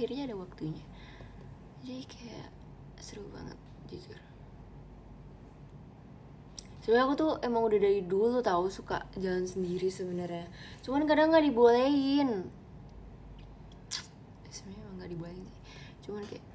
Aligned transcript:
akhirnya 0.00 0.32
ada 0.32 0.36
waktunya. 0.40 0.80
Jadi 1.84 2.08
kayak 2.08 2.48
seru 3.04 3.28
banget 3.36 3.60
jujur. 3.92 4.16
Sebenarnya 6.80 7.04
aku 7.04 7.14
tuh 7.20 7.32
emang 7.44 7.68
udah 7.68 7.76
dari 7.76 8.00
dulu 8.00 8.40
tahu 8.40 8.72
suka 8.72 9.04
jalan 9.20 9.44
sendiri 9.44 9.92
sebenarnya 9.92 10.48
cuman 10.80 11.04
kadang 11.04 11.28
nggak 11.28 11.44
dibolehin. 11.44 12.48
Sebenarnya 14.48 14.80
emang 14.88 14.96
nggak 15.04 15.10
dibolehin 15.12 15.44
sih. 15.44 15.60
Cuman 16.08 16.24
kayak 16.24 16.46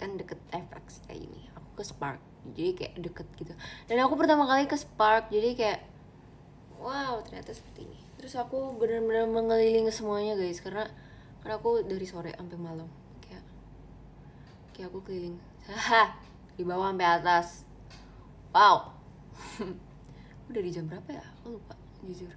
kan 0.00 0.16
deket 0.16 0.40
FX 0.56 1.04
kayak 1.04 1.20
ini 1.20 1.52
aku 1.52 1.68
ke 1.76 1.84
Spark. 1.84 2.20
Jadi 2.56 2.70
kayak 2.80 2.94
deket 2.96 3.28
gitu. 3.36 3.52
Dan 3.92 4.00
aku 4.00 4.16
pertama 4.16 4.48
kali 4.48 4.64
ke 4.64 4.80
Spark 4.80 5.28
jadi 5.28 5.52
kayak 5.52 5.84
wow 6.80 7.20
ternyata 7.28 7.52
seperti 7.52 7.84
ini 7.84 8.11
terus 8.22 8.38
aku 8.38 8.78
benar-benar 8.78 9.26
mengelilingi 9.26 9.90
semuanya 9.90 10.38
guys. 10.38 10.62
Karena 10.62 10.86
karena 11.42 11.58
aku 11.58 11.82
dari 11.82 12.06
sore 12.06 12.30
sampai 12.38 12.54
malam. 12.54 12.86
Kayak 13.18 13.42
kayak 14.70 14.94
aku 14.94 15.02
keliling. 15.02 15.42
Haha 15.66 16.14
di 16.54 16.62
bawah 16.62 16.94
sampai 16.94 17.08
atas. 17.10 17.66
Wow. 18.54 18.94
Udah 20.48 20.62
di 20.62 20.70
jam 20.70 20.86
berapa 20.86 21.18
ya? 21.18 21.24
Aku 21.42 21.58
lupa 21.58 21.74
jujur. 22.06 22.30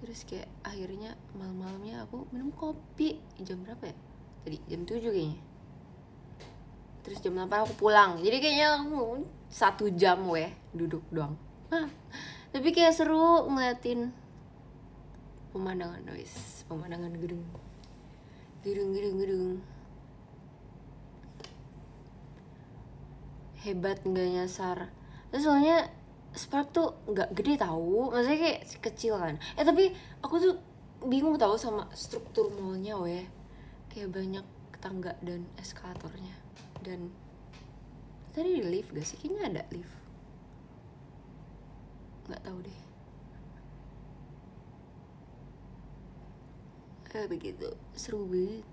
Terus 0.00 0.24
kayak 0.24 0.48
akhirnya 0.64 1.20
malam-malamnya 1.36 2.08
aku 2.08 2.24
minum 2.32 2.48
kopi. 2.56 3.20
Jam 3.44 3.60
berapa 3.60 3.92
ya? 3.92 3.96
Tadi 4.48 4.56
jam 4.72 4.88
7 4.88 5.04
kayaknya. 5.04 5.40
Terus 7.04 7.18
jam 7.20 7.36
8 7.36 7.68
aku 7.68 7.74
pulang. 7.76 8.24
Jadi 8.24 8.40
kayaknya 8.40 8.80
aku 8.80 9.28
satu 9.52 9.92
jam 9.92 10.24
weh 10.32 10.48
duduk 10.72 11.04
doang. 11.12 11.36
Tapi 12.56 12.68
kayak 12.72 12.96
seru 12.96 13.52
ngeliatin 13.52 14.21
pemandangan 15.52 16.02
guys 16.08 16.64
pemandangan 16.66 17.12
gedung. 17.20 17.44
Gedung 18.64 18.90
gedung 18.96 19.16
gedung. 19.20 19.54
Hebat 23.62 24.02
nggak 24.02 24.28
nyasar. 24.32 24.90
Terus 25.30 25.44
soalnya 25.44 25.86
Spark 26.32 26.72
tuh 26.72 26.96
nggak 27.12 27.36
gede 27.36 27.60
tahu 27.60 28.08
maksudnya 28.08 28.40
kayak 28.40 28.60
kecil 28.80 29.20
kan. 29.20 29.36
Eh 29.54 29.64
tapi 29.68 29.92
aku 30.24 30.34
tuh 30.40 30.54
bingung 31.04 31.36
tahu 31.36 31.60
sama 31.60 31.86
struktur 31.92 32.48
mallnya 32.56 32.96
weh. 32.96 33.28
Kayak 33.92 34.16
banyak 34.16 34.46
tangga 34.80 35.12
dan 35.20 35.44
eskalatornya. 35.60 36.32
Dan 36.80 37.12
tadi 38.32 38.58
di 38.58 38.64
lift 38.64 38.90
gak 38.96 39.04
sih? 39.04 39.20
Kayaknya 39.20 39.42
ada 39.46 39.62
lift. 39.70 39.94
Nggak 42.26 42.42
tahu 42.48 42.58
deh 42.64 42.91
eh 47.12 47.28
begitu. 47.28 47.68
Seru 47.92 48.24
banget. 48.24 48.64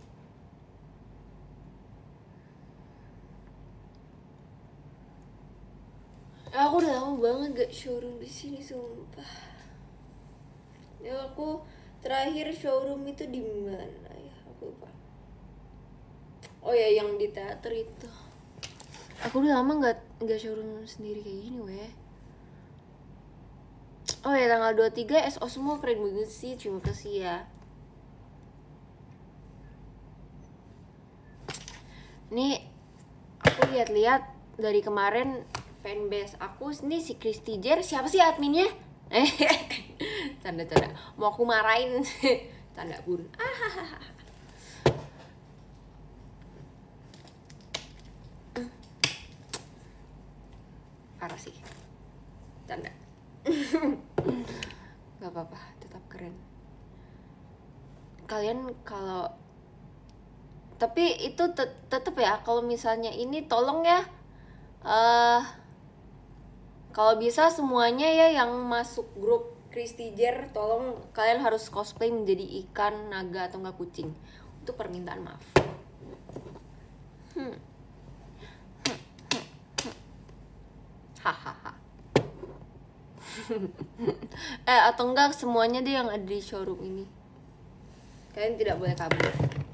Aku 6.50 6.82
udah 6.82 6.92
lama 6.98 7.14
banget 7.20 7.50
gak 7.56 7.72
showroom 7.76 8.18
di 8.18 8.26
sini 8.26 8.60
sumpah. 8.64 9.32
Ya 11.04 11.16
aku 11.30 11.62
terakhir 12.02 12.52
showroom 12.56 13.06
itu 13.06 13.28
di 13.28 13.44
mana 13.44 14.12
ya? 14.18 14.36
Aku 14.56 14.72
lupa. 14.72 14.90
Oh 16.64 16.74
ya 16.74 16.90
yang 16.90 17.20
di 17.20 17.30
teater 17.30 17.72
itu. 17.76 18.10
Aku 19.28 19.44
udah 19.44 19.60
lama 19.60 19.84
nggak 19.84 20.24
nggak 20.24 20.40
showroom 20.40 20.88
sendiri 20.88 21.22
kayak 21.22 21.40
gini 21.44 21.60
weh. 21.60 21.92
Oh 24.26 24.36
ya 24.36 24.52
tanggal 24.52 24.74
23 24.90 25.32
SO 25.38 25.48
semua 25.48 25.80
keren 25.80 26.02
banget 26.02 26.28
sih 26.28 26.58
terima 26.60 26.84
kasih 26.84 27.24
ya 27.24 27.59
ini 32.30 32.62
aku 33.42 33.74
lihat-lihat 33.74 34.22
dari 34.62 34.86
kemarin 34.86 35.42
fanbase 35.82 36.38
aku 36.38 36.70
ini 36.86 37.02
si 37.02 37.18
Christy 37.18 37.58
Jer 37.58 37.82
siapa 37.82 38.06
sih 38.06 38.22
adminnya? 38.22 38.70
Eh 39.10 39.26
tanda 40.46 40.62
tanda. 40.70 40.94
Mau 41.18 41.34
aku 41.34 41.42
marahin. 41.46 42.06
Tanda 42.78 42.96
bun. 43.04 43.26
Ah 43.36 44.00
parah 51.20 51.36
sih. 51.36 51.52
Tanda. 52.64 52.94
Nggak 55.20 55.32
apa-apa 55.36 55.60
tetap 55.84 56.04
keren. 56.08 56.32
Kalian 58.30 58.72
kalau 58.88 59.28
tapi 60.80 61.12
itu 61.28 61.44
tet 61.52 61.76
tetap 61.92 62.16
ya 62.16 62.40
kalau 62.48 62.64
misalnya 62.64 63.12
ini 63.12 63.44
tolong 63.44 63.84
ya 63.84 64.08
eh 64.88 65.44
kalau 66.96 67.20
bisa 67.20 67.52
semuanya 67.52 68.08
ya 68.08 68.42
yang 68.42 68.50
masuk 68.66 69.06
grup 69.20 69.60
Christy 69.70 70.18
Jer 70.18 70.50
tolong 70.50 70.98
kalian 71.14 71.46
harus 71.46 71.70
cosplay 71.70 72.10
menjadi 72.10 72.42
ikan 72.66 73.14
naga 73.14 73.46
atau 73.46 73.62
enggak 73.62 73.78
kucing. 73.78 74.10
Untuk 74.66 74.74
permintaan 74.74 75.22
maaf. 75.22 75.44
Hmm. 77.38 77.56
hahaha. 81.22 81.74
Eh 84.66 84.82
atau 84.90 85.14
enggak 85.14 85.38
semuanya 85.38 85.86
deh 85.86 85.94
yang 85.94 86.10
ada 86.10 86.26
di 86.26 86.42
showroom 86.42 86.82
ini. 86.82 87.06
Kalian 88.34 88.58
tidak 88.58 88.76
boleh 88.82 88.96
kabur 88.98 89.69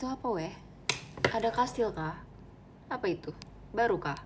itu 0.00 0.08
apa 0.08 0.32
weh? 0.32 0.54
Ada 1.28 1.52
kastil 1.52 1.92
kah? 1.92 2.16
Apa 2.88 3.04
itu? 3.04 3.36
Baru 3.68 4.00
kah? 4.00 4.16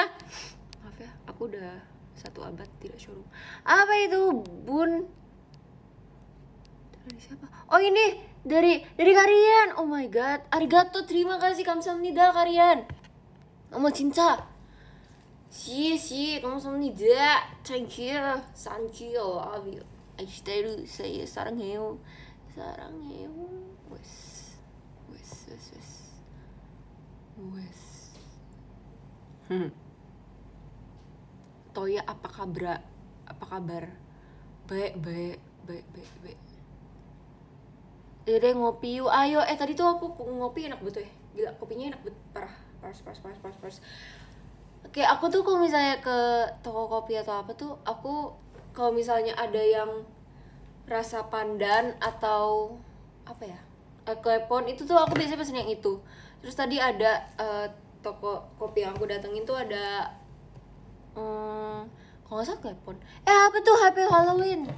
Maaf 0.80 0.96
ya, 0.96 1.12
aku 1.28 1.44
udah 1.44 1.76
satu 2.16 2.40
abad 2.40 2.64
tidak 2.80 2.96
suruh. 2.96 3.28
Apa 3.68 4.08
itu, 4.08 4.40
Bun? 4.64 5.04
Dari 7.04 7.20
siapa? 7.20 7.68
Oh 7.68 7.76
ini 7.76 8.16
dari 8.40 8.80
dari 8.96 9.12
Karian. 9.12 9.76
Oh 9.76 9.84
my 9.84 10.08
god. 10.08 10.48
Arigato, 10.56 11.04
terima 11.04 11.36
kasih 11.36 11.68
kamsahamnida 11.68 12.32
Karian. 12.32 12.88
Nama 13.68 13.88
cinta. 13.92 14.48
Si 15.52 16.00
si, 16.00 16.40
kamsahamnida. 16.40 17.60
Thank 17.60 18.08
you. 18.08 18.40
Thank 18.56 19.04
you. 19.04 19.36
Abi. 19.36 19.84
lu, 20.64 20.72
saya 20.88 21.28
sarang 21.28 21.60
heo. 21.60 22.00
Sarang 22.56 23.04
heo. 23.04 23.57
Wes. 27.54 28.12
Hmm. 29.48 29.70
Toya 31.72 32.02
apa 32.04 32.28
kabar 32.28 32.84
apa 33.28 33.44
kabar? 33.48 33.84
Baik 34.68 34.98
baik 35.00 35.38
baik 35.64 35.84
baik 35.94 36.12
baik. 36.24 36.40
Dede 38.28 38.50
ngopi 38.52 39.00
yuk. 39.00 39.08
Ayo 39.08 39.40
eh 39.44 39.56
tadi 39.56 39.72
tuh 39.72 39.88
aku 39.88 40.12
ngopi 40.20 40.68
enak 40.68 40.80
betul 40.84 41.04
ya 41.04 41.12
gila 41.38 41.50
kopinya 41.60 41.94
enak 41.94 42.00
banget 42.02 42.18
parah. 42.34 42.54
Paras 42.78 43.00
paras 43.02 43.20
paras 43.22 43.38
paras 43.38 43.58
paras 43.58 43.78
Oke, 44.86 45.04
aku 45.04 45.28
tuh 45.28 45.44
kalau 45.44 45.60
misalnya 45.60 46.00
ke 46.00 46.18
toko 46.64 46.88
kopi 46.88 47.18
atau 47.18 47.44
apa 47.44 47.52
tuh, 47.52 47.76
aku 47.84 48.32
kalau 48.72 48.94
misalnya 48.94 49.36
ada 49.36 49.58
yang 49.58 50.06
rasa 50.88 51.28
pandan 51.28 51.92
atau 52.00 52.72
apa 53.28 53.44
ya, 53.44 53.60
eh, 54.08 54.16
klepon 54.16 54.64
itu 54.64 54.88
tuh 54.88 54.96
aku 54.96 55.12
biasanya 55.18 55.36
pesen 55.36 55.60
yang 55.60 55.68
itu. 55.68 56.00
Terus 56.42 56.54
tadi 56.54 56.76
ada 56.78 57.26
eh, 57.38 57.66
toko 58.02 58.46
kopi 58.56 58.86
yang 58.86 58.94
aku 58.94 59.10
datengin 59.10 59.42
tuh 59.42 59.58
ada, 59.58 60.14
hmm, 61.18 61.80
kalau 62.26 62.34
nggak 62.38 62.46
salah 62.46 62.60
klepon. 62.62 62.96
Eh 63.26 63.34
apa 63.34 63.56
tuh 63.62 63.76
Happy 63.82 64.02
Halloween? 64.06 64.70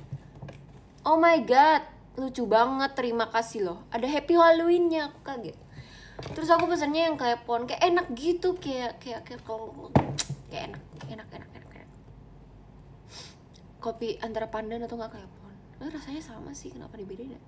Oh 1.04 1.16
my 1.16 1.40
god, 1.44 1.84
lucu 2.16 2.44
banget. 2.48 2.92
Terima 2.96 3.28
kasih 3.28 3.68
loh. 3.68 3.78
Ada 3.92 4.08
Happy 4.08 4.36
Halloweennya, 4.36 5.12
aku 5.12 5.20
kaget 5.24 5.58
terus 6.20 6.52
aku 6.52 6.68
pesannya 6.68 7.08
yang 7.10 7.16
klepon 7.16 7.64
kayak 7.64 7.80
enak 7.80 8.06
gitu 8.12 8.52
kayak 8.60 9.00
kayak 9.00 9.24
kayak 9.24 9.40
kalau 9.42 9.88
kayak 10.52 10.68
enak 10.70 10.82
enak 11.08 11.28
enak 11.32 11.50
enak 11.56 11.70
enak 11.80 11.88
kopi 13.80 14.20
antara 14.20 14.52
pandan 14.52 14.84
atau 14.84 15.00
nggak 15.00 15.16
klepon 15.16 15.54
eh, 15.80 15.88
rasanya 15.88 16.20
sama 16.20 16.52
sih 16.52 16.68
kenapa 16.68 17.00
dibedain 17.00 17.34
ya 17.34 17.40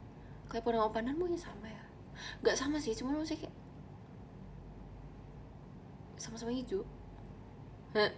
klepon 0.48 0.80
sama 0.80 0.88
pandan 0.88 1.20
maunya 1.20 1.36
sama 1.36 1.68
ya 1.68 1.84
nggak 2.40 2.56
sama 2.56 2.80
sih 2.80 2.96
cuma 2.96 3.12
maksudnya 3.12 3.44
kayak 3.46 3.54
sama-sama 6.22 6.54
hijau 6.54 6.86
Hah. 7.98 8.14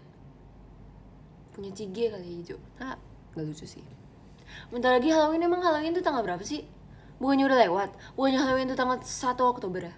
punya 1.56 1.72
cige 1.72 2.12
kali 2.12 2.44
hijau 2.44 2.60
ah 2.76 3.00
nggak 3.32 3.44
lucu 3.48 3.64
sih 3.64 3.84
bentar 4.68 4.92
lagi 4.92 5.08
Halloween 5.08 5.48
emang 5.48 5.64
Halloween 5.64 5.96
tuh 5.96 6.04
tanggal 6.04 6.20
berapa 6.20 6.44
sih 6.44 6.68
bukannya 7.16 7.48
udah 7.48 7.58
lewat 7.64 7.90
bukannya 8.12 8.38
Halloween 8.44 8.68
tuh 8.68 8.76
tanggal 8.76 9.00
1 9.00 9.40
Oktober 9.40 9.88
ya 9.88 9.94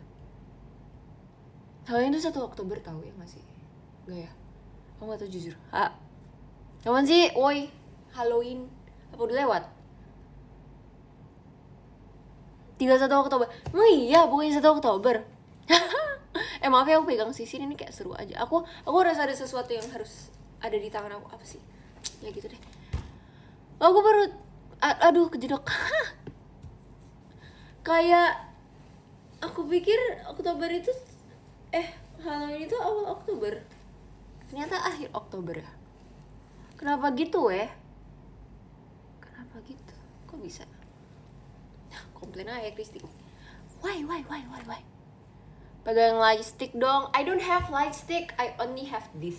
Halloween 1.86 2.14
itu 2.14 2.22
1 2.22 2.34
Oktober 2.42 2.82
tahu 2.82 2.98
ya 3.06 3.14
nggak 3.14 3.30
sih? 3.30 3.42
Gak 4.10 4.26
ya? 4.26 4.30
Aku 4.98 5.06
nggak 5.06 5.22
tahu 5.22 5.30
jujur. 5.30 5.54
Ah, 5.70 5.94
kapan 6.82 7.06
sih? 7.06 7.30
Woi, 7.38 7.70
Halloween. 8.10 8.66
apa 9.14 9.22
udah 9.22 9.38
lewat 9.38 9.62
31 12.76 13.06
Oktober 13.22 13.46
emang 13.72 13.88
iya 13.88 14.26
bukannya 14.28 14.52
1 14.58 14.66
Oktober 14.66 15.24
eh 16.66 16.70
maaf 16.70 16.90
ya 16.90 16.98
aku 16.98 17.14
pegang 17.14 17.30
sisi 17.30 17.62
ini 17.62 17.78
kayak 17.78 17.94
seru 17.94 18.10
aja. 18.18 18.42
Aku 18.42 18.66
aku 18.82 18.96
rasa 19.06 19.22
ada 19.22 19.30
sesuatu 19.38 19.70
yang 19.70 19.86
harus 19.94 20.34
ada 20.58 20.74
di 20.74 20.90
tangan 20.90 21.14
aku. 21.14 21.30
Apa 21.30 21.46
sih? 21.46 21.62
Ya 22.18 22.34
gitu 22.34 22.50
deh. 22.50 22.58
Aku 23.78 24.02
baru 24.02 24.34
aduh 24.82 25.30
kejedok. 25.30 25.62
Kayak 27.86 28.50
aku 29.38 29.62
pikir 29.70 29.94
Oktober 30.26 30.66
itu 30.66 30.90
eh 31.70 31.86
Halloween 32.18 32.66
itu 32.66 32.74
awal 32.82 33.14
Oktober. 33.14 33.62
Ternyata 34.50 34.82
akhir 34.90 35.14
Oktober 35.14 35.62
ya. 35.62 35.70
Kenapa 36.74 37.14
gitu 37.14 37.46
eh 37.54 37.70
kenapa 39.22 39.62
gitu? 39.70 39.94
Kok 40.26 40.42
bisa? 40.42 40.66
Komplain 42.10 42.50
aja 42.50 42.74
Kristi 42.74 42.98
why 43.86 44.02
why 44.02 44.24
why 44.26 44.42
why 44.50 44.62
why 44.66 44.95
pegang 45.86 46.18
light 46.18 46.42
stick 46.42 46.74
dong. 46.74 47.06
I 47.14 47.22
don't 47.22 47.40
have 47.40 47.70
light 47.70 47.94
stick. 47.94 48.34
I 48.34 48.58
only 48.58 48.90
have 48.90 49.06
this. 49.22 49.38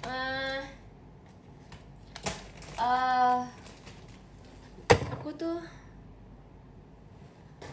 Uh, 0.00 0.64
uh, 2.80 3.44
aku 5.12 5.28
tuh 5.36 5.60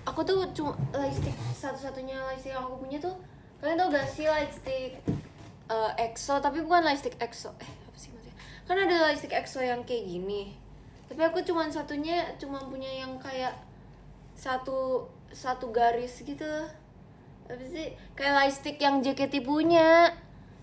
aku 0.03 0.19
tuh 0.27 0.43
cuma 0.51 0.75
light 0.91 1.15
stick. 1.15 1.31
Satu-satunya 1.55 2.19
light 2.27 2.43
stick 2.43 2.51
yang 2.51 2.67
aku 2.67 2.83
punya 2.83 2.99
tuh 2.99 3.15
kalian 3.63 3.79
tau 3.79 3.87
gak 3.87 4.11
sih 4.11 4.27
light 4.27 4.51
stick 4.51 4.99
uh, 5.71 5.95
EXO? 5.95 6.43
Tapi 6.43 6.59
bukan 6.59 6.83
light 6.83 6.99
stick 6.99 7.15
EXO. 7.23 7.55
Eh 7.63 7.71
apa 7.71 7.95
sih 7.95 8.11
maksudnya? 8.11 8.35
Kan 8.67 8.75
ada 8.83 8.95
light 8.99 9.23
stick 9.23 9.31
EXO 9.31 9.63
yang 9.63 9.87
kayak 9.87 10.03
gini. 10.11 10.59
Tapi 11.07 11.23
aku 11.23 11.39
cuma 11.47 11.63
satunya 11.71 12.35
cuma 12.35 12.59
punya 12.67 12.91
yang 12.91 13.15
kayak 13.15 13.55
satu 14.37 15.09
satu 15.33 15.73
garis 15.73 16.21
gitu. 16.21 16.47
Apa 17.49 17.63
sih? 17.65 17.97
Kayak 18.13 18.33
lightstick 18.45 18.77
yang 18.77 19.01
JKT 19.01 19.43
punya. 19.43 20.13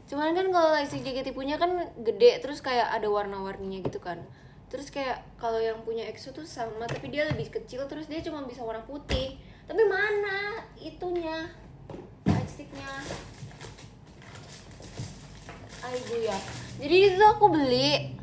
Cuman 0.06 0.32
kan 0.32 0.46
kalau 0.54 0.70
lightstick 0.72 1.02
JKT 1.02 1.34
punya 1.34 1.58
kan 1.58 1.90
gede 2.00 2.40
terus 2.40 2.62
kayak 2.62 2.94
ada 2.94 3.10
warna-warninya 3.10 3.82
gitu 3.82 3.98
kan. 3.98 4.22
Terus 4.70 4.88
kayak 4.88 5.20
kalau 5.36 5.58
yang 5.60 5.82
punya 5.82 6.06
EXO 6.08 6.32
tuh 6.32 6.46
sama 6.46 6.86
tapi 6.88 7.10
dia 7.10 7.28
lebih 7.28 7.50
kecil 7.52 7.84
terus 7.90 8.06
dia 8.06 8.22
cuma 8.22 8.46
bisa 8.46 8.62
warna 8.62 8.86
putih. 8.86 9.36
Tapi 9.66 9.82
mana 9.84 10.64
itunya? 10.78 11.50
Lightsticknya. 12.24 12.90
Ayo 15.84 16.16
ya. 16.24 16.38
Jadi 16.80 16.96
itu 17.12 17.24
aku 17.24 17.52
beli 17.52 18.16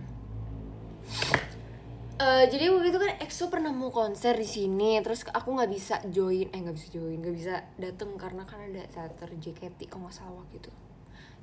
Uh, 2.22 2.46
jadi 2.46 2.70
waktu 2.70 2.94
itu 2.94 3.02
kan 3.02 3.18
EXO 3.18 3.50
pernah 3.50 3.74
mau 3.74 3.90
konser 3.90 4.38
di 4.38 4.46
sini, 4.46 5.02
terus 5.02 5.26
aku 5.26 5.58
nggak 5.58 5.72
bisa 5.74 5.96
join, 6.14 6.54
eh 6.54 6.60
nggak 6.62 6.78
bisa 6.78 6.88
join, 6.94 7.18
nggak 7.18 7.34
bisa 7.34 7.66
dateng 7.82 8.14
karena 8.14 8.46
kan 8.46 8.62
ada 8.62 8.86
teater 8.94 9.34
JKT 9.42 9.90
kalau 9.90 10.06
nggak 10.06 10.22
salah 10.22 10.38
waktu 10.38 10.62
itu. 10.62 10.70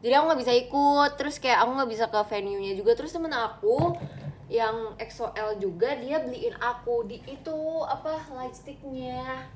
Jadi 0.07 0.13
aku 0.15 0.25
nggak 0.31 0.41
bisa 0.47 0.55
ikut, 0.55 1.11
terus 1.19 1.43
kayak 1.43 1.67
aku 1.67 1.71
nggak 1.83 1.91
bisa 1.91 2.05
ke 2.07 2.21
venue-nya 2.31 2.79
juga, 2.79 2.95
terus 2.95 3.11
temen 3.11 3.35
aku 3.35 3.99
yang 4.47 4.95
EXO-L 5.03 5.59
juga 5.59 5.99
dia 5.99 6.23
beliin 6.23 6.55
aku 6.63 7.11
di 7.11 7.19
itu 7.27 7.59
apa 7.83 8.31
lightsticknya. 8.39 9.51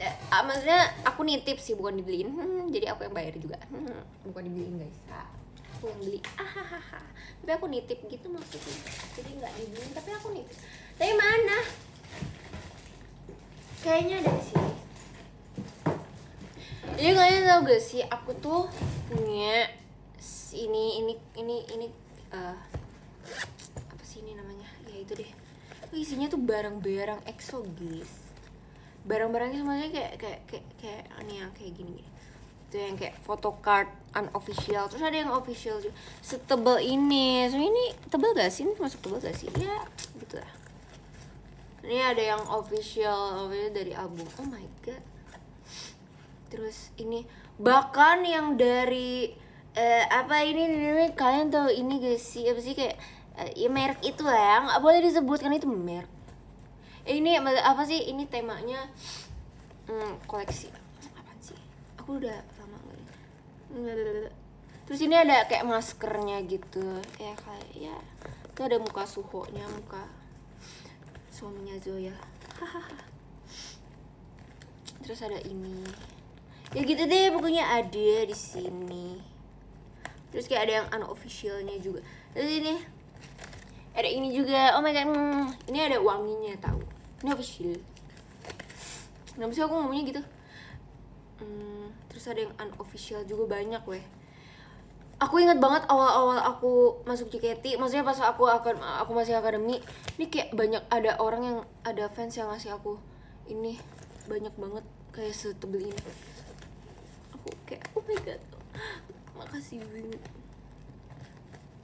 Eh, 0.00 0.14
ah, 0.32 0.48
maksudnya 0.48 0.96
aku 1.04 1.28
nitip 1.28 1.60
sih 1.60 1.76
bukan 1.76 2.00
dibeliin, 2.00 2.32
hmm, 2.32 2.72
jadi 2.72 2.96
aku 2.96 3.04
yang 3.04 3.12
bayar 3.12 3.36
juga, 3.36 3.60
hmm, 3.68 4.32
bukan 4.32 4.48
dibeliin 4.48 4.80
guys. 4.80 4.96
Aku 5.82 5.90
beli, 5.98 6.22
ahahaha 6.38 7.02
tapi 7.42 7.58
aku 7.58 7.66
nitip 7.66 7.98
gitu 8.06 8.30
maksudnya 8.30 8.78
jadi 9.18 9.30
nggak 9.34 9.52
dibeli 9.58 9.90
tapi 9.98 10.10
aku 10.14 10.30
nitip 10.30 10.54
tapi 10.94 11.10
mana 11.18 11.58
kayaknya 13.82 14.22
ada 14.22 14.30
di 14.30 14.44
sini 14.46 14.72
jadi 17.02 17.10
kalian 17.18 17.42
tau 17.50 17.60
gak 17.66 17.82
sih 17.82 17.98
aku 18.06 18.30
tuh 18.38 18.70
punya 19.10 19.74
ini 20.54 21.02
ini 21.02 21.12
ini 21.34 21.56
ini 21.74 21.86
uh, 22.30 22.54
apa 23.90 24.04
sih 24.06 24.22
ini 24.22 24.38
namanya 24.38 24.70
ya 24.86 25.02
itu 25.02 25.18
deh 25.18 25.30
isinya 25.90 26.30
tuh 26.30 26.38
barang-barang 26.38 27.26
EXO 27.26 27.66
barang-barangnya 29.02 29.66
semuanya 29.66 29.90
kayak 29.90 30.14
kayak 30.14 30.40
kayak 30.46 30.66
kayak 30.78 31.04
ini 31.26 31.42
yang 31.42 31.50
kayak 31.58 31.74
gini 31.74 31.90
gini 31.98 32.11
itu 32.72 32.80
yang 32.80 32.96
kayak 32.96 33.20
photocard 33.20 33.92
unofficial. 34.16 34.88
Terus 34.88 35.04
ada 35.04 35.12
yang 35.12 35.28
official 35.28 35.76
juga. 35.84 35.92
Setebal 36.24 36.80
ini. 36.80 37.44
So 37.52 37.60
ini 37.60 37.92
tebal 38.08 38.32
gak 38.32 38.48
sih? 38.48 38.64
Ini 38.64 38.80
masuk 38.80 39.04
tebal 39.04 39.20
gak 39.20 39.36
sih? 39.36 39.52
Ya 39.60 39.84
gitu 40.16 40.40
lah. 40.40 40.52
Ini 41.84 42.16
ada 42.16 42.22
yang 42.22 42.42
official 42.48 43.52
dari 43.52 43.92
album. 43.92 44.24
Oh 44.40 44.48
my 44.48 44.64
god. 44.80 45.04
Terus 46.48 46.96
ini 46.96 47.28
bahkan 47.60 48.24
yang 48.24 48.56
dari 48.56 49.36
uh, 49.76 50.04
apa 50.08 50.40
ini, 50.40 50.72
ini 50.72 51.12
kalian 51.12 51.52
tahu 51.52 51.68
ini 51.68 52.00
gak 52.00 52.20
sih? 52.24 52.48
Apa 52.48 52.60
sih 52.64 52.72
kayak 52.72 52.96
uh, 53.36 53.52
ya 53.52 53.68
merek 53.68 54.00
itu 54.00 54.24
lah 54.24 54.40
ya. 54.40 54.56
Nggak 54.64 54.80
boleh 54.80 55.00
disebutkan 55.04 55.52
itu 55.52 55.68
merek. 55.68 56.08
Ini 57.04 57.36
apa 57.60 57.84
sih? 57.84 58.00
Ini 58.08 58.24
temanya 58.32 58.88
hmm, 59.92 60.24
koleksi. 60.24 60.72
Apa 61.18 61.32
sih? 61.44 61.58
Aku 61.98 62.16
udah 62.16 62.40
terus 64.84 65.00
ini 65.00 65.16
ada 65.16 65.48
kayak 65.48 65.64
maskernya 65.64 66.44
gitu. 66.44 67.00
Ya 67.16 67.32
kayak 67.36 67.68
ya. 67.72 67.96
Itu 68.52 68.68
ada 68.68 68.76
muka 68.76 69.08
suhonya 69.08 69.64
muka 69.72 70.04
suaminya 71.32 71.74
Zoya. 71.82 72.14
Terus 75.02 75.18
ada 75.26 75.40
ini. 75.42 75.82
Ya 76.70 76.86
gitu 76.86 77.02
deh 77.04 77.34
pokoknya 77.34 77.66
ada 77.66 78.10
di 78.22 78.36
sini. 78.36 79.18
Terus 80.30 80.46
kayak 80.46 80.62
ada 80.68 80.72
yang 80.78 80.86
unofficialnya 81.02 81.76
juga. 81.82 82.00
Terus 82.36 82.50
ini 82.62 82.74
ada 83.92 84.08
ini 84.08 84.28
juga. 84.30 84.78
Oh 84.78 84.80
my 84.80 84.94
god 84.94 85.10
hmm, 85.10 85.44
ini 85.72 85.78
ada 85.82 85.98
wanginya 85.98 86.54
tahu. 86.62 86.80
Ini 87.26 87.28
official. 87.34 87.74
Kenapa 89.34 89.52
sih 89.56 89.64
aku 89.66 89.74
ngomongnya 89.74 90.04
gitu? 90.14 90.22
Hmm, 91.42 91.81
terus 92.22 92.38
ada 92.38 92.46
yang 92.46 92.54
unofficial 92.54 93.26
juga 93.26 93.58
banyak 93.58 93.82
weh. 93.82 94.04
Aku 95.18 95.42
ingat 95.42 95.58
banget 95.58 95.90
awal-awal 95.90 96.38
aku 96.38 97.02
masuk 97.02 97.34
JKT 97.34 97.82
maksudnya 97.82 98.06
pas 98.06 98.14
aku 98.22 98.46
akan 98.46 98.78
aku 99.02 99.10
masih 99.10 99.34
akademi 99.34 99.82
ini 100.14 100.30
kayak 100.30 100.54
banyak 100.54 100.78
ada 100.86 101.18
orang 101.18 101.42
yang 101.42 101.58
ada 101.82 102.06
fans 102.14 102.38
yang 102.38 102.46
ngasih 102.46 102.78
aku 102.78 102.94
ini 103.50 103.74
banyak 104.30 104.54
banget 104.54 104.86
kayak 105.10 105.34
setebel 105.34 105.82
ini. 105.82 106.02
Aku 107.34 107.50
kayak 107.66 107.90
oh 107.98 108.06
my 108.06 108.18
god 108.22 108.42
makasih 109.34 109.82
Wing 109.90 110.14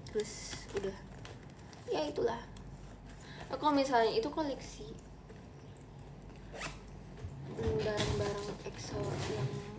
terus 0.07 0.55
udah 0.79 0.95
ya 1.91 2.07
itulah. 2.07 2.39
Aku 3.51 3.75
misalnya 3.75 4.15
itu 4.15 4.31
koleksi 4.31 4.87
barang-barang 7.59 8.47
EXO 8.71 9.03
yang 9.35 9.78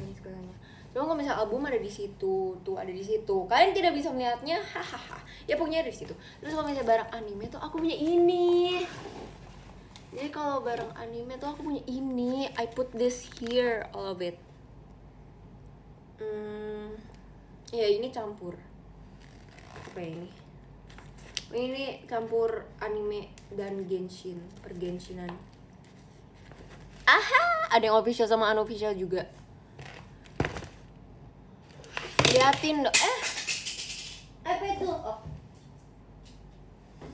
dan 0.00 0.14
segalanya. 0.16 0.56
Cuma 0.90 1.06
kalau 1.06 1.18
misal 1.22 1.38
album 1.38 1.62
ada 1.70 1.78
di 1.78 1.86
situ 1.86 2.58
tuh 2.66 2.74
ada 2.74 2.90
di 2.90 3.04
situ. 3.04 3.46
Kalian 3.46 3.70
tidak 3.70 3.94
bisa 3.94 4.10
melihatnya 4.10 4.58
hahaha. 4.58 5.22
Ya 5.46 5.54
pokoknya 5.54 5.86
ada 5.86 5.90
di 5.94 5.98
situ. 6.02 6.14
Terus 6.42 6.50
kalau 6.50 6.66
misalnya 6.66 6.86
barang 6.88 7.10
anime 7.14 7.46
tuh 7.46 7.62
aku 7.62 7.78
punya 7.78 7.94
ini. 7.94 8.82
Jadi 10.10 10.28
kalau 10.34 10.58
barang 10.66 10.90
anime 10.98 11.38
tuh 11.38 11.54
aku 11.54 11.62
punya 11.62 11.82
ini. 11.86 12.50
I 12.58 12.66
put 12.66 12.90
this 12.90 13.22
here 13.38 13.86
all 13.94 14.10
of 14.10 14.18
it. 14.18 14.34
Hmm, 16.18 16.98
ya 17.70 17.86
ini 17.86 18.10
campur. 18.10 18.58
Apa 19.86 19.98
ya 20.02 20.10
ini? 20.10 20.30
Ini 21.50 21.82
campur 22.10 22.66
anime 22.82 23.30
dan 23.54 23.86
genshin 23.86 24.42
pergenshinan. 24.58 25.30
Aha! 27.06 27.70
Ada 27.70 27.90
yang 27.90 27.98
official 27.98 28.26
sama 28.26 28.50
unofficial 28.50 28.94
juga 28.98 29.26
liatin 32.40 32.80
dong 32.80 32.96
eh. 32.96 33.20
Apa 34.48 34.64
itu? 34.64 34.88
Oh. 34.88 35.20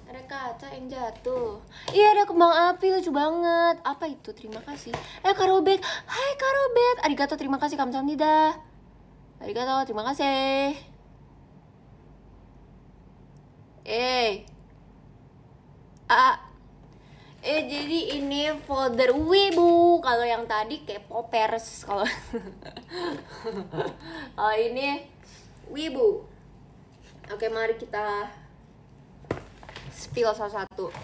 ada 0.07 0.23
kaca 0.31 0.71
yang 0.71 0.87
jatuh. 0.87 1.59
Iya 1.91 2.15
ada 2.15 2.23
kembang 2.31 2.55
api 2.55 2.95
lucu 2.95 3.11
banget. 3.11 3.83
Apa 3.83 4.07
itu? 4.07 4.31
Terima 4.31 4.63
kasih. 4.63 4.95
Eh 5.27 5.35
karobet 5.35 5.83
hai 5.83 6.31
karobet 6.39 6.97
arigato 7.03 7.35
terima 7.35 7.59
kasih 7.59 7.75
kamsahamnida 7.75 8.55
arigato 9.43 9.83
terima 9.91 10.07
kasih. 10.07 10.79
Eh. 13.83 14.47
Ah 16.07 16.39
eh 17.43 17.67
jadi 17.67 18.23
ini 18.23 18.55
folder 18.63 19.11
wibu. 19.11 19.99
Kalau 20.07 20.23
yang 20.23 20.47
tadi 20.47 20.87
kayak 20.87 21.11
poppers 21.11 21.83
kalau 21.83 22.07
kalau 24.39 24.55
ini 24.55 25.16
wibu 25.71 26.37
Oke, 27.27 27.51
mari 27.51 27.75
kita 27.75 28.31
spill 29.91 30.31
satu-satu. 30.31 30.95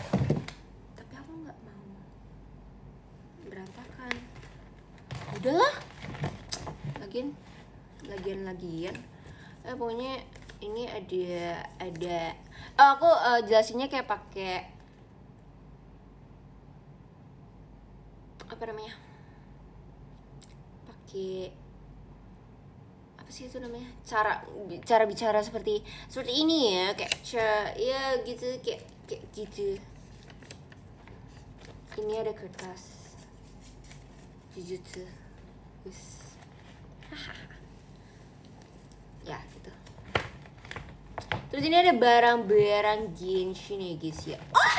Tapi 0.94 1.14
aku 1.18 1.32
nggak 1.42 1.58
mau 1.66 1.82
berantakan. 3.50 4.14
Udahlah. 5.34 5.74
Lagian, 7.02 7.34
lagian 8.06 8.46
lagian. 8.46 8.94
Eh 9.66 9.74
pokoknya 9.74 10.22
ini 10.62 10.86
ada 10.86 11.58
ada. 11.82 12.38
Oh, 12.78 12.88
aku 12.94 13.10
uh, 13.10 13.42
jelasinnya 13.42 13.90
kayak 13.90 14.06
pakai 14.06 14.70
apa 18.46 18.62
namanya? 18.62 18.94
Pakai 20.86 21.50
sih 23.32 23.48
itu 23.48 23.56
namanya? 23.56 23.88
Cara 24.04 24.44
cara 24.84 25.08
bicara 25.08 25.40
seperti 25.40 25.80
seperti 26.12 26.44
ini 26.44 26.76
ya 26.76 26.92
kayak 26.92 27.16
ya 27.80 28.20
gitu 28.28 28.60
kayak 28.60 28.84
kayak 29.08 29.22
gitu. 29.32 29.80
Ini 31.96 32.14
ada 32.20 32.36
kertas. 32.36 33.16
Jujutsu. 34.52 35.08
Hahaha. 37.08 37.56
ya 39.32 39.40
gitu. 39.56 39.72
Terus 41.48 41.64
ini 41.64 41.76
ada 41.80 41.92
barang-barang 41.96 43.16
Genshin 43.16 43.80
ya 43.80 43.94
guys 43.96 44.20
ya. 44.28 44.38
Ah! 44.52 44.76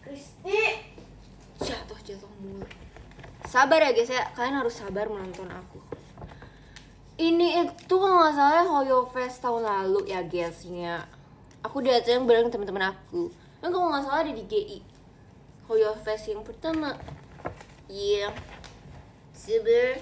Kristi! 0.00 0.88
Jatuh 1.60 2.00
jatuh 2.00 2.32
mulu. 2.40 2.64
Sabar 3.44 3.84
ya 3.84 3.92
guys 3.92 4.08
ya. 4.08 4.24
Kalian 4.32 4.64
harus 4.64 4.72
sabar 4.72 5.08
menonton 5.12 5.48
aku 5.52 5.99
ini 7.20 7.60
itu 7.60 7.94
kalau 8.00 8.16
nggak 8.16 8.32
salah 8.32 8.64
Hoyo 8.64 9.04
Fest 9.12 9.44
tahun 9.44 9.68
lalu 9.68 10.08
ya 10.08 10.24
guysnya 10.24 11.04
aku 11.60 11.84
datang 11.84 12.24
bareng 12.24 12.48
teman-teman 12.48 12.96
aku. 12.96 13.28
Kan 13.60 13.68
kalau 13.68 13.92
nggak 13.92 14.08
salah 14.08 14.24
ada 14.24 14.32
di 14.32 14.44
GI 14.48 14.80
Hoyo 15.68 15.92
Fest 16.00 16.32
yang 16.32 16.40
pertama. 16.40 16.96
Iya. 17.92 18.32
Yeah. 18.32 18.32
sabar 19.40 19.96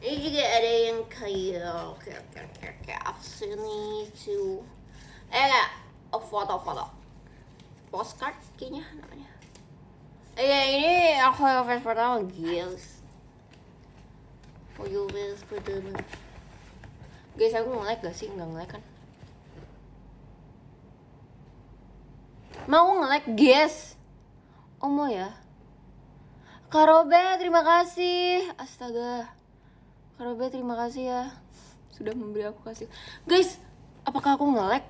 ini 0.00 0.16
juga 0.24 0.42
ada 0.46 0.72
yang 0.88 0.98
kayak 1.10 1.98
kayak 2.00 2.22
kayak 2.32 2.50
kayak, 2.56 2.76
kayak 2.86 3.02
apa 3.02 3.20
sih 3.20 3.50
ini 3.50 4.06
tuh 4.14 4.62
eh 5.28 5.42
kayak 5.42 5.68
oh, 6.14 6.22
foto-foto 6.22 6.86
postcard 7.90 8.38
kayaknya 8.54 8.86
namanya. 8.94 9.30
Eh 10.38 10.46
ya, 10.46 10.60
ini 10.70 10.94
aku 11.18 11.42
Fest 11.46 11.82
pertama 11.82 12.22
guys 12.26 12.84
Hoyo 14.78 15.10
Fest 15.10 15.42
pertama 15.50 15.98
Guys, 17.38 17.54
aku 17.54 17.70
nge-like 17.70 18.02
gak 18.02 18.16
sih? 18.16 18.26
Nggak 18.26 18.48
nge-like 18.50 18.72
kan? 18.74 18.82
Mau 22.66 22.98
nge-like, 22.98 23.28
guys? 23.38 23.94
Oh 24.82 24.90
mau 24.90 25.06
ya? 25.06 25.30
Karobe, 26.70 27.18
terima 27.42 27.66
kasih 27.66 28.46
Astaga 28.54 29.26
Karobe, 30.14 30.54
terima 30.54 30.78
kasih 30.78 31.02
ya 31.10 31.22
Sudah 31.90 32.14
memberi 32.14 32.46
aku 32.46 32.62
kasih 32.62 32.86
Guys, 33.26 33.58
apakah 34.06 34.38
aku 34.38 34.46
nge-like? 34.54 34.86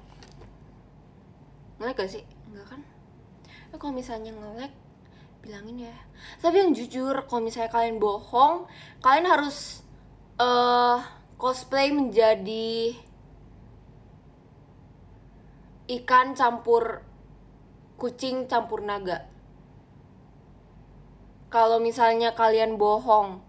Nge-like 1.81 1.99
gak 2.05 2.13
sih? 2.13 2.25
Enggak 2.53 2.77
kan? 2.77 2.81
Ya, 3.73 3.77
kalau 3.81 3.97
misalnya 3.97 4.33
nge-like 4.37 4.77
Bilangin 5.41 5.89
ya 5.89 5.97
Tapi 6.45 6.57
yang 6.69 6.73
jujur, 6.77 7.17
kalau 7.25 7.41
misalnya 7.45 7.73
kalian 7.73 7.97
bohong 7.97 8.69
Kalian 9.01 9.27
harus 9.29 9.81
eh 10.41 10.45
uh, 10.45 11.20
cosplay 11.41 11.89
menjadi 11.89 12.93
ikan 15.89 16.37
campur 16.37 17.01
kucing 17.97 18.45
campur 18.45 18.85
naga. 18.85 19.25
Kalau 21.49 21.81
misalnya 21.83 22.37
kalian 22.37 22.77
bohong, 22.77 23.41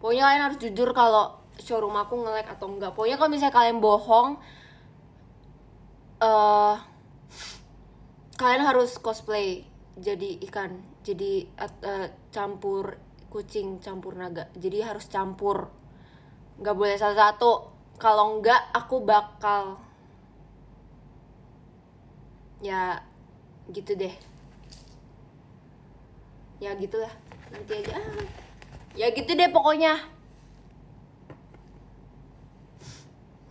pokoknya 0.00 0.22
kalian 0.26 0.44
harus 0.48 0.58
jujur 0.58 0.90
kalau 0.96 1.38
showroom 1.60 1.94
aku 1.94 2.18
nge-like 2.24 2.50
atau 2.50 2.66
enggak. 2.66 2.96
Pokoknya 2.96 3.20
kalau 3.20 3.30
misalnya 3.30 3.54
kalian 3.54 3.78
bohong, 3.78 4.28
uh, 6.18 6.74
kalian 8.40 8.62
harus 8.66 8.96
cosplay 8.98 9.62
jadi 10.00 10.40
ikan, 10.50 10.80
jadi 11.06 11.46
uh, 11.60 12.08
campur 12.34 12.98
kucing 13.30 13.78
campur 13.78 14.18
naga. 14.18 14.50
Jadi 14.58 14.82
harus 14.82 15.06
campur 15.06 15.81
nggak 16.60 16.76
boleh 16.76 16.96
satu-satu. 16.98 17.70
Kalau 17.96 18.42
nggak 18.42 18.74
aku 18.74 19.00
bakal 19.06 19.78
ya 22.58 22.98
gitu 23.70 23.94
deh. 23.94 24.14
Ya 26.58 26.74
gitulah. 26.78 27.10
Nanti 27.50 27.72
aja. 27.82 27.98
Ya 28.98 29.08
gitu 29.14 29.32
deh 29.32 29.48
pokoknya. 29.50 29.98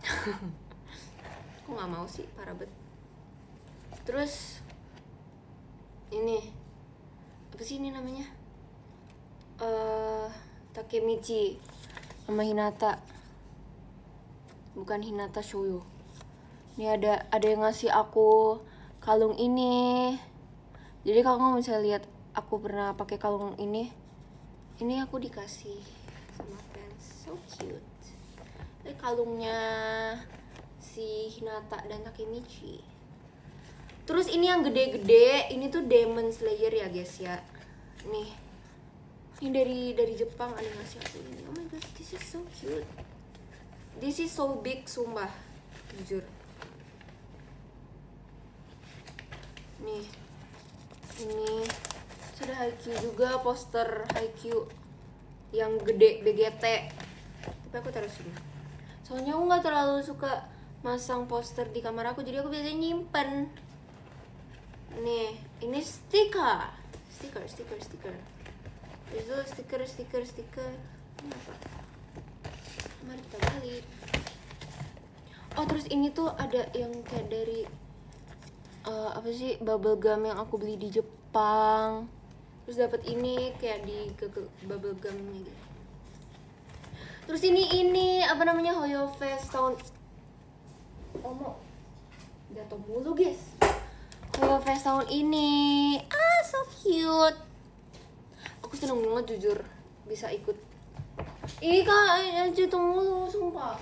Aku 1.62 1.68
nggak 1.74 1.90
mau 1.90 2.06
sih? 2.06 2.26
Parah 2.38 2.54
bet 2.54 2.70
terus 4.02 4.58
ini. 6.10 6.52
Apa 7.52 7.62
sih 7.62 7.78
ini 7.78 7.92
namanya? 7.94 8.26
Eh 9.60 9.64
uh, 9.64 10.28
Takemichi 10.72 11.60
sama 12.24 12.46
Hinata. 12.46 13.02
Bukan 14.78 15.02
Hinata 15.02 15.42
Shoyo. 15.42 15.84
Ini 16.78 16.96
ada 16.96 17.28
ada 17.28 17.46
yang 17.46 17.66
ngasih 17.66 17.92
aku 17.92 18.62
kalung 19.02 19.36
ini. 19.36 20.16
Jadi 21.02 21.20
kalau 21.20 21.58
bisa 21.58 21.76
lihat 21.82 22.06
aku 22.32 22.62
pernah 22.62 22.94
pakai 22.94 23.18
kalung 23.20 23.58
ini. 23.58 23.92
Ini 24.80 25.04
aku 25.04 25.20
dikasih 25.20 25.78
sama 26.38 26.56
fans. 26.72 27.04
So 27.26 27.36
cute. 27.52 27.84
Ini 28.82 28.96
kalungnya 28.98 29.58
si 30.80 31.30
Hinata 31.30 31.84
dan 31.86 32.02
Takemichi. 32.02 32.82
Terus 34.02 34.26
ini 34.26 34.50
yang 34.50 34.66
gede-gede 34.66 35.54
ini 35.54 35.70
tuh 35.70 35.86
Demon 35.86 36.32
Slayer 36.34 36.74
ya 36.74 36.88
guys 36.90 37.14
ya. 37.22 37.38
Nih 38.08 38.41
ini 39.42 39.50
dari 39.50 39.80
dari 39.90 40.14
Jepang 40.14 40.54
ada 40.54 40.70
aku 40.70 41.18
ini 41.18 41.42
oh 41.50 41.54
my 41.58 41.66
god 41.66 41.82
this 41.98 42.14
is 42.14 42.22
so 42.22 42.38
cute. 42.54 42.86
This 43.98 44.22
is 44.22 44.30
so 44.30 44.54
big 44.62 44.86
sumpah. 44.86 45.26
Jujur. 45.98 46.22
Nih. 49.82 50.06
Ini. 51.26 51.66
Sudah 52.38 52.54
Haikyuu 52.54 52.98
juga 53.02 53.42
poster 53.42 54.06
Haikyuu 54.14 54.70
yang 55.50 55.74
gede 55.82 56.22
BGT 56.22 56.64
tapi 57.42 57.76
aku 57.82 57.90
taruh 57.90 58.08
sini. 58.08 58.30
Soalnya 59.02 59.34
aku 59.34 59.42
nggak 59.50 59.64
terlalu 59.66 60.06
suka 60.06 60.46
masang 60.86 61.26
poster 61.26 61.66
di 61.68 61.82
kamar 61.82 62.14
aku 62.14 62.22
jadi 62.22 62.46
aku 62.46 62.54
biasanya 62.54 62.78
nyimpen. 62.78 63.50
Nih. 65.02 65.34
Ini 65.66 65.78
stiker 65.82 66.78
stiker 67.10 67.42
stiker 67.46 67.78
stiker 67.82 68.14
itu 69.12 69.34
stiker 69.44 69.80
stiker 69.84 70.22
stiker. 70.24 70.72
Apa 71.20 73.02
mari 73.04 73.20
kita 73.20 73.38
balik. 73.38 73.84
Oh 75.60 75.64
terus 75.68 75.84
ini 75.92 76.08
tuh 76.08 76.32
ada 76.40 76.64
yang 76.72 76.90
kayak 77.04 77.28
dari 77.28 77.68
uh, 78.88 79.12
apa 79.12 79.28
sih 79.30 79.60
bubble 79.60 80.00
gum 80.00 80.24
yang 80.24 80.40
aku 80.40 80.56
beli 80.56 80.80
di 80.80 80.88
Jepang. 80.88 82.08
Terus 82.64 82.78
dapat 82.80 83.04
ini 83.04 83.52
kayak 83.60 83.84
di 83.84 84.08
bubble 84.64 84.96
gumnya 84.96 85.44
gitu. 85.44 85.52
Terus 87.22 87.42
ini 87.46 87.68
ini 87.84 88.24
apa 88.24 88.42
namanya 88.48 88.74
Hoyo 88.80 89.12
Fest 89.20 89.52
tahun 89.52 89.78
Omo 91.20 91.60
jatuh 92.56 92.80
mulu 92.88 93.12
guys. 93.12 93.40
Hoyo 94.40 94.56
Fest 94.64 94.88
tahun 94.88 95.06
ini. 95.12 96.00
Ah 96.08 96.40
so 96.48 96.64
cute 96.80 97.51
aku 98.72 98.80
seneng 98.80 99.04
banget 99.04 99.36
jujur. 99.36 99.60
Bisa 100.08 100.32
ikut. 100.32 100.56
Ih 101.60 101.84
kak, 101.84 102.56
jatuh 102.56 102.80
mulu, 102.80 103.28
sumpah. 103.28 103.76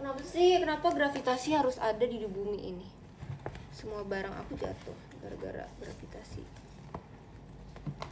Kenapa 0.00 0.24
sih, 0.24 0.56
kenapa 0.56 0.88
gravitasi 0.88 1.52
harus 1.52 1.76
ada 1.76 2.00
di 2.08 2.24
bumi 2.24 2.72
ini? 2.72 2.88
Semua 3.68 4.00
barang 4.08 4.32
aku 4.32 4.56
jatuh 4.56 4.96
gara-gara 5.20 5.68
gravitasi. 5.76 6.40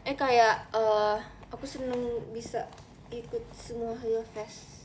Eh 0.05 0.13
kayak, 0.13 0.69
uh, 0.77 1.17
aku 1.49 1.65
seneng 1.65 2.29
bisa 2.37 2.69
ikut 3.09 3.41
semua 3.57 3.97
Hello 3.97 4.21
Fest. 4.37 4.85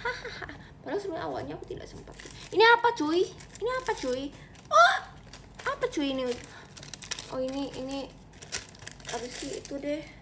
Hahaha, 0.00 0.56
padahal 0.80 1.04
sebenarnya 1.04 1.26
awalnya 1.28 1.52
aku 1.60 1.68
tidak 1.68 1.84
sempat. 1.84 2.16
Ini 2.48 2.64
apa 2.80 2.96
cuy? 2.96 3.28
Ini 3.60 3.70
apa 3.84 3.92
cuy? 3.92 4.32
Oh, 4.72 4.96
apa 5.68 5.84
cuy 5.84 6.16
ini? 6.16 6.24
Oh 7.28 7.44
ini, 7.44 7.68
ini. 7.76 8.08
Apa 9.12 9.26
sih 9.28 9.60
itu 9.60 9.76
deh 9.76 10.19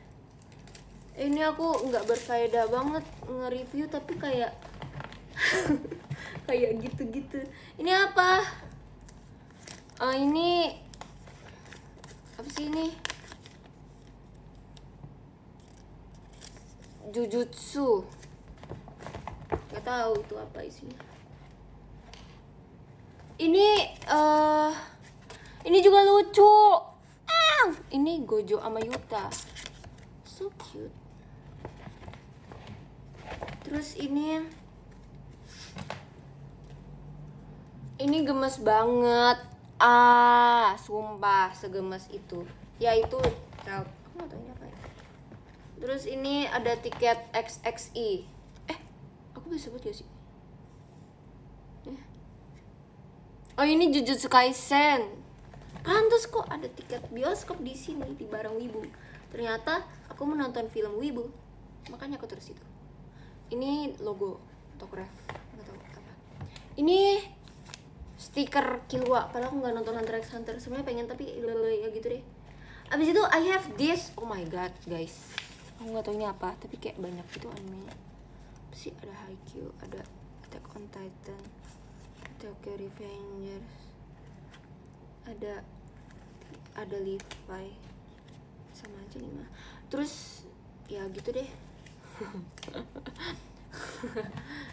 ini 1.18 1.42
aku 1.42 1.90
nggak 1.90 2.06
berfaedah 2.06 2.70
banget 2.70 3.02
nge-review 3.26 3.90
tapi 3.90 4.14
kayak 4.14 4.54
kayak 6.46 6.78
gitu-gitu. 6.78 7.42
Ini 7.74 7.90
apa? 7.90 8.46
Oh 9.98 10.14
ini 10.14 10.78
apa 12.38 12.48
sih 12.54 12.70
ini? 12.70 12.94
Jujutsu. 17.10 18.06
Nggak 19.74 19.82
tahu 19.82 20.12
itu 20.22 20.34
apa 20.38 20.58
isinya. 20.62 21.02
Ini 23.42 23.66
eh 24.06 24.72
ini 25.66 25.78
juga 25.82 26.06
lucu. 26.06 26.54
Ah 27.26 27.74
ini 27.90 28.22
Gojo 28.22 28.62
sama 28.62 28.78
Yuta. 28.78 29.26
So 30.22 30.54
cute 30.62 31.07
terus 33.68 34.00
ini? 34.00 34.40
Ini 38.00 38.18
gemes 38.24 38.56
banget. 38.64 39.44
Ah 39.76 40.72
sumpah 40.80 41.52
segemes 41.52 42.08
itu. 42.08 42.48
Ya 42.80 42.96
itu 42.96 43.20
aku 43.68 44.14
nggak 44.16 44.28
tahu 44.32 44.40
ini 44.40 44.50
apa 44.56 44.64
ya. 44.64 44.78
Terus 45.78 46.02
ini 46.08 46.48
ada 46.48 46.72
tiket 46.80 47.20
XXI 47.36 48.24
eh 48.72 48.78
aku 49.36 49.52
bisa 49.52 49.68
sebut 49.68 49.84
gak 49.84 49.94
sih? 50.00 50.08
Eh. 51.86 52.00
oh 53.60 53.66
ini 53.68 53.92
Jujutsu 53.92 54.32
Kaisen. 54.32 55.04
Pantas 55.84 56.26
kok 56.26 56.48
ada 56.50 56.66
tiket 56.72 57.04
bioskop 57.12 57.60
di 57.60 57.76
sini 57.76 58.16
di 58.16 58.24
barang 58.26 58.56
Wibu. 58.56 58.82
Ternyata 59.30 59.84
aku 60.10 60.24
menonton 60.26 60.66
film 60.72 60.98
Wibu. 60.98 61.28
Makanya 61.92 62.18
aku 62.18 62.26
terus 62.26 62.50
itu 62.50 62.67
ini 63.48 63.96
logo 64.04 64.40
Tokref 64.76 65.10
nggak 65.28 65.64
tahu 65.66 65.76
apa. 65.76 66.12
Ini 66.78 67.18
stiker 68.18 68.86
Killua 68.86 69.30
padahal 69.30 69.50
aku 69.50 69.56
nggak 69.62 69.74
nonton 69.74 69.94
Hunter 69.98 70.16
x 70.20 70.30
Hunter. 70.34 70.54
Sebenarnya 70.60 70.86
pengen 70.86 71.06
tapi 71.10 71.24
ya 71.82 71.88
gitu 71.90 72.06
deh. 72.06 72.22
Abis 72.88 73.12
itu 73.12 73.22
I 73.34 73.42
have 73.50 73.66
this. 73.80 74.14
Oh 74.20 74.28
my 74.28 74.44
god 74.46 74.70
guys. 74.86 75.34
Aku 75.80 75.90
nggak 75.90 76.04
tahu 76.06 76.14
ini 76.18 76.26
apa 76.26 76.54
tapi 76.58 76.76
kayak 76.78 76.98
banyak 76.98 77.26
gitu 77.34 77.50
apa 77.50 77.94
sih? 78.78 78.94
Ada 79.02 79.14
Haikyuu 79.26 79.70
ada 79.82 80.00
Attack 80.46 80.64
on 80.78 80.86
Titan 80.94 81.42
Tokyo 82.38 82.78
Revengers 82.78 83.74
ada 85.26 85.60
ada 86.78 86.96
Levi. 87.02 87.66
Sama 88.72 89.02
aja 89.02 89.16
nih 89.18 89.32
mah. 89.34 89.50
Terus 89.90 90.46
ya 90.88 91.04
gitu 91.10 91.34
deh 91.34 91.67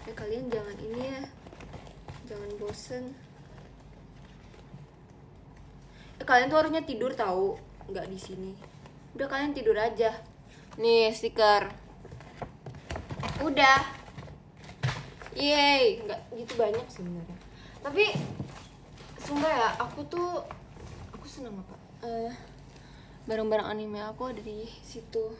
ya 0.05 0.13
kalian 0.17 0.49
jangan 0.49 0.77
ini 0.81 1.01
ya. 1.13 1.21
Jangan 2.25 2.49
bosen. 2.57 3.13
Ya, 6.17 6.23
kalian 6.25 6.49
tuh 6.49 6.57
harusnya 6.57 6.81
tidur 6.81 7.13
tahu 7.13 7.57
nggak 7.89 8.09
di 8.09 8.17
sini. 8.17 8.51
Udah 9.13 9.29
kalian 9.29 9.53
tidur 9.53 9.77
aja. 9.77 10.17
Nih 10.81 11.13
stiker. 11.13 11.69
Udah. 13.45 13.85
Yeay. 15.37 16.01
Nggak 16.01 16.21
gitu 16.33 16.53
banyak 16.57 16.85
sebenarnya. 16.89 17.37
Tapi 17.85 18.17
sumpah 19.21 19.51
ya 19.53 19.69
aku 19.77 20.01
tuh 20.09 20.41
aku 21.13 21.25
senang 21.29 21.61
apa? 21.61 21.75
Eh, 22.05 22.33
barang-barang 23.29 23.69
anime 23.69 24.01
aku 24.01 24.33
ada 24.33 24.41
di 24.41 24.65
situ 24.85 25.33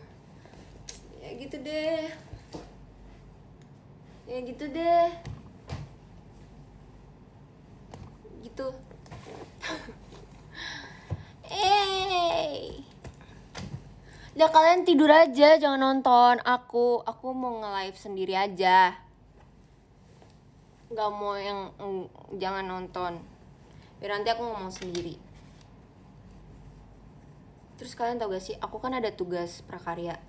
ya 1.25 1.33
gitu 1.41 1.57
deh 1.57 2.05
ya 4.29 4.37
gitu 4.45 4.65
deh 4.69 5.09
gitu 8.45 8.69
eh 11.49 12.85
Ya 14.35 14.51
kalian 14.51 14.83
tidur 14.83 15.07
aja, 15.07 15.55
jangan 15.55 15.79
nonton 15.79 16.43
aku. 16.43 16.99
Aku 17.07 17.31
mau 17.31 17.63
nge-live 17.63 17.95
sendiri 17.95 18.35
aja. 18.35 18.91
Gak 20.91 21.11
mau 21.15 21.39
yang 21.39 21.71
jangan 22.35 22.67
nonton. 22.67 23.23
Biar 24.03 24.19
nanti 24.19 24.35
aku 24.35 24.43
ngomong 24.43 24.75
sendiri. 24.75 25.15
Terus 27.79 27.95
kalian 27.95 28.19
tau 28.19 28.27
gak 28.27 28.43
sih, 28.43 28.59
aku 28.59 28.75
kan 28.83 28.99
ada 28.99 29.15
tugas 29.15 29.63
prakarya. 29.63 30.19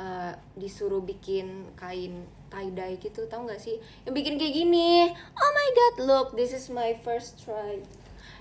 Eh, 0.00 0.32
disuruh 0.56 1.04
bikin 1.04 1.68
kain 1.76 2.24
tie 2.48 2.72
dye 2.72 2.96
gitu, 2.96 3.28
tau 3.28 3.44
gak 3.44 3.60
sih? 3.60 3.76
Yang 4.08 4.14
bikin 4.16 4.34
kayak 4.40 4.54
gini. 4.56 5.12
Oh 5.12 5.50
my 5.52 5.68
god, 5.76 5.94
look, 6.08 6.28
this 6.40 6.56
is 6.56 6.72
my 6.72 6.96
first 7.04 7.36
try. 7.44 7.84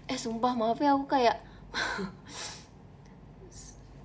Eh 0.08 0.16
sumpah 0.16 0.56
maaf 0.56 0.80
ya 0.80 0.96
aku 0.96 1.20
kayak 1.20 1.44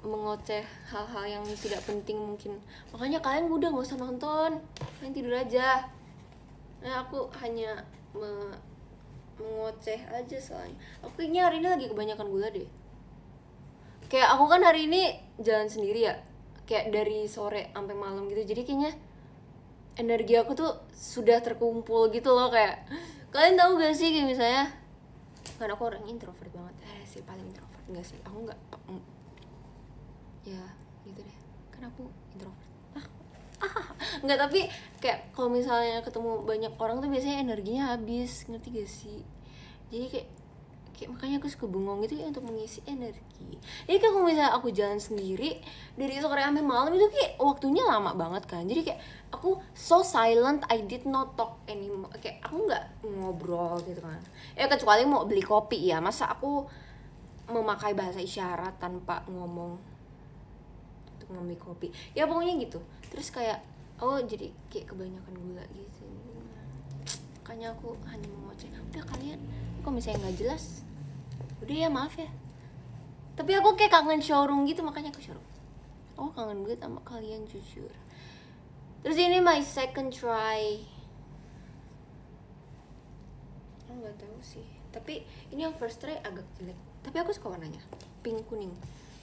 mengoceh 0.02 0.66
hal-hal 0.90 1.24
yang 1.24 1.44
tidak 1.56 1.80
penting 1.88 2.20
mungkin 2.20 2.60
makanya 2.92 3.24
kalian 3.24 3.48
udah 3.48 3.72
nggak 3.72 3.88
usah 3.88 3.96
nonton 3.96 4.60
kalian 5.00 5.16
tidur 5.16 5.32
aja 5.32 5.88
nah 6.84 7.00
aku 7.00 7.32
hanya 7.40 7.80
me- 8.12 8.60
mengoceh 9.40 9.96
aja 10.12 10.36
soalnya 10.36 10.76
aku 11.00 11.24
kayaknya 11.24 11.48
hari 11.48 11.64
ini 11.64 11.68
lagi 11.72 11.86
kebanyakan 11.88 12.28
gula 12.28 12.52
deh 12.52 12.68
kayak 14.12 14.28
aku 14.28 14.44
kan 14.44 14.60
hari 14.60 14.92
ini 14.92 15.16
jalan 15.40 15.72
sendiri 15.72 16.12
ya 16.12 16.20
kayak 16.64 16.92
dari 16.92 17.28
sore 17.28 17.72
sampai 17.72 17.96
malam 17.96 18.28
gitu. 18.32 18.42
Jadi 18.44 18.62
kayaknya 18.64 18.92
energi 19.94 20.34
aku 20.34 20.52
tuh 20.58 20.72
sudah 20.92 21.38
terkumpul 21.44 22.10
gitu 22.10 22.34
loh 22.34 22.50
kayak 22.50 22.82
kalian 23.30 23.54
tahu 23.54 23.78
gak 23.78 23.94
sih 23.94 24.10
kayak 24.10 24.26
misalnya 24.30 24.64
kan 25.60 25.70
aku 25.70 25.82
orang 25.86 26.02
introvert 26.08 26.50
banget. 26.50 26.74
Eh 26.88 27.04
sih 27.06 27.22
paling 27.22 27.46
introvert. 27.46 27.82
Enggak 27.86 28.04
sih 28.08 28.18
aku 28.24 28.38
nggak 28.48 28.60
ya 30.44 30.64
gitu 31.08 31.20
deh. 31.20 31.38
Kan 31.70 31.82
aku 31.88 32.08
introvert. 32.34 32.70
Ah, 32.94 33.06
ah. 33.64 33.86
nggak 34.24 34.38
tapi 34.40 34.60
kayak 34.98 35.30
kalau 35.32 35.48
misalnya 35.52 36.02
ketemu 36.02 36.42
banyak 36.42 36.72
orang 36.80 36.98
tuh 37.04 37.08
biasanya 37.12 37.38
energinya 37.44 37.82
habis. 37.94 38.48
Ngerti 38.50 38.68
gak 38.74 38.90
sih? 38.90 39.20
Jadi 39.92 40.06
kayak 40.10 40.28
kayak 40.94 41.10
makanya 41.10 41.42
aku 41.42 41.50
suka 41.50 41.66
bengong 41.66 42.06
gitu 42.06 42.22
ya 42.22 42.30
untuk 42.30 42.46
mengisi 42.46 42.78
energi. 42.86 43.58
Jadi 43.90 43.98
kayak 43.98 44.12
kalau 44.14 44.24
misalnya 44.24 44.52
aku 44.54 44.70
jalan 44.70 45.02
sendiri 45.02 45.58
dari 45.98 46.14
sore 46.22 46.40
sampai 46.40 46.62
malam 46.62 46.94
itu 46.94 47.10
kayak 47.10 47.36
waktunya 47.42 47.82
lama 47.82 48.14
banget 48.14 48.46
kan. 48.46 48.62
Jadi 48.62 48.80
kayak 48.86 49.00
aku 49.34 49.58
so 49.74 50.06
silent 50.06 50.62
I 50.70 50.86
did 50.86 51.02
not 51.10 51.34
talk 51.34 51.58
anymore. 51.66 52.14
Kayak 52.22 52.46
aku 52.46 52.70
nggak 52.70 52.84
ngobrol 53.02 53.82
gitu 53.82 53.98
kan. 53.98 54.22
Ya 54.54 54.70
kecuali 54.70 55.02
mau 55.02 55.26
beli 55.26 55.42
kopi 55.42 55.90
ya. 55.90 55.98
Masa 55.98 56.30
aku 56.30 56.62
memakai 57.50 57.92
bahasa 57.92 58.22
isyarat 58.22 58.78
tanpa 58.78 59.26
ngomong 59.26 59.76
untuk 61.18 61.28
ngambil 61.34 61.58
kopi. 61.58 61.90
Ya 62.14 62.30
pokoknya 62.30 62.54
gitu. 62.62 62.78
Terus 63.10 63.34
kayak 63.34 63.58
oh 63.98 64.22
jadi 64.22 64.54
kayak 64.70 64.94
kebanyakan 64.94 65.34
gula 65.42 65.64
gitu. 65.74 66.06
Makanya 67.42 67.74
aku 67.74 67.98
hanya 68.08 68.30
mengoceh 68.30 68.70
udah 68.94 69.04
kalian 69.10 69.42
kok 69.82 69.90
misalnya 69.90 70.22
nggak 70.22 70.38
jelas 70.38 70.83
udah 71.64 71.76
ya 71.76 71.88
maaf 71.88 72.14
ya. 72.20 72.28
Tapi 73.34 73.50
aku 73.56 73.74
kayak 73.74 73.90
kangen 73.90 74.20
showroom 74.20 74.68
gitu 74.68 74.84
makanya 74.84 75.10
aku 75.10 75.24
showroom. 75.24 75.48
Oh 76.14 76.30
kangen 76.36 76.62
banget 76.62 76.84
sama 76.84 77.00
kalian 77.02 77.42
jujur. 77.48 77.90
Terus 79.02 79.16
ini 79.18 79.40
my 79.40 79.58
second 79.64 80.12
try. 80.12 80.84
Aku 83.84 83.90
nggak 83.96 84.16
tahu 84.20 84.38
sih. 84.44 84.64
Tapi 84.94 85.26
ini 85.50 85.66
yang 85.66 85.74
first 85.74 85.98
try 85.98 86.20
agak 86.22 86.46
jelek. 86.60 86.78
Tapi 87.02 87.16
aku 87.18 87.34
suka 87.34 87.50
warnanya. 87.50 87.82
Pink 88.22 88.46
kuning. 88.46 88.70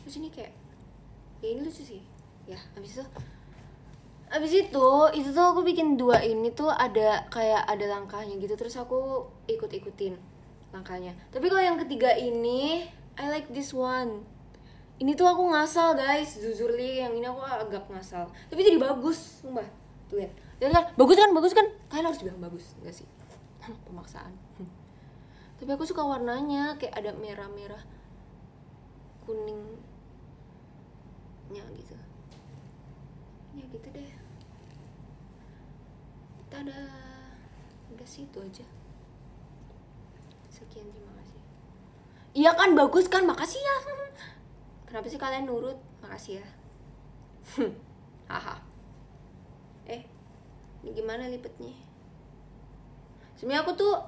Terus 0.03 0.19
ini 0.19 0.27
kayak 0.33 0.51
ya 1.39 1.47
ini 1.55 1.61
lucu 1.63 1.85
sih. 1.85 2.01
Ya 2.49 2.57
habis 2.75 2.97
itu 2.97 3.05
habis 4.31 4.53
itu 4.55 4.87
itu 5.13 5.29
tuh 5.31 5.45
aku 5.55 5.61
bikin 5.63 5.99
dua 5.99 6.23
ini 6.23 6.51
tuh 6.55 6.71
ada 6.71 7.23
kayak 7.31 7.63
ada 7.69 7.85
langkahnya 7.87 8.35
gitu. 8.41 8.59
Terus 8.59 8.75
aku 8.75 9.29
ikut 9.47 9.71
ikutin 9.71 10.19
langkahnya 10.71 11.11
tapi 11.29 11.51
kalau 11.51 11.63
yang 11.63 11.79
ketiga 11.79 12.15
ini 12.15 12.87
I 13.19 13.27
like 13.27 13.51
this 13.51 13.75
one. 13.75 14.23
Ini 15.01 15.17
tuh 15.17 15.29
aku 15.29 15.45
ngasal 15.53 15.97
guys. 15.97 16.37
Jujur 16.41 16.73
li 16.77 17.01
yang 17.01 17.11
ini 17.17 17.25
aku 17.29 17.41
agak 17.41 17.89
ngasal. 17.89 18.29
Tapi 18.49 18.61
jadi 18.65 18.77
bagus 18.81 19.41
sumpah. 19.41 19.65
Tuh 20.07 20.21
lihat. 20.21 20.31
Lihat 20.61 20.71
kan 20.71 20.85
bagus 20.97 21.15
kan? 21.17 21.29
Bagus 21.33 21.53
kan? 21.53 21.67
Kalian 21.89 22.05
harus 22.09 22.21
bilang 22.21 22.39
bagus 22.41 22.77
enggak 22.81 22.95
sih? 23.01 23.07
Pemaksaan. 23.89 24.33
Tapi 25.61 25.69
aku 25.69 25.85
suka 25.85 26.01
warnanya 26.01 26.77
kayak 26.81 26.97
ada 26.97 27.11
merah-merah 27.17 27.81
kuning 29.25 29.77
nya 31.53 31.61
gitu. 31.75 31.93
Ya 33.53 33.65
gitu 33.69 33.87
deh. 33.91 34.11
Tada. 36.49 36.79
Udah 37.91 38.07
sih 38.07 38.23
itu 38.23 38.39
aja 38.39 38.80
sekian 40.71 40.87
terima 40.87 41.11
kasih. 41.19 41.39
Iya 42.31 42.55
kan 42.55 42.71
bagus 42.79 43.11
kan 43.11 43.27
makasih 43.27 43.59
ya. 43.59 43.75
Kenapa 44.87 45.11
sih 45.11 45.19
kalian 45.19 45.51
nurut? 45.51 45.75
Makasih 45.99 46.39
ya. 46.39 46.47
Haha. 48.31 48.63
Eh 49.83 50.07
ini 50.81 50.89
gimana 50.95 51.27
lipetnya 51.27 51.75
sebenarnya 53.35 53.67
aku 53.67 53.75
tuh 53.75 53.99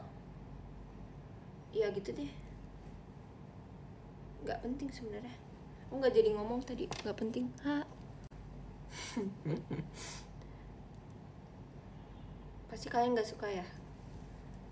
ya 1.75 1.91
gitu 1.91 2.15
deh. 2.15 2.31
Nggak 4.47 4.63
penting 4.63 4.87
sebenarnya. 4.87 5.35
Aku 5.91 5.99
nggak 5.99 6.15
jadi 6.15 6.31
ngomong 6.31 6.63
tadi 6.63 6.87
nggak 6.87 7.19
penting. 7.19 7.51
Ha. 7.67 7.83
Pasti 12.71 12.87
kalian 12.87 13.19
nggak 13.19 13.27
suka 13.27 13.51
ya 13.51 13.82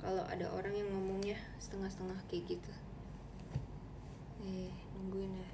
kalau 0.02 0.26
ada 0.26 0.50
orang 0.50 0.74
yang 0.74 0.90
ngomongnya 0.90 1.38
setengah-setengah 1.62 2.18
kayak 2.26 2.58
gitu. 2.58 2.74
Eh 4.42 4.74
nungguin 4.98 5.30
ya. 5.30 5.50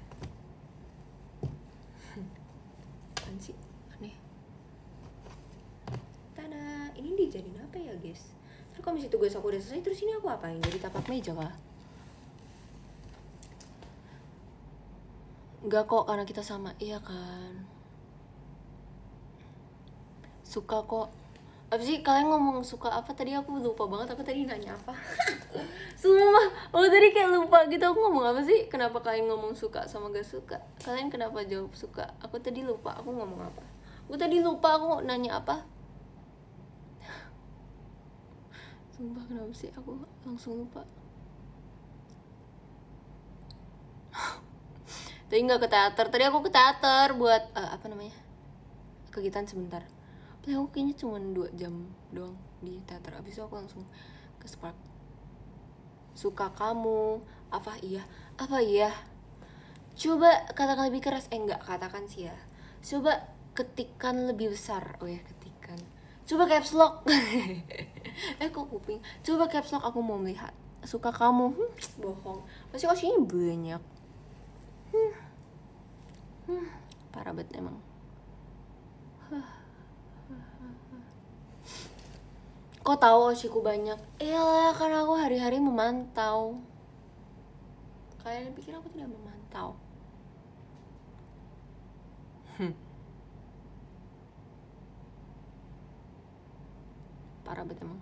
Apaan 3.20 3.36
sih? 3.36 3.52
Aneh. 3.92 4.16
Tada 6.32 6.88
ini 6.96 7.12
dijadiin 7.12 7.60
apa 7.60 7.76
ya 7.76 7.92
guys? 8.00 8.32
Terus 8.72 8.80
kalau 8.80 8.96
misalnya 8.96 9.14
tugas 9.20 9.36
aku 9.36 9.52
udah 9.52 9.60
selesai 9.60 9.84
terus 9.84 10.00
ini 10.00 10.16
aku 10.16 10.32
apain? 10.32 10.56
Jadi 10.64 10.80
tapak 10.80 11.04
meja 11.12 11.36
kah? 11.36 11.52
Enggak 15.60 15.84
kok 15.84 16.08
karena 16.08 16.24
kita 16.24 16.40
sama. 16.40 16.72
Iya 16.80 17.04
kan? 17.04 17.68
Suka 20.40 20.80
kok 20.88 21.12
apa 21.68 21.84
sih 21.84 22.00
kalian 22.00 22.32
ngomong 22.32 22.64
suka 22.64 22.88
apa? 22.88 23.12
Tadi 23.12 23.36
aku 23.36 23.60
lupa 23.60 23.84
banget 23.84 24.16
aku 24.16 24.24
tadi 24.24 24.48
nanya 24.48 24.72
apa. 24.72 24.96
Sumpah, 26.00 26.72
oh 26.72 26.88
tadi 26.88 27.12
kayak 27.12 27.28
lupa 27.28 27.68
gitu 27.68 27.84
aku 27.84 28.08
ngomong 28.08 28.24
apa 28.24 28.40
sih? 28.40 28.72
Kenapa 28.72 29.04
kalian 29.04 29.28
ngomong 29.28 29.52
suka 29.52 29.84
sama 29.84 30.08
gak 30.08 30.24
suka? 30.24 30.56
Kalian 30.80 31.12
kenapa 31.12 31.44
jawab 31.44 31.76
suka? 31.76 32.08
Aku 32.24 32.40
tadi 32.40 32.64
lupa 32.64 32.96
aku 32.96 33.12
ngomong 33.12 33.52
apa? 33.52 33.60
Aku 34.08 34.16
tadi 34.16 34.40
lupa 34.40 34.80
aku 34.80 35.04
nanya 35.04 35.44
apa? 35.44 35.60
Sumpah 38.96 39.28
kenapa 39.28 39.52
sih? 39.52 39.68
Aku 39.76 40.00
langsung 40.24 40.64
lupa. 40.64 40.88
Tadi 45.28 45.44
nggak 45.44 45.60
ke 45.60 45.68
teater, 45.68 46.08
tadi 46.08 46.24
aku 46.24 46.40
ke 46.40 46.48
teater 46.48 47.12
buat 47.12 47.52
eh, 47.52 47.70
apa 47.76 47.84
namanya? 47.92 48.16
Kegiatan 49.12 49.44
sebentar. 49.44 49.84
Paling 50.48 50.64
aku 50.64 50.72
kayaknya 50.72 50.96
cuma 50.96 51.20
dua 51.20 51.52
jam 51.52 51.92
doang 52.08 52.32
di 52.64 52.80
teater. 52.88 53.20
Abis 53.20 53.36
itu 53.36 53.44
aku 53.44 53.60
langsung 53.60 53.84
ke 54.40 54.48
Spark. 54.48 54.72
Suka 56.16 56.48
kamu, 56.56 57.20
apa 57.52 57.76
iya, 57.84 58.00
apa 58.40 58.56
iya. 58.64 58.88
Coba 59.92 60.48
katakan 60.56 60.88
lebih 60.88 61.04
keras, 61.04 61.28
eh 61.28 61.36
enggak 61.36 61.60
katakan 61.68 62.08
sih 62.08 62.32
ya. 62.32 62.36
Coba 62.80 63.28
ketikan 63.52 64.24
lebih 64.24 64.56
besar, 64.56 64.96
oh 65.04 65.08
ya 65.12 65.20
ketikan. 65.20 65.76
Coba 66.24 66.48
caps 66.48 66.72
lock. 66.72 67.04
eh 68.40 68.48
kok 68.48 68.72
kuping. 68.72 69.04
Coba 69.20 69.52
caps 69.52 69.68
lock 69.76 69.84
aku 69.84 70.00
mau 70.00 70.16
melihat. 70.16 70.56
Suka 70.80 71.12
kamu, 71.12 71.52
hmm, 71.52 72.00
bohong. 72.00 72.40
Pasti 72.72 72.88
aslinya 72.88 73.20
banyak. 73.20 73.82
Hmm. 74.96 75.12
Hmm, 76.48 76.72
parah 77.12 77.36
banget 77.36 77.60
emang. 77.60 77.76
Kok 82.82 82.98
tahu 82.98 83.18
osiku 83.34 83.58
banyak? 83.60 83.98
Iyalah, 84.22 84.72
karena 84.74 85.04
aku 85.04 85.14
hari-hari 85.18 85.58
memantau. 85.60 86.62
Kalian 88.22 88.54
pikir 88.54 88.72
aku 88.74 88.88
tidak 88.92 89.10
memantau? 89.10 89.76
Hmm. 92.58 92.74
Parah 97.46 97.64
banget 97.64 97.84
emang. 97.84 98.00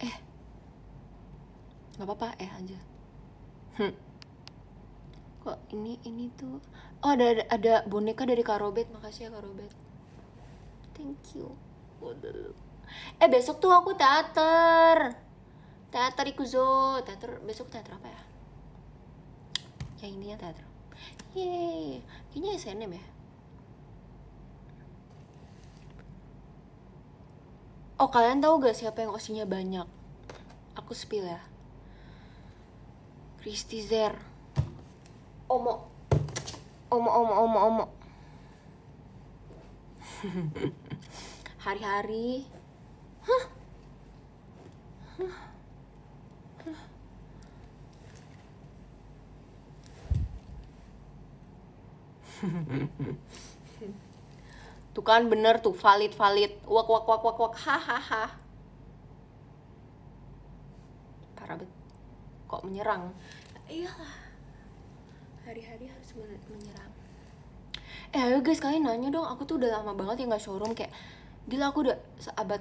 Eh, 0.00 0.16
nggak 1.96 2.06
apa-apa, 2.06 2.28
eh 2.40 2.50
aja. 2.50 2.78
Hmm 3.76 3.94
kok 5.46 5.62
ini 5.70 5.94
ini 6.02 6.26
tuh 6.34 6.58
oh 7.06 7.10
ada 7.14 7.30
ada, 7.30 7.44
ada 7.54 7.74
boneka 7.86 8.26
dari 8.26 8.42
Kak 8.42 8.58
Robert 8.58 8.90
makasih 8.90 9.30
ya 9.30 9.38
Kak 9.38 9.46
Robert 9.46 9.70
thank 10.98 11.38
you 11.38 11.54
eh 13.22 13.28
besok 13.30 13.60
tuh 13.62 13.72
aku 13.72 13.94
teater. 13.96 15.16
Teater 15.90 16.26
ikuzo. 16.28 17.00
Teater 17.02 17.40
besok 17.42 17.70
teater 17.72 17.96
apa 17.96 18.08
ya? 18.08 18.22
Yang 20.04 20.10
intinya 20.20 20.36
teater. 20.38 20.66
Yeay. 21.36 22.00
Kayaknya 22.32 22.50
SNM 22.56 22.92
ya? 22.96 23.04
Oh 27.96 28.12
kalian 28.12 28.44
tahu 28.44 28.60
gak 28.60 28.76
siapa 28.76 29.08
yang 29.08 29.16
osinya 29.16 29.48
banyak? 29.48 29.88
Aku 30.76 30.92
spill 30.92 31.24
ya. 31.24 31.40
Kristi 33.40 33.80
Zer. 33.80 34.12
Omo. 35.48 35.88
Omo 36.92 37.10
omo 37.10 37.34
omo 37.40 37.58
omo. 37.58 37.84
Hari-hari 41.64 42.46
tuh 54.92 55.04
kan 55.04 55.24
bener 55.28 55.56
tuh 55.64 55.72
valid 55.72 56.12
valid. 56.12 56.52
Wak 56.68 56.88
wak 56.88 57.04
wak 57.08 57.22
wak 57.24 57.38
wak. 57.40 57.54
Hahaha 57.56 58.28
parah 61.36 61.56
bet. 61.56 61.70
Kok 62.48 62.62
menyerang? 62.66 63.12
Iyalah. 63.70 64.14
Hari-hari 65.46 65.86
harus 65.86 66.10
menyerang. 66.50 66.92
Eh 68.10 68.20
ayo 68.20 68.42
guys 68.44 68.58
kalian 68.58 68.84
nanya 68.84 69.14
dong. 69.14 69.24
Aku 69.24 69.48
tuh 69.48 69.56
udah 69.62 69.80
lama 69.80 69.94
banget 69.94 70.24
ya 70.24 70.28
nggak 70.28 70.42
showroom. 70.42 70.74
Kayak 70.74 70.92
gila 71.46 71.70
aku 71.70 71.86
udah 71.86 71.96
seabad 72.18 72.60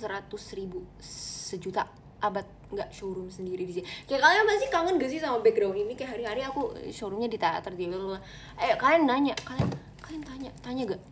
seratus 0.00 0.56
ribu 0.56 0.80
sejuta 1.02 1.84
abad 2.22 2.46
nggak 2.72 2.88
showroom 2.94 3.28
sendiri 3.28 3.68
di 3.68 3.80
sini. 3.80 3.86
Kayak 4.08 4.22
kalian 4.24 4.44
pasti 4.48 4.66
kangen 4.72 4.94
gak 4.96 5.10
sih 5.12 5.20
sama 5.20 5.42
background 5.44 5.76
ini? 5.76 5.92
Kayak 5.92 6.16
hari-hari 6.16 6.42
aku 6.46 6.72
showroomnya 6.88 7.28
di 7.28 7.36
teater 7.36 7.74
di 7.76 7.90
ayo 7.90 8.74
kalian 8.80 9.04
nanya 9.04 9.34
kalian 9.44 9.68
kalian 10.00 10.22
tanya 10.24 10.50
tanya 10.64 10.82
gak 10.96 11.02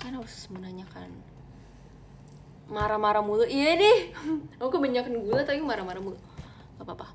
kalian 0.00 0.14
harus 0.22 0.36
menanyakan. 0.48 1.10
Marah-marah 2.68 3.24
mulu. 3.24 3.44
Iya 3.44 3.76
deh 3.76 3.98
aku 4.62 4.80
kebanyakan 4.80 5.12
gula 5.20 5.42
tapi 5.44 5.60
marah-marah 5.60 6.00
mulu. 6.00 6.18
Gak 6.80 6.86
apa-apa. 6.86 7.06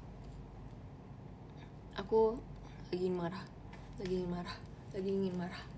Aku 2.04 2.38
lagi 2.94 3.10
marah. 3.10 3.44
Lagi 3.98 4.14
ingin 4.14 4.30
marah. 4.30 4.58
Lagi 4.94 5.10
ingin 5.10 5.34
marah 5.34 5.73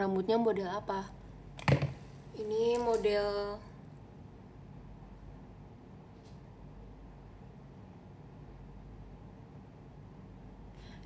rambutnya 0.00 0.40
model 0.40 0.64
apa? 0.72 1.04
Ini 2.40 2.80
model 2.80 3.60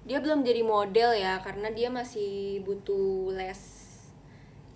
dia 0.05 0.21
belum 0.21 0.47
jadi 0.47 0.63
model 0.63 1.11
ya 1.19 1.43
karena 1.43 1.75
dia 1.75 1.91
masih 1.91 2.63
butuh 2.63 3.35
les. 3.35 3.83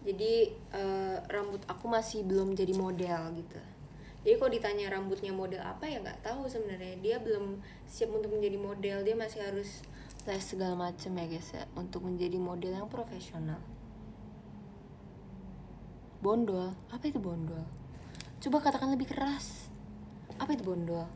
Jadi 0.03 0.51
uh, 0.75 1.23
rambut 1.31 1.63
aku 1.71 1.87
masih 1.87 2.27
belum 2.27 2.59
jadi 2.59 2.75
model 2.75 3.39
gitu. 3.39 3.61
Jadi 4.27 4.35
kalau 4.35 4.51
ditanya 4.51 4.87
rambutnya 4.91 5.31
model 5.31 5.63
apa 5.63 5.87
ya 5.87 6.03
nggak 6.03 6.27
tahu 6.27 6.51
sebenarnya. 6.51 6.99
Dia 6.99 7.17
belum 7.23 7.63
siap 7.87 8.11
untuk 8.11 8.35
menjadi 8.35 8.59
model. 8.59 8.99
Dia 9.07 9.15
masih 9.15 9.47
harus 9.47 9.87
les 10.27 10.43
segala 10.43 10.75
macam 10.91 11.15
ya 11.15 11.27
guys 11.31 11.49
ya 11.55 11.65
untuk 11.79 12.03
menjadi 12.03 12.37
model 12.37 12.73
yang 12.75 12.91
profesional 12.91 13.78
bondol 16.19 16.75
apa 16.91 17.05
itu 17.07 17.19
bondol 17.23 17.63
coba 18.39 18.57
katakan 18.63 18.95
lebih 18.95 19.11
keras 19.11 19.71
apa 20.39 20.55
itu 20.55 20.63
bondol 20.63 21.07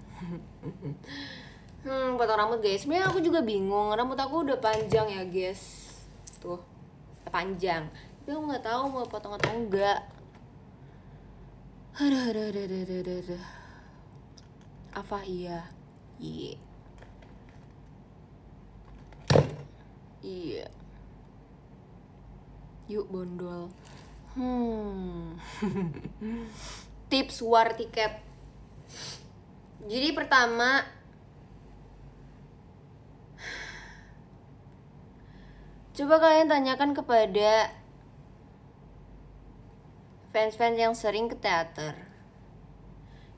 Hmm, 1.82 2.14
potong 2.14 2.38
rambut 2.38 2.62
guys. 2.62 2.86
Sebenarnya 2.86 3.10
aku 3.10 3.18
juga 3.18 3.42
bingung. 3.42 3.90
Rambut 3.90 4.14
aku 4.14 4.46
udah 4.46 4.54
panjang 4.62 5.10
ya 5.10 5.26
guys. 5.26 5.90
Tuh, 6.38 6.62
panjang. 7.26 7.90
Tapi 8.22 8.30
aku 8.30 8.42
nggak 8.46 8.62
tahu 8.62 8.82
mau 8.86 9.02
potong 9.02 9.34
atau 9.34 9.50
enggak. 9.50 9.98
Aduh, 11.98 12.22
aduh, 12.30 12.44
aduh, 12.54 12.64
aduh, 12.70 12.98
aduh, 13.02 13.16
aduh. 13.18 13.44
Apa 14.94 15.26
iya? 15.26 15.66
Iya. 16.22 16.54
Iya. 20.22 20.70
Yuk 22.86 23.10
bondol. 23.10 23.74
Hmm. 24.32 25.36
Tips 27.12 27.44
war 27.44 27.76
tiket. 27.76 28.16
Jadi 29.84 30.08
pertama 30.16 30.86
Coba 35.92 36.16
kalian 36.16 36.48
tanyakan 36.48 36.96
kepada 36.96 37.68
fans-fans 40.32 40.80
yang 40.80 40.96
sering 40.96 41.28
ke 41.28 41.36
teater. 41.36 41.92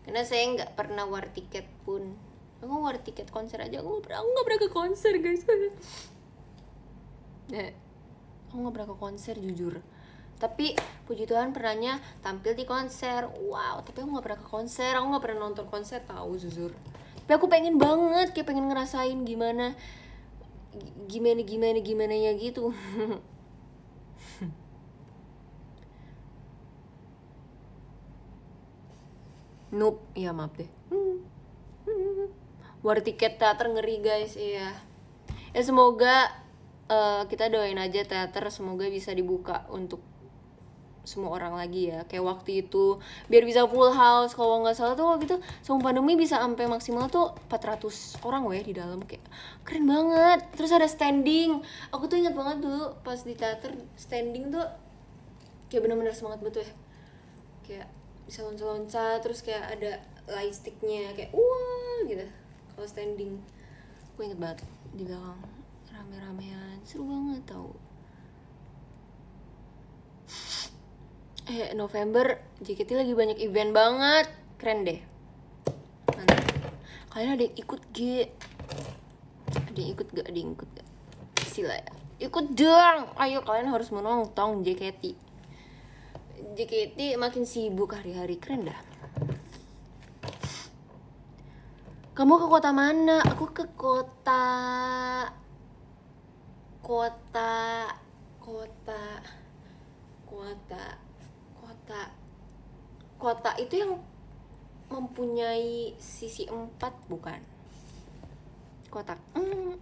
Karena 0.07 0.23
saya 0.23 0.47
nggak 0.55 0.79
pernah 0.79 1.03
war 1.03 1.27
tiket 1.35 1.67
pun. 1.83 2.15
Aku 2.63 2.79
war 2.79 3.03
tiket 3.03 3.35
konser 3.35 3.59
aja. 3.59 3.83
Aku 3.83 3.99
nggak 3.99 4.07
pernah, 4.07 4.23
nggak 4.23 4.45
pernah 4.47 4.61
ke 4.63 4.71
konser 4.71 5.13
guys. 5.19 5.43
Eh, 7.53 7.77
aku 8.49 8.57
nggak 8.57 8.73
pernah 8.73 8.89
ke 8.89 8.97
konser 8.97 9.37
jujur 9.37 9.85
tapi 10.39 10.75
puji 11.07 11.25
Tuhan 11.31 11.55
pernahnya 11.55 12.03
tampil 12.21 12.59
di 12.59 12.65
konser. 12.67 13.27
Wow 13.29 13.85
tapi 13.87 14.03
aku 14.03 14.09
nggak 14.15 14.25
pernah 14.25 14.41
ke 14.43 14.49
konser. 14.49 14.93
Aku 14.99 15.07
nggak 15.11 15.23
pernah 15.25 15.41
nonton 15.49 15.67
konser 15.71 16.01
tahu 16.05 16.37
jujur. 16.39 16.73
Tapi 17.25 17.33
aku 17.35 17.49
pengen 17.49 17.81
banget 17.81 18.37
kayak 18.37 18.49
pengen 18.51 18.69
ngerasain 18.69 19.17
gimana 19.25 19.73
gimana 21.07 21.41
gimana 21.47 21.79
gimana 21.81 22.15
ya 22.15 22.33
gitu. 22.35 22.75
Noob, 29.75 29.99
ya 30.15 30.31
maaf 30.31 30.55
deh. 30.55 30.71
War 32.87 33.03
tiket 33.03 33.43
teater 33.43 33.67
ngeri 33.75 33.99
guys, 33.99 34.39
iya. 34.39 34.71
Ya 35.51 35.63
semoga 35.67 36.31
uh, 36.87 37.27
kita 37.27 37.51
doain 37.51 37.81
aja 37.83 38.07
teater. 38.07 38.47
Semoga 38.55 38.87
bisa 38.87 39.11
dibuka 39.11 39.67
untuk 39.75 39.99
semua 41.05 41.31
orang 41.37 41.55
lagi 41.55 41.93
ya. 41.93 42.03
Kayak 42.09 42.25
waktu 42.25 42.67
itu 42.67 42.99
biar 43.29 43.45
bisa 43.45 43.69
full 43.69 43.93
house 43.93 44.33
kalau 44.33 44.65
nggak 44.65 44.77
salah 44.77 44.97
tuh 44.99 45.07
waktu 45.15 45.25
itu 45.29 45.37
sebelum 45.63 45.85
pandemi 45.85 46.17
bisa 46.17 46.41
sampai 46.41 46.67
maksimal 46.67 47.07
tuh 47.13 47.37
400 47.53 48.25
orang 48.25 48.43
weh 48.49 48.65
di 48.65 48.75
dalam. 48.75 49.05
Kayak 49.05 49.25
keren 49.63 49.87
banget. 49.87 50.41
Terus 50.57 50.71
ada 50.73 50.89
standing. 50.89 51.63
Aku 51.93 52.09
tuh 52.11 52.19
ingat 52.19 52.35
banget 52.35 52.65
dulu 52.65 52.97
pas 53.05 53.21
di 53.21 53.37
teater 53.37 53.77
standing 53.95 54.51
tuh 54.51 54.67
kayak 55.69 55.85
bener-bener 55.85 56.15
semangat 56.17 56.41
betul 56.45 56.63
ya 56.63 56.75
kayak 57.65 57.89
bisa 58.29 58.45
loncat-loncat 58.45 59.19
terus 59.25 59.41
kayak 59.41 59.65
ada 59.75 59.99
light 60.29 60.53
sticknya 60.53 61.13
kayak 61.13 61.31
wah 61.33 61.99
gitu. 62.09 62.25
Kalau 62.75 62.89
standing 62.89 63.39
aku 64.15 64.27
inget 64.27 64.41
banget 64.41 64.59
di 64.97 65.05
belakang. 65.07 65.41
Rame-ramean 65.95 66.83
seru 66.83 67.07
banget 67.07 67.47
tau 67.47 67.71
eh 71.45 71.77
November 71.77 72.41
JKT 72.65 72.97
lagi 72.97 73.13
banyak 73.13 73.39
event 73.45 73.71
banget. 73.77 74.27
Keren 74.57 74.89
deh. 74.89 75.01
Mantap. 76.17 76.41
kalian 77.13 77.37
ada 77.37 77.45
yang 77.45 77.57
ikut 77.61 77.81
G? 77.93 77.99
Ada 79.53 79.79
yang 79.79 79.91
ikut 79.93 80.07
gak? 80.15 80.27
Ada 80.31 80.39
yang 80.41 80.53
ikut 80.57 80.69
gak? 80.73 80.89
Sila 81.45 81.77
ya. 81.77 81.93
Ikut 82.25 82.57
dong! 82.57 83.13
Ayo 83.21 83.45
kalian 83.45 83.69
harus 83.69 83.93
menonton 83.93 84.65
JKT 84.65 85.15
JKT 86.55 87.19
makin 87.19 87.45
sibuk 87.45 87.93
hari-hari. 87.93 88.39
Keren 88.39 88.71
dah. 88.71 88.81
Kamu 92.15 92.39
ke 92.39 92.47
kota 92.47 92.71
mana? 92.71 93.19
Aku 93.27 93.51
ke 93.51 93.67
kota 93.75 94.47
kota 96.85 97.91
kota 98.39 99.05
kota 100.29 101.04
kota. 101.85 102.09
Kota 103.21 103.53
itu 103.61 103.77
yang 103.77 104.01
mempunyai 104.89 105.93
sisi 106.01 106.49
empat 106.49 106.97
bukan? 107.13 107.37
Kotak 108.89 109.21
hmm. 109.37 109.77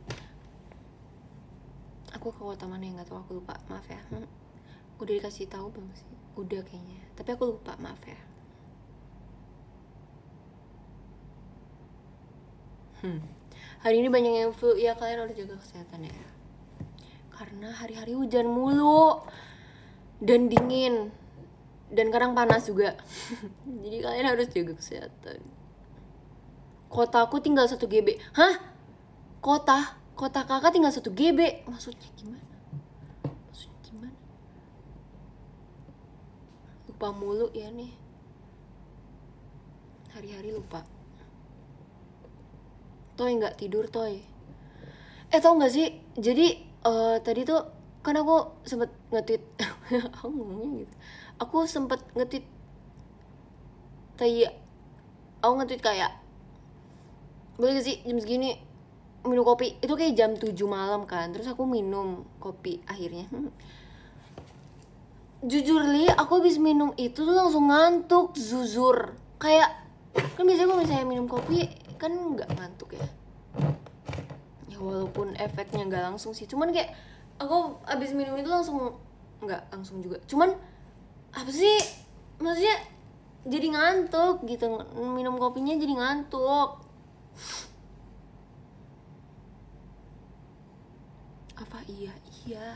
aku 2.10 2.32
ke 2.32 2.40
kota 2.42 2.64
mana 2.66 2.82
yang 2.82 2.98
nggak 2.98 3.06
tahu 3.06 3.22
aku 3.22 3.32
lupa. 3.38 3.54
Maaf 3.70 3.86
ya. 3.86 4.02
Hmm. 4.10 4.26
udah 4.98 5.14
dikasih 5.14 5.46
tahu 5.46 5.70
belum 5.70 5.90
sih? 5.94 6.10
Udah 6.34 6.60
kayaknya. 6.66 6.98
Tapi 7.14 7.28
aku 7.38 7.54
lupa 7.54 7.78
maaf 7.78 8.02
ya. 8.02 8.18
Hmm. 13.02 13.18
hari 13.82 14.02
ini 14.02 14.10
banyak 14.10 14.34
yang 14.42 14.50
flu. 14.50 14.74
Ya 14.74 14.98
kalian 14.98 15.22
harus 15.22 15.38
jaga 15.38 15.54
kesehatan 15.54 16.10
ya. 16.10 16.18
Karena 17.30 17.70
hari-hari 17.74 18.14
hujan 18.18 18.50
mulu 18.50 19.22
dan 20.22 20.46
dingin 20.50 21.10
dan 21.92 22.09
kadang 22.09 22.33
panas 22.33 22.64
juga. 22.66 22.96
Jadi 23.85 23.96
kalian 24.00 24.26
harus 24.26 24.48
jaga 24.48 24.72
kesehatan. 24.72 25.38
Kota 26.92 27.24
aku 27.24 27.40
tinggal 27.40 27.68
satu 27.68 27.88
GB 27.88 28.20
hah? 28.37 28.57
Kota? 29.40 29.96
Kota 30.12 30.44
kakak 30.44 30.76
tinggal 30.76 30.92
satu 30.92 31.09
GB 31.12 31.68
maksudnya 31.68 32.09
gimana? 32.16 32.52
Lupa 37.02 37.09
mulu 37.16 37.48
ya 37.57 37.72
nih. 37.72 37.90
Hari-hari 40.12 40.52
lupa. 40.52 40.85
Toy 43.16 43.35
nggak 43.40 43.57
tidur 43.57 43.88
Toy? 43.88 44.20
Eh 45.33 45.40
tau 45.40 45.57
nggak 45.57 45.72
sih? 45.72 45.88
Jadi 46.14 46.61
uh, 46.85 47.16
tadi 47.24 47.48
tuh 47.48 47.64
kan 48.05 48.18
aku 48.18 48.62
sempet 48.68 48.92
ngetit 49.09 49.42
aku 50.16 50.26
ngomongnya 50.33 50.68
gitu. 50.87 50.94
Aku 51.42 51.57
sempet 51.68 52.00
ngetit 52.16 52.44
kayak 54.16 54.55
aku 55.42 55.52
ngetit 55.59 55.81
kayak 55.83 56.12
boleh 57.59 57.78
gak 57.78 57.87
sih 57.87 57.96
jam 58.07 58.18
segini 58.18 58.57
minum 59.22 59.44
kopi? 59.46 59.78
Itu 59.78 59.94
kayak 59.94 60.14
jam 60.18 60.31
7 60.35 60.55
malam 60.66 61.05
kan 61.07 61.31
terus 61.31 61.46
aku 61.46 61.68
minum 61.68 62.26
kopi 62.42 62.81
akhirnya. 62.88 63.28
Jujur 65.42 65.83
li 65.90 66.07
aku 66.07 66.38
habis 66.38 66.57
minum 66.62 66.94
itu 66.94 67.26
tuh 67.26 67.35
langsung 67.35 67.66
ngantuk 67.66 68.38
zuzur 68.38 69.18
kayak 69.42 69.74
kan 70.14 70.44
biasanya 70.46 70.68
kalau 70.70 70.81
misalnya 70.87 71.07
minum 71.09 71.26
kopi 71.26 71.66
kan 71.98 72.14
nggak 72.14 72.50
ngantuk 72.55 72.94
ya? 72.94 73.07
Ya 74.70 74.78
walaupun 74.78 75.35
efeknya 75.35 75.87
nggak 75.87 76.14
langsung 76.14 76.31
sih 76.31 76.46
cuman 76.46 76.70
kayak 76.70 76.94
aku 77.42 77.83
abis 77.90 78.14
minum 78.14 78.38
itu 78.38 78.46
langsung 78.46 78.94
nggak 79.42 79.62
langsung 79.74 79.98
juga. 80.00 80.22
Cuman 80.31 80.55
apa 81.35 81.50
sih? 81.50 81.76
Maksudnya 82.38 82.76
jadi 83.42 83.66
ngantuk 83.74 84.46
gitu. 84.46 84.66
Minum 84.94 85.37
kopinya 85.37 85.74
jadi 85.74 85.94
ngantuk. 85.98 86.78
Apa? 91.59 91.78
Iya 91.90 92.14
iya. 92.46 92.68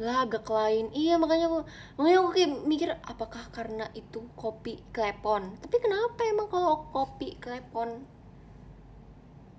Lah 0.00 0.24
agak 0.24 0.48
lain. 0.48 0.88
Iya 0.96 1.20
makanya 1.20 1.52
aku 1.52 1.58
makanya 2.00 2.16
aku 2.24 2.30
kayak 2.32 2.50
mikir 2.64 2.88
apakah 3.04 3.44
karena 3.52 3.86
itu 3.92 4.24
kopi 4.34 4.80
klepon? 4.90 5.60
Tapi 5.60 5.76
kenapa 5.78 6.20
emang 6.24 6.48
kalau 6.48 6.88
kopi 6.88 7.36
klepon? 7.36 8.08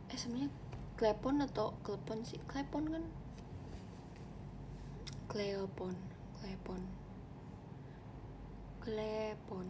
Eh 0.09 0.17
sebenarnya 0.17 0.49
klepon 0.97 1.41
atau 1.45 1.77
klepon 1.85 2.25
sih? 2.25 2.41
Klepon 2.49 2.89
kan 2.89 3.03
klepon 5.33 5.97
klepon 6.37 6.81
klepon 8.85 9.67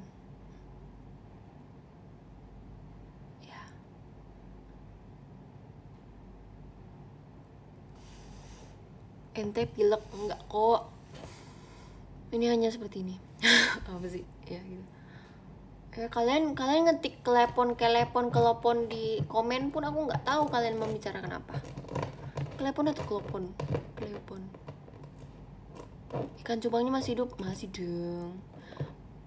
ente 9.34 9.66
pilek 9.66 10.04
enggak 10.14 10.42
kok. 10.46 10.90
Ini 12.34 12.50
hanya 12.54 12.70
seperti 12.70 13.06
ini. 13.06 13.16
Apa 13.90 14.06
sih? 14.10 14.26
Ya 14.50 14.62
gitu. 14.62 14.86
Ya 15.94 16.10
kalian 16.10 16.58
kalian 16.58 16.90
ngetik 16.90 17.22
telepon 17.22 17.78
kelepon 17.78 18.90
di 18.90 19.22
komen 19.30 19.70
pun 19.70 19.86
aku 19.86 20.10
nggak 20.10 20.26
tahu 20.26 20.50
kalian 20.50 20.82
membicarakan 20.82 21.38
apa. 21.38 21.62
Telepon 22.58 22.90
atau 22.90 23.06
telepon 23.06 23.44
telepon 23.94 24.42
ikan 26.44 26.62
cupangnya 26.62 26.92
masih 26.94 27.18
hidup 27.18 27.34
masih 27.42 27.70
dong 27.74 28.38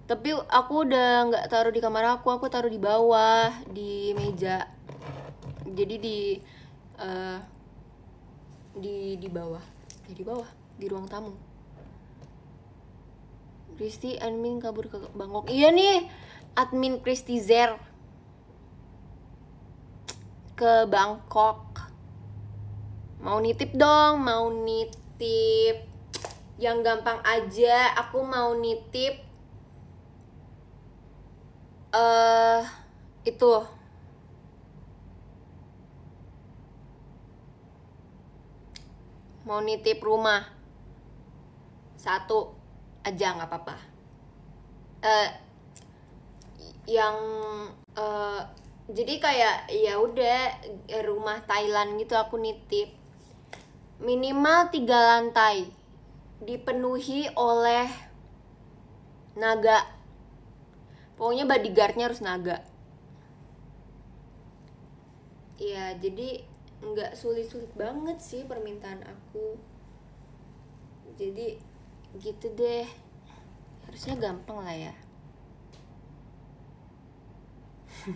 tapi 0.07 0.31
aku 0.31 0.87
udah 0.87 1.27
nggak 1.27 1.51
taruh 1.51 1.67
di 1.75 1.83
kamar 1.83 2.15
aku 2.15 2.31
aku 2.31 2.47
taruh 2.47 2.71
di 2.71 2.79
bawah 2.79 3.51
di 3.67 4.15
meja. 4.15 4.63
Jadi 5.67 5.95
di 5.99 6.17
uh, 6.95 7.43
di 8.71 9.19
di 9.19 9.27
bawah. 9.27 9.59
Ya 10.07 10.13
di 10.15 10.23
bawah 10.23 10.47
di 10.79 10.87
ruang 10.87 11.11
tamu. 11.11 11.35
Kristi 13.75 14.15
admin 14.15 14.63
kabur 14.63 14.87
ke 14.87 14.97
Bangkok. 15.11 15.51
Iya 15.51 15.75
nih 15.75 16.07
admin 16.55 17.03
Kristi 17.03 17.43
Zer. 17.43 17.75
Ke 20.55 20.87
Bangkok. 20.87 21.83
Mau 23.19 23.43
nitip 23.43 23.75
dong 23.75 24.23
mau 24.23 24.47
nitip 24.47 25.86
yang 26.57 26.81
gampang 26.81 27.21
aja 27.21 27.93
aku 28.01 28.25
mau 28.25 28.57
nitip 28.57 29.21
eh 31.93 31.97
uh, 32.01 32.61
itu 33.21 33.53
mau 39.47 39.63
nitip 39.63 40.03
rumah. 40.03 40.43
Satu 41.95 42.51
aja 43.07 43.39
nggak 43.39 43.47
apa-apa. 43.47 43.75
Eh, 45.07 45.29
yang 46.91 47.15
eh, 47.95 48.41
jadi 48.91 49.13
kayak 49.23 49.57
ya 49.71 49.93
udah 49.95 50.39
rumah 51.07 51.39
Thailand 51.47 51.95
gitu 51.95 52.19
aku 52.19 52.35
nitip. 52.35 52.91
Minimal 54.03 54.69
tiga 54.69 54.99
lantai 55.15 55.71
dipenuhi 56.41 57.31
oleh 57.33 57.89
naga. 59.37 59.85
Pokoknya 61.17 61.49
bodyguardnya 61.49 62.05
harus 62.09 62.21
naga. 62.21 62.61
Ya 65.57 65.97
jadi 65.97 66.45
nggak 66.77 67.17
sulit-sulit 67.17 67.73
banget 67.73 68.21
sih 68.21 68.45
permintaan 68.45 69.01
aku. 69.01 69.57
Jadi 71.17 71.57
gitu 72.21 72.53
deh. 72.53 72.85
Harusnya 73.89 74.15
gampang 74.21 74.61
lah 74.61 74.77
ya. 74.77 74.93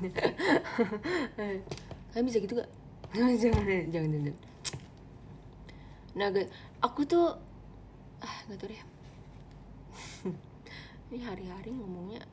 Kalian 2.11 2.25
bisa 2.27 2.39
gitu 2.43 2.59
gak? 2.59 2.69
jangan 3.41 3.89
jangan 3.89 4.09
jangan. 4.13 4.35
Naga. 6.15 6.41
Aku 6.83 7.07
tuh 7.07 7.50
ah 8.21 8.35
nggak 8.47 8.57
tahu 8.61 8.69
deh. 8.69 8.83
Ini 11.11 11.19
hari-hari 11.27 11.75
ngomongnya 11.75 12.23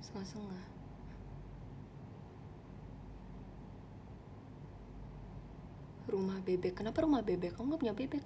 setengah-setengah. 0.00 0.64
Rumah 6.12 6.38
bebek. 6.44 6.72
Kenapa 6.76 7.04
rumah 7.04 7.20
bebek? 7.24 7.56
Kamu 7.56 7.76
gak 7.76 7.80
punya 7.80 7.96
bebek? 7.96 8.24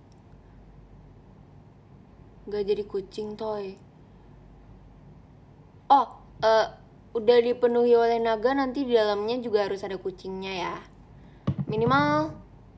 Nggak 2.47 2.63
jadi 2.67 2.83
kucing 2.87 3.35
toy. 3.35 3.79
Oh 5.91 6.19
eh, 6.43 6.67
udah 7.15 7.39
dipenuhi 7.43 7.95
oleh 7.95 8.19
naga 8.19 8.55
nanti 8.55 8.83
di 8.87 8.95
dalamnya 8.95 9.39
juga 9.43 9.67
harus 9.67 9.83
ada 9.83 9.99
kucingnya 9.99 10.53
ya. 10.55 10.75
Minimal 11.67 12.31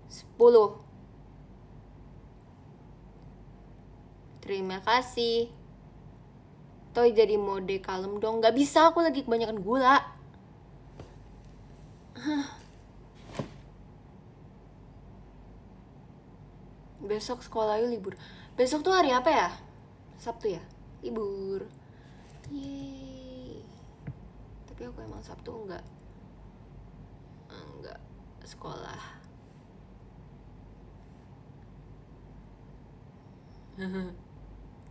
10 0.09 0.88
terima 4.49 4.81
kasih. 4.81 5.53
Toy 6.97 7.13
jadi 7.13 7.37
mode 7.37 7.77
kalem 7.85 8.17
dong. 8.17 8.41
Nggak 8.41 8.57
bisa 8.57 8.89
aku 8.89 9.05
lagi 9.05 9.21
kebanyakan 9.21 9.61
gula. 9.61 10.01
Besok 17.05 17.45
sekolah 17.45 17.77
yuk 17.85 17.93
libur. 17.93 18.15
Besok 18.57 18.81
tuh 18.81 18.97
hari 18.97 19.13
apa 19.13 19.29
ya? 19.29 19.53
Sabtu 20.17 20.57
ya? 20.57 20.65
Libur. 21.05 21.69
Yeay. 22.49 23.61
Tapi 24.65 24.89
aku 24.89 25.05
emang 25.05 25.21
sabtu 25.21 25.53
enggak. 25.53 25.85
Enggak 27.53 28.01
sekolah 28.49 28.97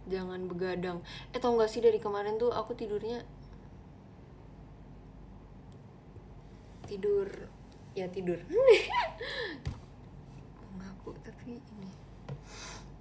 jangan 0.08 0.48
begadang. 0.48 1.04
Eh 1.36 1.40
tau 1.40 1.56
gak 1.60 1.72
sih 1.72 1.84
dari 1.84 2.00
kemarin 2.00 2.40
tuh 2.40 2.52
aku 2.52 2.74
tidurnya 2.74 3.24
tidur 6.88 7.28
ya 7.94 8.08
tidur. 8.08 8.40
Ngaku 10.80 11.12
tapi 11.24 11.60
ini. 11.60 11.90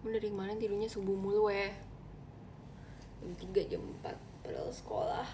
Dari 0.06 0.30
kemarin 0.30 0.58
tidurnya 0.58 0.90
subuh 0.90 1.14
mulu 1.14 1.50
ya 1.50 1.70
jam 3.26 3.32
3 3.32 3.72
jam 3.72 3.82
4 4.04 4.46
padahal 4.46 4.70
sekolah. 4.70 5.26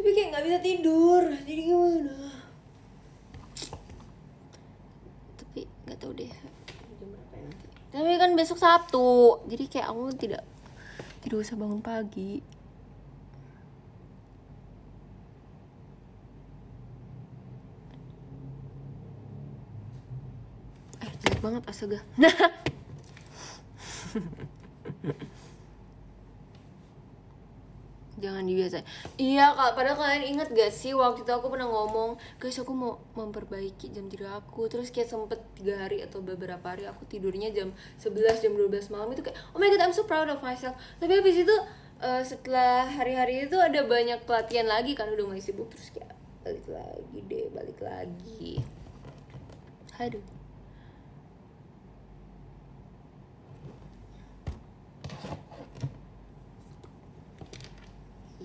Tapi 0.00 0.08
kayak 0.16 0.28
nggak 0.32 0.44
bisa 0.48 0.58
tidur 0.64 1.22
jadi 1.44 1.60
gimana? 1.60 2.16
Tapi 5.36 5.60
nggak 5.84 5.98
tahu 6.00 6.12
deh 6.16 6.32
jam 7.00 7.08
berapa 7.12 7.34
ya 7.36 7.44
nanti 7.44 7.79
tapi 7.90 8.14
kan 8.18 8.38
besok 8.38 8.58
Sabtu 8.62 9.42
jadi 9.50 9.64
kayak 9.66 9.90
aku 9.90 10.14
tidak 10.14 10.42
tidak 11.20 11.44
usah 11.44 11.56
bangun 11.58 11.84
pagi. 11.84 12.40
Eh 21.04 21.12
jelek 21.20 21.40
banget 21.44 21.62
astaga 21.68 22.00
jangan 28.20 28.44
dibiasain 28.44 28.86
iya 29.16 29.56
kak. 29.56 29.74
Padahal 29.74 29.96
kalian 29.96 30.24
inget 30.36 30.48
gak 30.52 30.72
sih 30.72 30.92
waktu 30.92 31.24
itu 31.24 31.32
aku 31.32 31.48
pernah 31.48 31.66
ngomong 31.66 32.20
guys 32.36 32.60
aku 32.60 32.72
mau 32.76 33.00
memperbaiki 33.16 33.90
jam 33.90 34.06
tidur 34.06 34.30
aku. 34.36 34.68
Terus 34.68 34.92
kayak 34.92 35.08
sempet 35.08 35.40
tiga 35.56 35.80
hari 35.80 36.04
atau 36.04 36.20
beberapa 36.20 36.62
hari 36.62 36.84
aku 36.86 37.08
tidurnya 37.08 37.50
jam 37.50 37.72
11 37.98 38.44
jam 38.44 38.52
12 38.54 38.92
malam 38.92 39.08
itu 39.10 39.24
kayak 39.24 39.38
oh 39.56 39.58
my 39.58 39.68
god 39.72 39.82
I'm 39.88 39.94
so 39.96 40.04
proud 40.04 40.28
of 40.28 40.44
myself. 40.44 40.76
Tapi 41.00 41.12
habis 41.18 41.40
itu 41.40 41.56
eh, 42.04 42.22
setelah 42.22 42.86
hari-hari 42.86 43.48
itu 43.48 43.56
ada 43.56 43.82
banyak 43.82 44.22
pelatihan 44.28 44.68
lagi 44.68 44.92
kan 44.92 45.08
udah 45.08 45.24
mulai 45.24 45.42
sibuk 45.42 45.72
terus 45.72 45.90
kayak 45.90 46.12
balik 46.44 46.66
lagi 46.68 47.18
deh 47.26 47.46
balik 47.52 47.78
lagi. 47.80 48.60
Aduh 50.00 50.39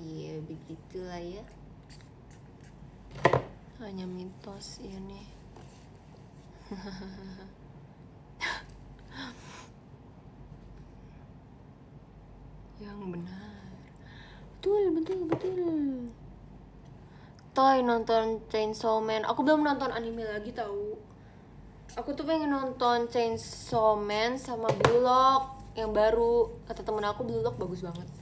Iya 0.06 0.38
begitulah 0.46 1.18
ya. 1.18 1.42
Hanya 3.82 4.06
mitos 4.06 4.78
nih 4.86 5.26
Yang 12.86 13.02
benar. 13.02 13.66
Betul 14.54 14.94
betul 14.94 15.26
betul. 15.26 16.14
Toy 17.58 17.82
nonton 17.82 18.46
Chainsaw 18.54 19.02
Man. 19.02 19.26
Aku 19.26 19.42
belum 19.42 19.66
nonton 19.66 19.90
anime 19.90 20.22
lagi 20.22 20.54
tahu 20.54 21.02
Aku 21.98 22.14
tuh 22.14 22.30
pengen 22.30 22.54
nonton 22.54 23.10
Chainsaw 23.10 23.98
Man 23.98 24.38
sama 24.38 24.70
Blue 24.70 25.02
Lock 25.02 25.66
yang 25.74 25.90
baru. 25.96 26.52
Kata 26.70 26.86
temen 26.86 27.10
aku 27.10 27.26
Blue 27.26 27.42
Lock 27.42 27.58
bagus 27.58 27.82
banget 27.82 28.15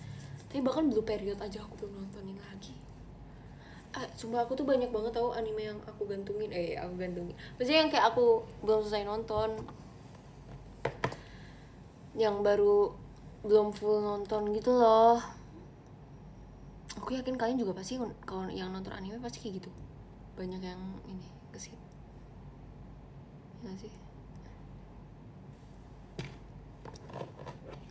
tapi 0.54 0.62
bahkan 0.62 0.86
Blue 0.86 1.02
Period 1.02 1.42
aja 1.42 1.66
aku 1.66 1.82
belum 1.82 2.06
nontonin 2.06 2.38
lagi. 2.38 2.78
Ah, 3.98 4.06
aku 4.06 4.54
tuh 4.54 4.70
banyak 4.70 4.94
banget 4.94 5.18
tahu 5.18 5.34
anime 5.34 5.66
yang 5.66 5.82
aku 5.90 6.06
gantungin 6.06 6.54
eh 6.54 6.78
aku 6.78 6.94
gantungin 6.98 7.34
maksudnya 7.58 7.82
yang 7.82 7.90
kayak 7.90 8.14
aku 8.14 8.46
belum 8.62 8.86
selesai 8.86 9.02
nonton. 9.10 9.58
Yang 12.14 12.36
baru 12.46 12.94
belum 13.42 13.74
full 13.74 14.06
nonton 14.06 14.54
gitu 14.54 14.78
loh. 14.78 15.18
Aku 17.02 17.18
yakin 17.18 17.34
kalian 17.34 17.58
juga 17.58 17.74
pasti 17.74 17.98
kalau 18.30 18.46
yang 18.54 18.70
nonton 18.70 18.94
anime 18.94 19.18
pasti 19.18 19.42
kayak 19.42 19.58
gitu. 19.58 19.74
Banyak 20.38 20.62
yang 20.62 20.82
ini 21.10 21.26
kesit 21.50 21.82
ya 23.64 23.74
sih 23.80 24.03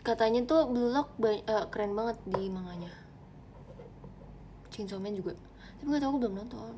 katanya 0.02 0.42
tuh 0.42 0.66
Blue 0.66 0.90
Lock 0.90 1.14
eh, 1.26 1.66
keren 1.70 1.94
banget 1.94 2.18
di 2.26 2.50
manganya 2.50 2.90
Chainsaw 4.74 4.98
Man 4.98 5.14
juga 5.14 5.38
tapi 5.78 5.86
nggak 5.90 6.02
tahu 6.02 6.10
aku 6.14 6.18
belum 6.26 6.36
nonton 6.42 6.74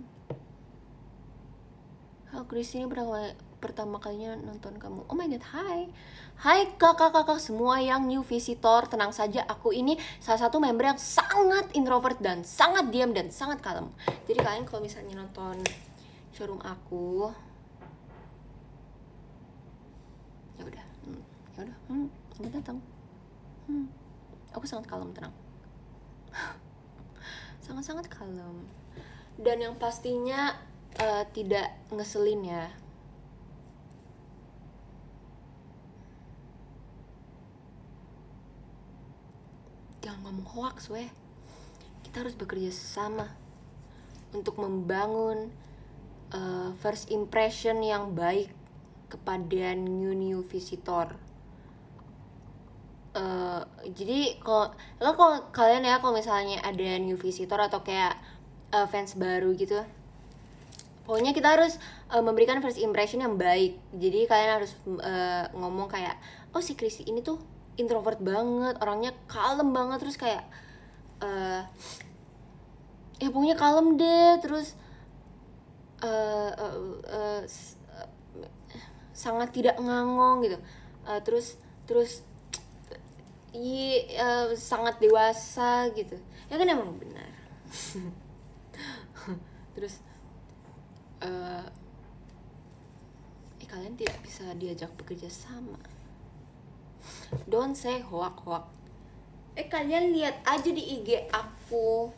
Oh, 2.34 2.42
Chris 2.50 2.74
ini 2.74 2.82
pertama, 2.90 3.30
pertama 3.62 4.02
kalinya 4.02 4.34
nonton 4.34 4.74
kamu. 4.74 5.06
Oh 5.06 5.14
my 5.14 5.30
god, 5.30 5.46
hai. 5.54 5.86
Hai 6.34 6.66
kakak-kakak 6.74 7.38
semua 7.38 7.78
yang 7.78 8.10
new 8.10 8.26
visitor, 8.26 8.90
tenang 8.90 9.14
saja 9.14 9.46
aku 9.46 9.70
ini 9.70 9.94
salah 10.18 10.42
satu 10.42 10.58
member 10.58 10.82
yang 10.82 10.98
sangat 10.98 11.70
introvert 11.78 12.18
dan 12.18 12.42
sangat 12.42 12.90
diam 12.90 13.14
dan 13.14 13.30
sangat 13.30 13.62
kalem. 13.62 13.86
Jadi 14.26 14.42
kalian 14.42 14.66
kalau 14.66 14.82
misalnya 14.82 15.14
nonton 15.14 15.62
showroom 16.34 16.58
aku 16.66 17.30
ya 20.58 20.62
udah, 20.66 20.86
hmm, 21.06 21.22
ya 21.54 21.60
udah, 21.70 21.76
hmm, 21.86 22.06
datang. 22.50 22.93
Hmm, 23.64 23.88
aku 24.52 24.68
sangat 24.68 24.88
kalem 24.88 25.10
tenang. 25.16 25.32
Sangat-sangat 27.64 28.12
kalem. 28.12 28.68
Dan 29.40 29.64
yang 29.64 29.74
pastinya 29.80 30.52
eh, 31.00 31.24
tidak 31.32 31.72
ngeselin 31.88 32.44
ya. 32.44 32.66
Jangan 40.04 40.20
ngomong 40.28 40.48
hoax 40.52 40.92
weh. 40.92 41.08
Kita 42.04 42.20
harus 42.20 42.36
bekerja 42.36 42.68
sama 42.68 43.32
untuk 44.34 44.58
membangun 44.58 45.48
uh, 46.34 46.74
first 46.82 47.08
impression 47.14 47.80
yang 47.80 48.12
baik 48.12 48.50
kepada 49.06 49.78
new 49.78 50.10
new 50.10 50.42
visitor 50.42 51.14
Uh, 53.14 53.62
jadi 53.94 54.42
kalau 54.42 54.74
kalau 54.98 55.38
kalian 55.54 55.86
ya 55.86 56.02
kalau 56.02 56.18
misalnya 56.18 56.58
ada 56.66 56.98
new 56.98 57.14
visitor 57.14 57.62
atau 57.62 57.86
kayak 57.86 58.18
uh, 58.74 58.90
fans 58.90 59.14
baru 59.14 59.54
gitu 59.54 59.86
pokoknya 61.04 61.36
kita 61.36 61.48
harus 61.54 61.76
uh, 62.10 62.24
memberikan 62.24 62.58
first 62.64 62.80
impression 62.80 63.20
yang 63.20 63.36
baik. 63.36 63.76
Jadi 63.92 64.24
kalian 64.24 64.50
harus 64.60 64.72
uh, 64.88 65.46
ngomong 65.52 65.88
kayak 65.92 66.16
oh 66.56 66.64
si 66.64 66.74
Kristi 66.74 67.04
ini 67.06 67.20
tuh 67.20 67.38
introvert 67.76 68.18
banget 68.20 68.80
orangnya 68.80 69.12
kalem 69.28 69.70
banget. 69.76 70.00
Terus 70.00 70.16
kayak 70.16 70.44
uh, 71.20 71.62
ya 73.20 73.28
pokoknya 73.28 73.56
kalem 73.60 74.00
deh. 74.00 74.32
Terus 74.40 74.72
uh, 76.00 76.50
uh, 76.56 76.76
uh, 77.04 77.42
sangat 79.12 79.52
tidak 79.52 79.76
ngangong 79.76 80.48
gitu. 80.48 80.58
Uh, 81.04 81.20
terus 81.20 81.60
terus 81.84 82.24
i 83.54 84.02
uh, 84.18 84.50
sangat 84.58 84.98
dewasa 84.98 85.86
gitu. 85.94 86.18
Ya 86.50 86.58
kan 86.58 86.66
emang 86.66 86.98
benar. 86.98 87.30
Terus 89.78 90.02
uh, 91.22 91.62
eh 93.62 93.66
kalian 93.70 93.94
tidak 93.94 94.18
bisa 94.26 94.50
diajak 94.58 94.90
bekerja 94.98 95.30
sama. 95.30 95.78
Don't 97.46 97.78
say 97.78 98.02
hoak 98.02 98.42
hoak. 98.42 98.66
Eh 99.54 99.70
kalian 99.70 100.10
lihat 100.10 100.42
aja 100.42 100.70
di 100.74 100.82
IG 100.98 101.30
aku. 101.30 102.10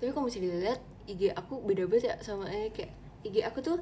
Tapi 0.00 0.08
kalau 0.14 0.30
misalnya 0.30 0.56
dilihat 0.56 0.80
IG 1.10 1.34
aku 1.34 1.58
beda 1.66 1.90
banget 1.90 2.04
ya 2.08 2.14
sama 2.22 2.46
ini 2.48 2.70
kayak 2.70 2.94
IG 3.26 3.42
aku 3.44 3.58
tuh 3.60 3.76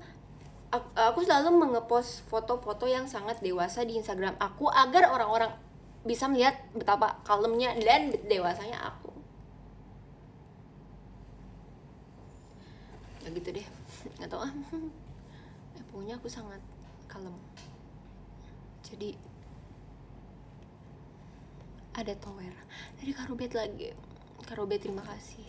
aku, 0.73 1.25
selalu 1.25 1.65
mengepost 1.65 2.25
foto-foto 2.29 2.85
yang 2.85 3.09
sangat 3.09 3.41
dewasa 3.41 3.85
di 3.85 3.97
Instagram 3.97 4.37
aku 4.37 4.69
agar 4.69 5.09
orang-orang 5.09 5.53
bisa 6.05 6.29
melihat 6.29 6.57
betapa 6.77 7.21
kalemnya 7.25 7.73
dan 7.81 8.13
dewasanya 8.29 8.79
aku. 8.93 9.13
Ya 13.25 13.29
gitu 13.33 13.49
deh. 13.53 13.67
Nggak 14.21 14.29
tahu. 14.29 14.41
Ah 14.45 14.53
eh, 15.77 15.85
pokoknya 15.93 16.15
aku 16.21 16.29
sangat 16.29 16.61
kalem. 17.09 17.35
Jadi 18.85 19.17
ada 21.97 22.13
tower. 22.21 22.55
Dari 23.01 23.13
karubet 23.17 23.53
lagi. 23.57 23.93
Karubet 24.47 24.81
terima 24.81 25.05
kasih 25.05 25.48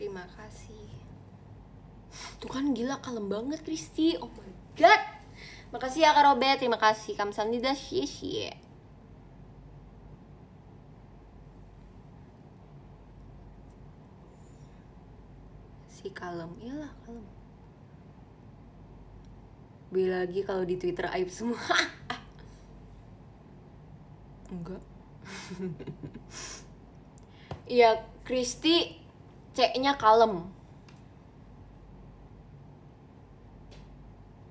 terima 0.00 0.24
kasih. 0.32 0.88
Tuh 2.40 2.48
kan 2.48 2.72
gila 2.72 2.96
kalem 3.04 3.28
banget 3.28 3.60
Kristi 3.60 4.16
oh 4.16 4.32
my 4.32 4.48
god. 4.80 4.96
Makasih 5.76 6.08
ya 6.08 6.16
karobet 6.16 6.56
terima 6.56 6.80
kasih. 6.80 7.12
Kamsahamnida 7.20 7.76
shie 7.76 8.08
shie 8.08 8.48
si 15.92 16.08
kalem 16.16 16.48
iyalah 16.64 16.88
kalem. 17.04 17.28
Beli 19.92 20.08
lagi 20.08 20.40
kalau 20.48 20.64
di 20.64 20.80
Twitter 20.80 21.12
aib 21.12 21.28
semua. 21.28 21.60
Enggak. 24.48 24.80
Iya, 27.70 28.02
Kristi 28.26 28.99
C-nya 29.56 29.98
kalem. 29.98 30.46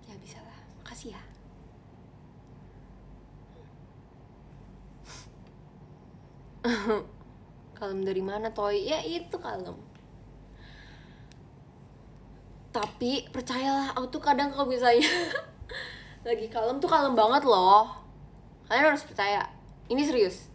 Ya 0.08 0.16
bisa 0.20 0.40
lah. 0.44 0.60
Makasih 0.84 1.16
ya. 1.16 1.22
kalem 7.80 8.00
dari 8.04 8.24
mana, 8.24 8.52
Toy? 8.52 8.84
Ya 8.84 9.00
itu 9.04 9.40
kalem 9.40 9.90
tapi 12.70 13.26
percayalah 13.34 13.98
aku 13.98 14.08
tuh 14.14 14.22
kadang 14.22 14.54
kalau 14.54 14.70
misalnya 14.70 15.04
lagi 16.28 16.48
kalem 16.54 16.78
tuh 16.78 16.88
kalem 16.88 17.18
banget 17.18 17.44
loh 17.44 17.90
kalian 18.70 18.94
harus 18.94 19.02
percaya 19.02 19.50
ini 19.90 20.06
serius 20.06 20.46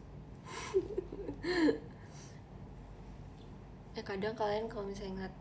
ya 3.94 4.02
kadang 4.02 4.34
kalian 4.34 4.66
kalau 4.66 4.90
misalnya 4.90 5.22
ingat 5.22 5.32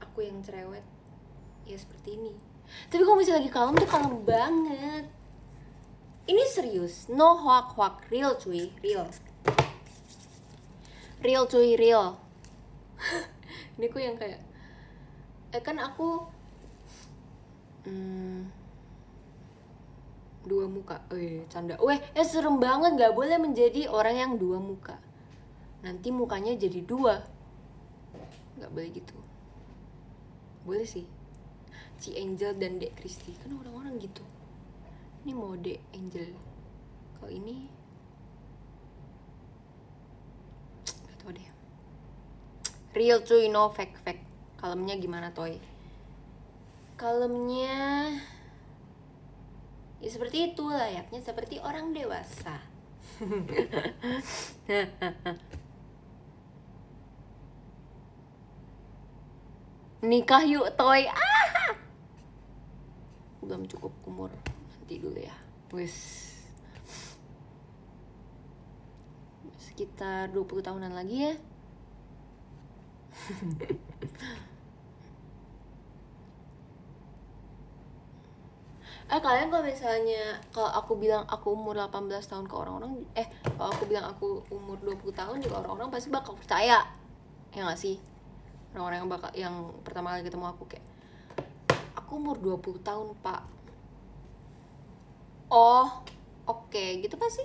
aku 0.00 0.24
yang 0.24 0.40
cerewet 0.40 0.84
ya 1.68 1.76
seperti 1.76 2.16
ini. 2.16 2.32
Tapi 2.88 3.02
kalau 3.04 3.18
misalnya 3.18 3.44
lagi 3.44 3.52
kalem 3.52 3.76
tuh 3.76 3.88
kalem 3.88 4.14
banget. 4.24 5.04
Ini 6.28 6.42
serius 6.46 7.08
no 7.08 7.36
hoak 7.36 7.76
hoak 7.76 8.04
real 8.08 8.36
cuy 8.36 8.72
real. 8.84 9.08
Real 11.20 11.44
cuy 11.44 11.76
real. 11.76 12.16
Ini 13.80 13.86
ku 13.88 13.96
yang 13.96 14.16
kayak 14.16 14.40
eh 15.50 15.62
kan 15.64 15.80
aku 15.80 16.24
hmm, 17.88 18.59
dua 20.44 20.64
muka. 20.66 21.04
Eh 21.12 21.44
canda. 21.52 21.76
Weh 21.80 22.00
eh 22.14 22.26
serem 22.26 22.56
banget 22.56 22.96
nggak 22.96 23.12
boleh 23.12 23.36
menjadi 23.36 23.88
orang 23.92 24.16
yang 24.16 24.32
dua 24.40 24.58
muka. 24.60 24.96
Nanti 25.84 26.08
mukanya 26.12 26.56
jadi 26.56 26.80
dua. 26.84 27.24
Nggak 28.60 28.70
boleh 28.72 28.90
gitu. 28.92 29.16
Boleh 30.64 30.86
sih. 30.88 31.06
Si 32.00 32.16
Angel 32.16 32.56
dan 32.56 32.80
Dek 32.80 32.96
Kristi 32.96 33.36
kan 33.40 33.52
orang-orang 33.52 34.00
gitu. 34.00 34.24
Ini 35.24 35.32
mode 35.36 35.76
Angel. 35.92 36.32
Kalau 37.20 37.28
ini 37.28 37.68
tau 41.20 41.28
deh. 41.36 41.48
Real 42.96 43.20
cuy 43.20 43.52
no 43.52 43.68
fake 43.68 44.00
fake 44.00 44.24
kalemnya 44.56 44.96
gimana 44.96 45.28
toy? 45.36 45.60
Kalemnya 46.96 48.16
ya 50.00 50.08
seperti 50.08 50.52
itu 50.52 50.64
layaknya 50.68 51.20
seperti 51.20 51.60
orang 51.60 51.92
dewasa. 51.92 52.56
Nikah 60.00 60.48
yuk 60.48 60.72
toy. 60.80 61.04
Ah! 61.04 61.76
Belum 63.44 63.68
cukup 63.68 63.92
umur. 64.08 64.32
Nanti 64.80 64.96
dulu 64.96 65.20
ya. 65.20 65.36
Wis. 65.76 66.32
Sekitar 69.60 70.32
20 70.32 70.60
tahunan 70.60 70.92
lagi 70.92 71.24
ya 71.24 71.32
eh 79.10 79.18
kalian 79.18 79.50
kalau 79.50 79.66
misalnya 79.66 80.38
kalau 80.54 80.70
aku 80.70 80.94
bilang 80.94 81.26
aku 81.26 81.50
umur 81.52 81.74
18 81.74 82.14
tahun 82.30 82.46
ke 82.46 82.54
orang-orang 82.54 83.02
eh 83.18 83.26
kalau 83.58 83.70
aku 83.74 83.84
bilang 83.90 84.06
aku 84.06 84.46
umur 84.54 84.78
20 84.80 85.02
tahun 85.10 85.36
juga 85.42 85.66
orang-orang 85.66 85.90
pasti 85.90 86.08
bakal 86.14 86.38
percaya 86.38 86.86
ya 87.50 87.60
gak 87.66 87.80
sih 87.80 87.98
orang-orang 88.72 88.98
yang 89.02 89.10
bakal 89.10 89.30
yang 89.34 89.54
pertama 89.82 90.14
kali 90.14 90.22
ketemu 90.22 90.46
aku 90.46 90.62
kayak 90.70 90.86
aku 91.98 92.10
umur 92.22 92.38
20 92.38 92.86
tahun 92.86 93.06
pak 93.18 93.42
oh 95.50 96.06
oke 96.46 96.70
okay. 96.70 97.02
gitu 97.02 97.18
pasti 97.18 97.42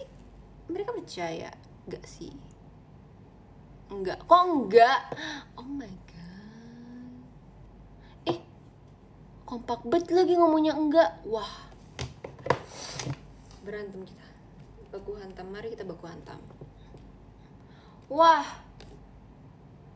mereka 0.69 0.93
percaya 0.93 1.49
Enggak 1.85 2.05
sih. 2.09 2.33
Enggak. 3.93 4.25
Kok 4.25 4.41
enggak? 4.41 4.99
Oh 5.53 5.69
my 5.69 5.93
god. 6.09 7.13
Eh. 8.33 8.39
Kompak 9.45 9.85
bet 9.85 10.09
lagi 10.09 10.33
ngomongnya 10.33 10.73
enggak. 10.73 11.21
Wah. 11.29 11.69
Berantem 13.61 14.01
kita. 14.03 14.27
Baku 14.89 15.15
hantam. 15.21 15.47
Mari 15.53 15.77
kita 15.77 15.85
baku 15.85 16.05
hantam. 16.09 16.41
Wah. 18.09 18.45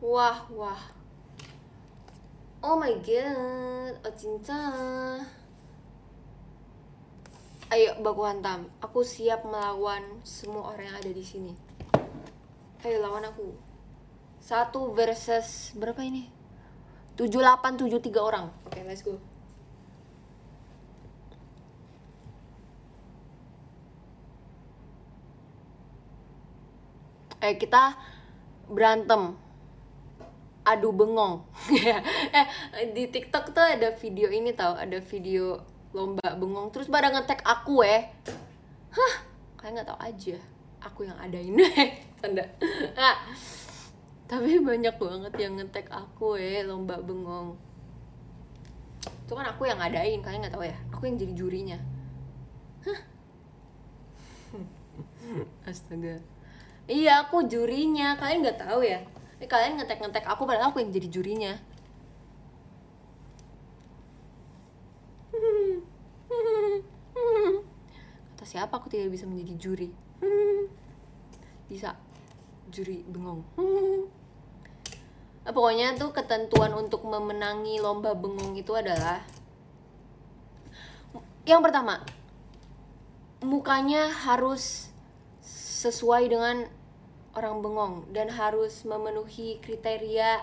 Wah, 0.00 0.38
wah. 0.54 0.82
Oh 2.62 2.78
my 2.78 2.94
god. 3.02 3.94
Oh 4.06 4.14
cinta. 4.14 4.58
Ayo 7.74 7.98
baku 8.00 8.22
hantam. 8.24 8.70
Aku 8.80 9.02
siap 9.02 9.42
melawan 9.42 10.22
semua 10.24 10.72
orang 10.72 10.94
yang 10.94 10.96
ada 11.02 11.10
di 11.10 11.26
sini 11.26 11.70
ayo 12.80 12.96
lawan 13.04 13.28
aku 13.28 13.52
satu 14.40 14.96
versus 14.96 15.76
berapa 15.76 16.00
ini 16.00 16.32
tujuh 17.12 17.44
delapan 17.44 17.76
tujuh 17.76 18.00
tiga 18.00 18.24
orang 18.24 18.48
oke 18.64 18.72
okay, 18.72 18.88
let's 18.88 19.04
go 19.04 19.20
eh 27.40 27.56
kita 27.56 27.96
berantem. 28.68 29.34
Adu 30.60 30.92
bengong. 30.92 31.42
Eh 32.76 32.86
di 32.92 33.08
TikTok 33.08 33.56
tuh 33.56 33.64
ada 33.64 33.96
video 33.96 34.28
ini 34.28 34.52
tau 34.52 34.76
ada 34.76 35.00
video 35.00 35.58
lomba 35.96 36.36
bengong. 36.36 36.70
Terus 36.70 36.86
pada 36.86 37.08
ngetek 37.10 37.40
aku 37.42 37.82
eh. 37.82 38.12
Hah 38.92 39.14
kalian 39.56 39.80
nggak 39.80 39.88
tau 39.88 39.98
aja 39.98 40.36
aku 40.84 41.08
yang 41.08 41.18
adain. 41.18 41.56
Tanda. 42.20 42.44
Ah, 43.00 43.16
tapi 44.28 44.60
banyak 44.60 45.00
banget 45.00 45.34
yang 45.40 45.56
ngetek 45.56 45.88
aku 45.88 46.36
eh 46.36 46.60
lomba 46.62 47.00
bengong. 47.00 47.56
Itu 49.24 49.32
kan 49.32 49.48
aku 49.48 49.64
yang 49.64 49.80
ngadain 49.80 50.20
kalian 50.20 50.44
nggak 50.44 50.54
tahu 50.54 50.68
ya. 50.68 50.76
Aku 50.92 51.08
yang 51.08 51.16
jadi 51.16 51.32
jurinya. 51.32 51.78
Hah? 52.84 53.00
Astaga 55.64 56.20
iya 56.90 57.22
aku 57.22 57.46
jurinya. 57.46 58.18
Kalian 58.18 58.42
nggak 58.42 58.60
tahu 58.66 58.82
ya? 58.82 59.00
Eh, 59.38 59.48
kalian 59.48 59.78
ngetek 59.78 60.02
ngetek 60.02 60.26
aku 60.26 60.44
padahal 60.44 60.74
aku 60.74 60.82
yang 60.82 60.90
jadi 60.90 61.08
jurinya. 61.08 61.52
Kata 68.34 68.44
siapa 68.44 68.74
aku 68.76 68.90
tidak 68.90 69.14
bisa 69.14 69.24
menjadi 69.24 69.54
juri? 69.56 69.88
Bisa 71.70 71.94
juri 72.68 73.06
bengong. 73.06 73.46
Nah, 75.40 75.52
pokoknya 75.56 75.96
tuh 75.96 76.12
ketentuan 76.12 76.76
untuk 76.76 77.06
memenangi 77.08 77.80
lomba 77.80 78.12
bengong 78.12 78.54
itu 78.60 78.76
adalah 78.76 79.24
yang 81.48 81.64
pertama 81.64 82.04
mukanya 83.40 84.12
harus 84.12 84.92
sesuai 85.80 86.28
dengan 86.28 86.68
orang 87.34 87.62
bengong 87.62 87.94
dan 88.10 88.26
harus 88.26 88.82
memenuhi 88.82 89.62
kriteria 89.62 90.42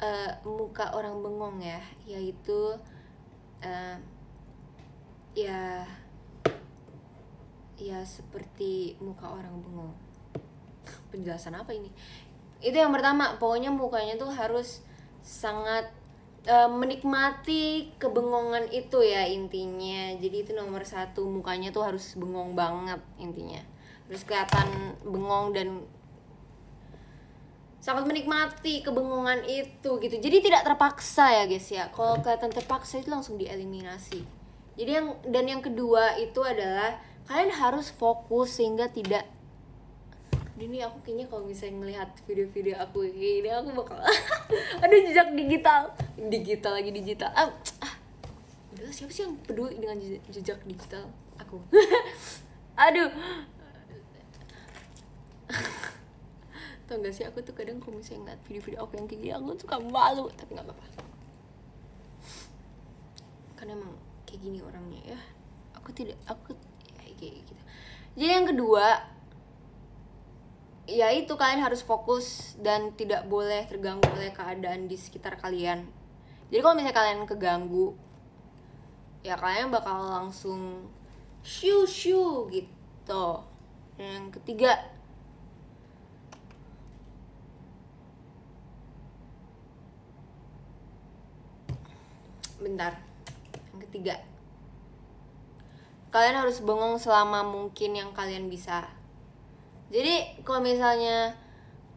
uh, 0.00 0.30
muka 0.48 0.96
orang 0.96 1.20
bengong 1.20 1.60
ya 1.60 1.80
yaitu 2.08 2.80
uh, 3.60 3.96
ya 5.36 5.84
ya 7.74 7.98
seperti 8.06 8.96
muka 9.02 9.28
orang 9.28 9.60
bengong. 9.60 9.92
Penjelasan 11.10 11.58
apa 11.58 11.74
ini? 11.74 11.90
Itu 12.64 12.80
yang 12.80 12.94
pertama 12.94 13.36
pokoknya 13.36 13.68
mukanya 13.74 14.14
tuh 14.16 14.30
harus 14.30 14.80
sangat 15.20 15.90
uh, 16.48 16.70
menikmati 16.70 17.92
kebengongan 18.00 18.70
itu 18.72 19.04
ya 19.04 19.26
intinya. 19.28 20.16
Jadi 20.16 20.36
itu 20.48 20.52
nomor 20.56 20.86
satu 20.86 21.26
mukanya 21.28 21.74
tuh 21.74 21.84
harus 21.84 22.14
bengong 22.16 22.56
banget 22.56 23.02
intinya 23.20 23.73
terus 24.08 24.22
kelihatan 24.24 24.68
bengong 25.04 25.56
dan 25.56 25.68
sangat 27.84 28.08
menikmati 28.08 28.80
kebengongan 28.80 29.44
itu 29.44 30.00
gitu. 30.00 30.16
Jadi 30.16 30.36
tidak 30.40 30.64
terpaksa 30.64 31.28
ya 31.28 31.44
guys 31.44 31.68
ya. 31.68 31.92
Kalau 31.92 32.16
kelihatan 32.24 32.48
terpaksa 32.48 33.00
itu 33.00 33.12
langsung 33.12 33.36
dieliminasi. 33.36 34.24
Jadi 34.74 34.90
yang 34.90 35.08
dan 35.28 35.44
yang 35.44 35.60
kedua 35.60 36.16
itu 36.16 36.40
adalah 36.40 36.96
kalian 37.28 37.52
harus 37.52 37.92
fokus 37.92 38.56
sehingga 38.56 38.88
tidak 38.88 39.28
ini 40.54 40.86
aku 40.86 41.02
kayaknya 41.02 41.26
kalau 41.26 41.44
misalnya 41.44 41.82
ngelihat 41.82 42.08
video-video 42.30 42.78
aku 42.78 43.10
gini 43.10 43.50
aku 43.50 43.74
bakal 43.74 44.00
ada 44.84 44.94
jejak 44.96 45.28
digital. 45.36 45.92
Digital 46.16 46.72
lagi 46.80 46.90
digital. 46.94 47.30
Ah, 47.36 47.52
ah. 47.84 47.94
siapa 48.88 49.12
sih 49.12 49.28
yang 49.28 49.36
peduli 49.44 49.76
dengan 49.76 50.00
jejak 50.32 50.62
digital? 50.64 51.04
Aku. 51.36 51.60
Aduh 52.86 53.12
tau 56.86 57.00
gak 57.00 57.14
sih 57.16 57.24
aku 57.24 57.40
tuh 57.40 57.56
kadang 57.56 57.80
kalau 57.80 57.96
misalnya 57.96 58.32
ngeliat 58.32 58.40
video-video 58.44 58.78
aku 58.84 58.92
yang 59.00 59.06
kayak 59.08 59.20
gini 59.20 59.32
aku 59.32 59.56
suka 59.56 59.76
malu 59.80 60.28
tapi 60.36 60.50
nggak 60.52 60.66
apa-apa. 60.68 60.86
Karena 63.56 63.72
emang 63.76 63.92
kayak 64.28 64.40
gini 64.44 64.58
orangnya 64.60 65.00
ya. 65.16 65.20
Aku 65.80 65.90
tidak 65.96 66.20
aku 66.28 66.52
ya, 66.92 67.12
kayak 67.16 67.40
gitu. 67.40 67.52
Jadi 68.14 68.30
yang 68.30 68.46
kedua 68.46 68.86
ya 70.84 71.08
itu 71.16 71.32
kalian 71.32 71.64
harus 71.64 71.80
fokus 71.80 72.56
dan 72.60 72.92
tidak 72.92 73.24
boleh 73.24 73.64
terganggu 73.64 74.04
oleh 74.12 74.30
keadaan 74.36 74.84
di 74.84 75.00
sekitar 75.00 75.40
kalian. 75.40 75.88
Jadi 76.52 76.60
kalau 76.60 76.76
misalnya 76.76 76.96
kalian 76.96 77.20
keganggu 77.24 77.96
ya 79.24 79.40
kalian 79.40 79.72
bakal 79.72 79.96
langsung 80.04 80.84
shoo 81.40 81.88
shoo 81.88 82.52
gitu. 82.52 83.40
Dan 83.96 84.04
yang 84.04 84.26
ketiga 84.28 84.93
bentar. 92.64 92.96
Yang 93.76 93.80
ketiga. 93.92 94.16
Kalian 96.08 96.40
harus 96.40 96.64
bengong 96.64 96.96
selama 96.96 97.44
mungkin 97.44 97.92
yang 97.92 98.10
kalian 98.16 98.48
bisa. 98.48 98.88
Jadi 99.92 100.40
kalau 100.46 100.64
misalnya 100.64 101.36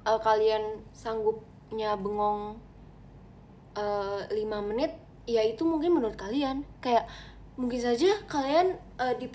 uh, 0.04 0.20
kalian 0.20 0.84
sanggupnya 0.92 1.96
bengong 1.96 2.60
uh, 3.78 4.22
eh, 4.28 4.44
5 4.44 4.70
menit 4.70 4.92
ya 5.28 5.44
itu 5.44 5.64
mungkin 5.64 5.96
menurut 5.96 6.18
kalian. 6.20 6.68
Kayak 6.84 7.08
mungkin 7.58 7.82
saja 7.82 8.22
kalian 8.30 8.78
uh, 9.02 9.14
di 9.18 9.30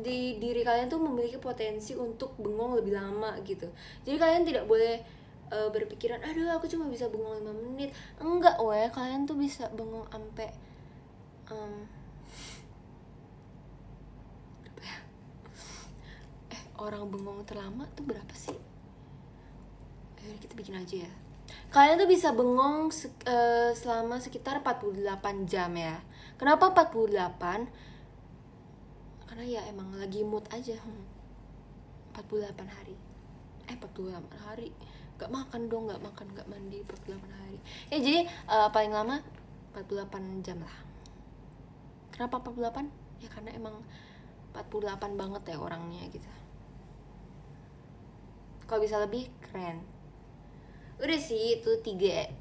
di 0.00 0.18
diri 0.40 0.62
kalian 0.64 0.88
tuh 0.88 1.00
memiliki 1.00 1.36
potensi 1.36 1.92
untuk 1.92 2.36
bengong 2.36 2.76
lebih 2.80 2.96
lama 2.96 3.36
gitu. 3.44 3.68
Jadi 4.04 4.16
kalian 4.16 4.42
tidak 4.44 4.64
boleh 4.68 5.00
uh, 5.48 5.68
berpikiran 5.72 6.20
aduh 6.24 6.56
aku 6.56 6.68
cuma 6.68 6.88
bisa 6.92 7.08
bengong 7.08 7.40
5 7.40 7.72
menit. 7.72 7.90
Enggak 8.20 8.60
weh. 8.60 8.88
Kalian 8.92 9.24
tuh 9.24 9.38
bisa 9.38 9.68
bengong 9.72 10.04
sampai 10.12 10.52
um, 11.50 11.86
orang 16.76 17.08
bengong 17.08 17.42
terlama 17.48 17.88
tuh 17.96 18.04
berapa 18.04 18.34
sih? 18.36 18.56
Ayo 20.22 20.36
kita 20.38 20.54
bikin 20.54 20.76
aja 20.76 21.08
ya. 21.08 21.12
Kalian 21.70 21.98
tuh 21.98 22.10
bisa 22.10 22.32
bengong 22.32 22.90
se 22.94 23.10
uh, 23.26 23.72
selama 23.74 24.22
sekitar 24.22 24.62
48 24.62 25.50
jam 25.50 25.70
ya. 25.74 25.98
Kenapa 26.36 26.72
48? 26.72 27.68
Karena 29.26 29.44
ya 29.44 29.60
emang 29.68 29.92
lagi 29.96 30.22
mood 30.22 30.46
aja. 30.52 30.78
Hmm. 30.78 31.04
48 32.16 32.64
hari. 32.64 32.96
Eh 33.68 33.76
48 33.76 34.46
hari. 34.46 34.72
Gak 35.16 35.32
makan 35.32 35.68
dong, 35.68 35.88
gak 35.88 36.00
makan, 36.00 36.26
gak 36.36 36.48
mandi 36.48 36.84
48 36.84 37.40
hari. 37.40 37.58
Ya 37.88 37.98
jadi 38.00 38.20
uh, 38.48 38.68
paling 38.72 38.92
lama 38.92 39.20
48 39.76 40.44
jam 40.44 40.60
lah. 40.60 40.85
Kenapa 42.16 42.40
48? 42.40 43.20
Ya 43.20 43.28
karena 43.28 43.52
emang 43.52 43.76
48 44.56 45.20
banget 45.20 45.42
ya 45.52 45.56
orangnya 45.60 46.00
gitu. 46.08 46.24
Kalau 48.64 48.80
bisa 48.80 48.96
lebih 48.96 49.28
keren. 49.44 49.84
Udah 50.96 51.20
sih 51.20 51.60
itu 51.60 51.70
tiga. 51.84 52.32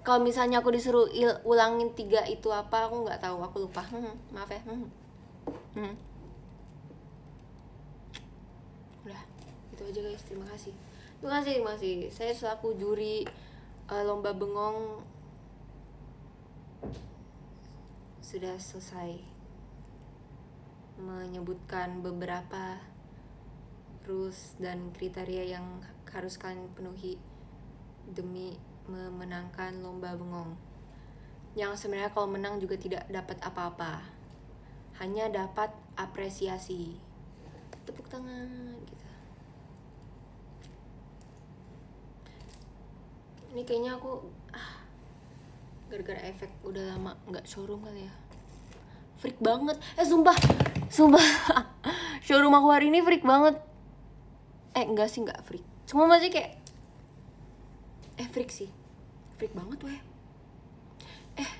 Kalau 0.00 0.24
misalnya 0.24 0.64
aku 0.64 0.72
disuruh 0.72 1.12
ulangin 1.44 1.92
tiga 1.92 2.24
itu 2.24 2.48
apa 2.48 2.88
aku 2.88 3.04
nggak 3.04 3.20
tahu. 3.20 3.36
Aku 3.44 3.68
lupa. 3.68 3.84
Hmm, 3.84 4.16
maaf 4.32 4.48
ya. 4.48 4.60
Hmm. 4.64 4.88
Hmm. 5.76 5.94
udah 9.04 9.22
itu 9.76 9.82
aja 9.92 10.00
guys. 10.08 10.24
Terima 10.24 10.46
kasih. 10.48 10.72
Terima 11.20 11.32
kasih 11.36 11.52
terima 11.52 11.70
kasih. 11.76 11.96
Saya 12.08 12.32
selaku 12.32 12.80
juri 12.80 13.28
uh, 13.92 14.02
lomba 14.08 14.32
bengong 14.32 15.04
sudah 18.26 18.58
selesai 18.58 19.22
menyebutkan 20.98 22.02
beberapa 22.02 22.82
rules 24.02 24.58
dan 24.58 24.90
kriteria 24.90 25.54
yang 25.54 25.78
harus 26.10 26.34
kalian 26.34 26.66
penuhi 26.74 27.22
demi 28.10 28.58
memenangkan 28.90 29.78
lomba 29.78 30.18
bengong. 30.18 30.58
Yang 31.54 31.86
sebenarnya 31.86 32.10
kalau 32.10 32.26
menang 32.26 32.58
juga 32.58 32.74
tidak 32.74 33.06
dapat 33.06 33.38
apa-apa. 33.46 34.02
Hanya 34.98 35.30
dapat 35.30 35.70
apresiasi. 35.94 36.98
Tepuk 37.86 38.10
tangan 38.10 38.74
gitu. 38.90 39.06
Ini 43.54 43.62
kayaknya 43.62 43.94
aku 43.94 44.26
ah 44.50 44.85
gara-gara 45.86 46.18
efek 46.26 46.50
udah 46.66 46.82
lama 46.94 47.14
nggak 47.30 47.46
showroom 47.46 47.82
kali 47.82 48.06
ya. 48.06 48.14
Freak 49.16 49.38
banget. 49.40 49.78
Eh 49.96 50.06
sumpah. 50.06 50.36
Sumpah. 50.90 51.22
showroom 52.26 52.58
aku 52.58 52.74
hari 52.74 52.90
ini 52.90 53.06
freak 53.06 53.22
banget 53.22 53.54
eh 54.74 54.82
enggak 54.82 55.06
sih 55.06 55.22
enggak 55.22 55.38
freak 55.46 55.62
cuma 55.86 56.10
masih 56.10 56.34
kayak 56.34 56.58
eh 58.18 58.26
freak 58.34 58.50
sih 58.50 58.66
freak 59.38 59.54
banget 59.54 59.78
weh 59.86 60.02
eh 61.38 61.46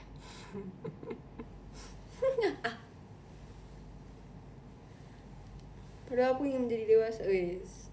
padahal 6.11 6.35
aku 6.35 6.51
ingin 6.51 6.67
menjadi 6.67 6.85
dewasa 6.91 7.23
wes 7.31 7.87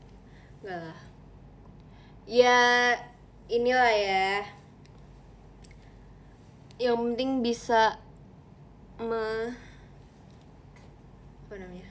Enggak 0.64 0.80
lah. 0.80 0.96
Ya 2.24 2.96
inilah 3.52 3.92
ya. 3.92 4.48
Yang 6.82 6.98
penting 6.98 7.32
bisa 7.46 8.02
me 8.98 9.54
apa 11.46 11.54
namanya? 11.62 11.90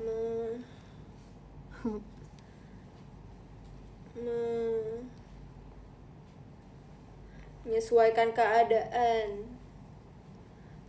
Me 0.00 0.16
me 4.16 4.40
menyesuaikan 7.68 8.32
keadaan. 8.32 9.44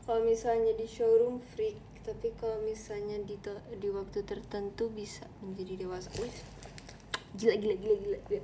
Kalau 0.08 0.24
misalnya 0.24 0.72
di 0.80 0.88
showroom 0.88 1.44
freak. 1.44 1.76
Tapi 2.08 2.32
kalau 2.40 2.64
misalnya 2.64 3.20
di 3.28 3.36
di 3.78 3.90
waktu 3.92 4.24
tertentu 4.24 4.88
bisa 4.88 5.28
menjadi 5.44 5.84
dewasa. 5.86 6.08
Wih, 6.24 6.32
gila 7.36 7.60
gila 7.60 7.76
gila 7.76 7.96
gila 8.00 8.20
gila. 8.24 8.40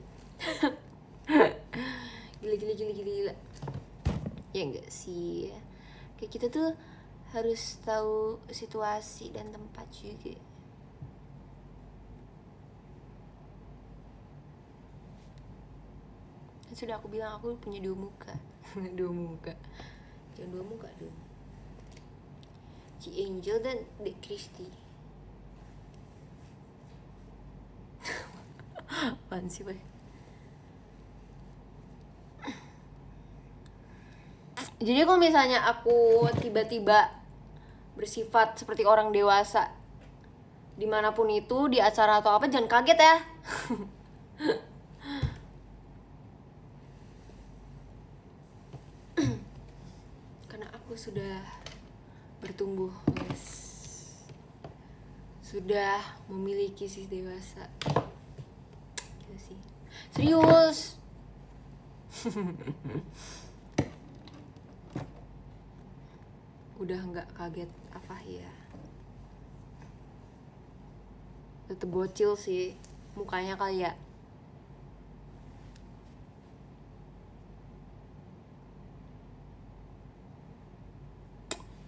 Gila 2.44 2.56
gila 2.60 2.74
gila 2.76 2.92
gila 2.92 3.12
gila 3.16 3.34
ya 4.56 4.64
enggak 4.64 4.88
sih? 4.88 5.52
Kayak 6.16 6.32
kita 6.32 6.48
tuh 6.48 6.72
harus 7.36 7.76
tahu 7.84 8.40
situasi 8.48 9.36
dan 9.36 9.52
tempat 9.52 9.84
juga. 9.92 10.40
Kan 16.72 16.74
sudah 16.80 16.96
aku 16.96 17.12
bilang 17.12 17.36
aku 17.36 17.60
punya 17.60 17.84
dua 17.84 18.00
muka. 18.00 18.34
Dua 19.00 19.12
muka. 19.12 19.56
Yang 20.36 20.50
dua 20.52 20.64
muka 20.68 20.90
dong 21.00 21.16
Ci 23.00 23.10
Angel 23.24 23.58
dan 23.64 23.78
Dek 24.04 24.20
Kristi 24.20 24.68
Apaan 29.16 29.48
sih? 29.48 29.95
Jadi 34.76 35.08
kalau 35.08 35.16
misalnya 35.16 35.64
aku 35.72 36.28
tiba-tiba 36.44 37.08
bersifat 37.96 38.60
seperti 38.60 38.84
orang 38.84 39.16
dewasa 39.16 39.72
di 40.76 40.84
mana 40.84 41.16
pun 41.16 41.32
itu 41.32 41.72
di 41.72 41.80
acara 41.80 42.20
atau 42.20 42.36
apa 42.36 42.52
jangan 42.52 42.68
kaget 42.68 43.00
ya. 43.00 43.16
Karena 50.52 50.68
aku 50.76 51.00
sudah 51.00 51.40
bertumbuh 52.44 52.92
guys 53.16 53.72
sudah 55.40 56.04
memiliki 56.28 56.84
sisi 56.84 57.08
dewasa. 57.08 57.64
Gila 59.24 59.40
sih. 59.40 59.56
Serius 60.12 61.00
udah 66.76 67.00
nggak 67.00 67.28
kaget 67.34 67.72
apa 67.96 68.16
ya 68.28 68.52
tetep 71.72 71.88
bocil 71.88 72.36
sih 72.36 72.76
mukanya 73.16 73.56
kali 73.56 73.88
ya 73.88 73.96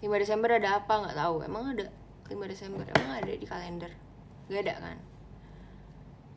lima 0.02 0.24
Desember 0.24 0.56
ada 0.56 0.78
apa 0.78 0.94
nggak 1.04 1.18
tahu. 1.18 1.36
Emang 1.44 1.74
ada 1.74 1.90
5 2.30 2.38
Desember 2.48 2.86
emang 2.86 3.18
ada 3.18 3.34
di 3.34 3.44
kalender? 3.44 3.92
Gak 4.48 4.62
ada 4.64 4.76
kan 4.80 4.98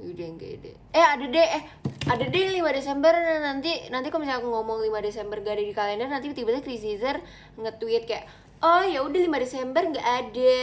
udah 0.01 0.29
gak 0.41 0.53
ada 0.61 0.73
eh 0.97 1.05
ada 1.05 1.25
deh 1.29 1.49
eh 1.61 1.63
ada 2.09 2.25
deh 2.25 2.45
5 2.57 2.65
Desember. 2.73 3.13
Nanti 3.45 3.73
nanti 3.93 4.09
kalau 4.09 4.25
misalnya 4.25 4.41
aku 4.41 4.49
ngomong 4.49 4.79
5 4.81 5.07
Desember 5.07 5.37
gak 5.45 5.55
ada 5.61 5.65
di 5.65 5.75
kalender 5.77 6.09
nanti 6.09 6.33
tiba-tiba 6.33 6.65
Chris 6.65 6.81
Caesar 6.81 7.21
nge-tweet 7.61 8.09
kayak 8.09 8.25
oh 8.65 8.83
ya 8.85 9.05
udah 9.05 9.21
5 9.21 9.45
Desember 9.45 9.83
nggak 9.85 10.07
ada 10.07 10.61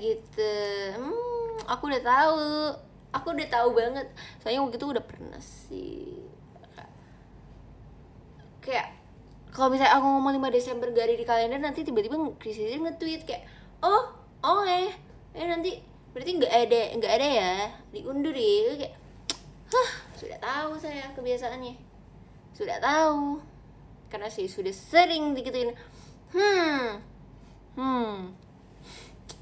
gitu. 0.00 0.54
Hmm, 0.96 1.56
aku 1.68 1.82
udah 1.92 2.02
tahu. 2.02 2.48
Aku 3.08 3.26
udah 3.32 3.48
tahu 3.48 3.68
banget. 3.72 4.06
Soalnya 4.40 4.60
waktu 4.64 4.76
itu 4.76 4.86
udah 4.88 5.04
pernah 5.04 5.40
sih. 5.40 6.24
Kayak 8.64 8.92
kalau 9.52 9.72
misalnya 9.72 9.96
aku 9.96 10.06
ngomong 10.08 10.32
5 10.44 10.56
Desember 10.56 10.88
gak 10.92 11.08
ada 11.08 11.16
di 11.16 11.24
kalender 11.24 11.60
nanti 11.60 11.84
tiba-tiba 11.84 12.16
Chris 12.36 12.56
Caesar 12.56 12.80
nge-tweet 12.80 13.24
kayak 13.24 13.44
oh 13.80 14.12
oh 14.44 14.62
eh 14.64 14.92
eh 15.32 15.46
nanti 15.48 15.80
berarti 16.12 16.30
nggak 16.40 16.54
ada 16.54 16.80
nggak 16.96 17.12
ada 17.20 17.28
ya? 17.28 17.54
Diundur 17.92 18.34
ya 18.34 18.74
kayak 18.76 18.94
hah 19.68 19.90
sudah 20.16 20.38
tahu 20.40 20.72
saya 20.80 21.12
kebiasaannya. 21.12 21.74
Sudah 22.56 22.80
tahu. 22.80 23.38
Karena 24.08 24.28
sih 24.32 24.48
sudah 24.48 24.72
sering 24.72 25.36
dikituin 25.36 25.76
hmm 26.32 26.84
hmm 27.76 28.32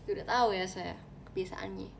sudah 0.06 0.24
tahu 0.26 0.54
ya 0.54 0.66
saya 0.66 0.94
kebiasaannya. 1.30 1.90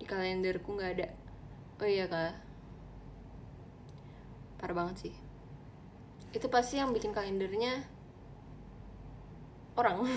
Di 0.00 0.04
kalenderku 0.08 0.76
nggak 0.76 0.92
ada. 1.00 1.08
Oh 1.80 1.88
iya 1.88 2.08
kak. 2.08 2.36
Parah 4.56 4.72
banget 4.72 4.96
sih 5.08 5.23
itu 6.34 6.50
pasti 6.50 6.82
yang 6.82 6.90
bikin 6.90 7.14
kalendernya 7.14 7.86
orang. 9.78 10.02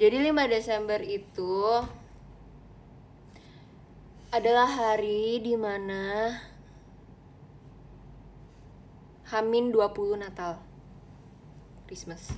Jadi 0.00 0.16
5 0.28 0.52
Desember 0.52 1.00
itu 1.00 1.56
adalah 4.28 4.68
hari 4.68 5.40
di 5.40 5.56
mana 5.56 6.36
Hamin 9.32 9.72
20 9.72 10.20
Natal. 10.20 10.60
Christmas. 11.88 12.28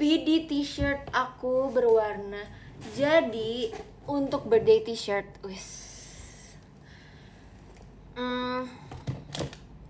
BD 0.00 0.48
t-shirt 0.48 1.12
aku 1.12 1.68
berwarna. 1.68 2.40
Jadi 2.96 3.68
untuk 4.08 4.48
birthday 4.48 4.80
t-shirt 4.80 5.28
wis. 5.44 5.84
Hmm. 8.16 8.64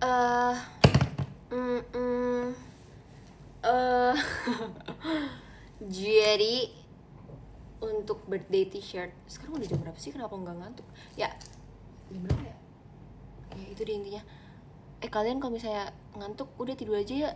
Eh. 0.06 0.54
Hmm. 1.50 1.82
hmm. 1.90 2.46
Eh. 3.66 4.14
Jadi 5.98 6.56
untuk 7.82 8.22
birthday 8.30 8.70
t-shirt 8.70 9.10
sekarang 9.26 9.58
udah 9.58 9.66
jam 9.66 9.78
berapa 9.82 9.98
sih 9.98 10.14
kenapa 10.14 10.32
nggak 10.32 10.56
ngantuk 10.58 10.86
ya 11.14 11.28
jam 12.08 12.24
berapa 12.24 12.42
ya 12.42 12.56
ya 13.52 13.66
itu 13.68 13.82
dia 13.84 13.94
intinya 14.00 14.22
eh 15.04 15.10
kalian 15.12 15.38
kalau 15.38 15.54
misalnya 15.54 15.92
ngantuk 16.16 16.48
udah 16.56 16.74
tidur 16.78 16.98
aja 16.98 17.14
ya 17.14 17.32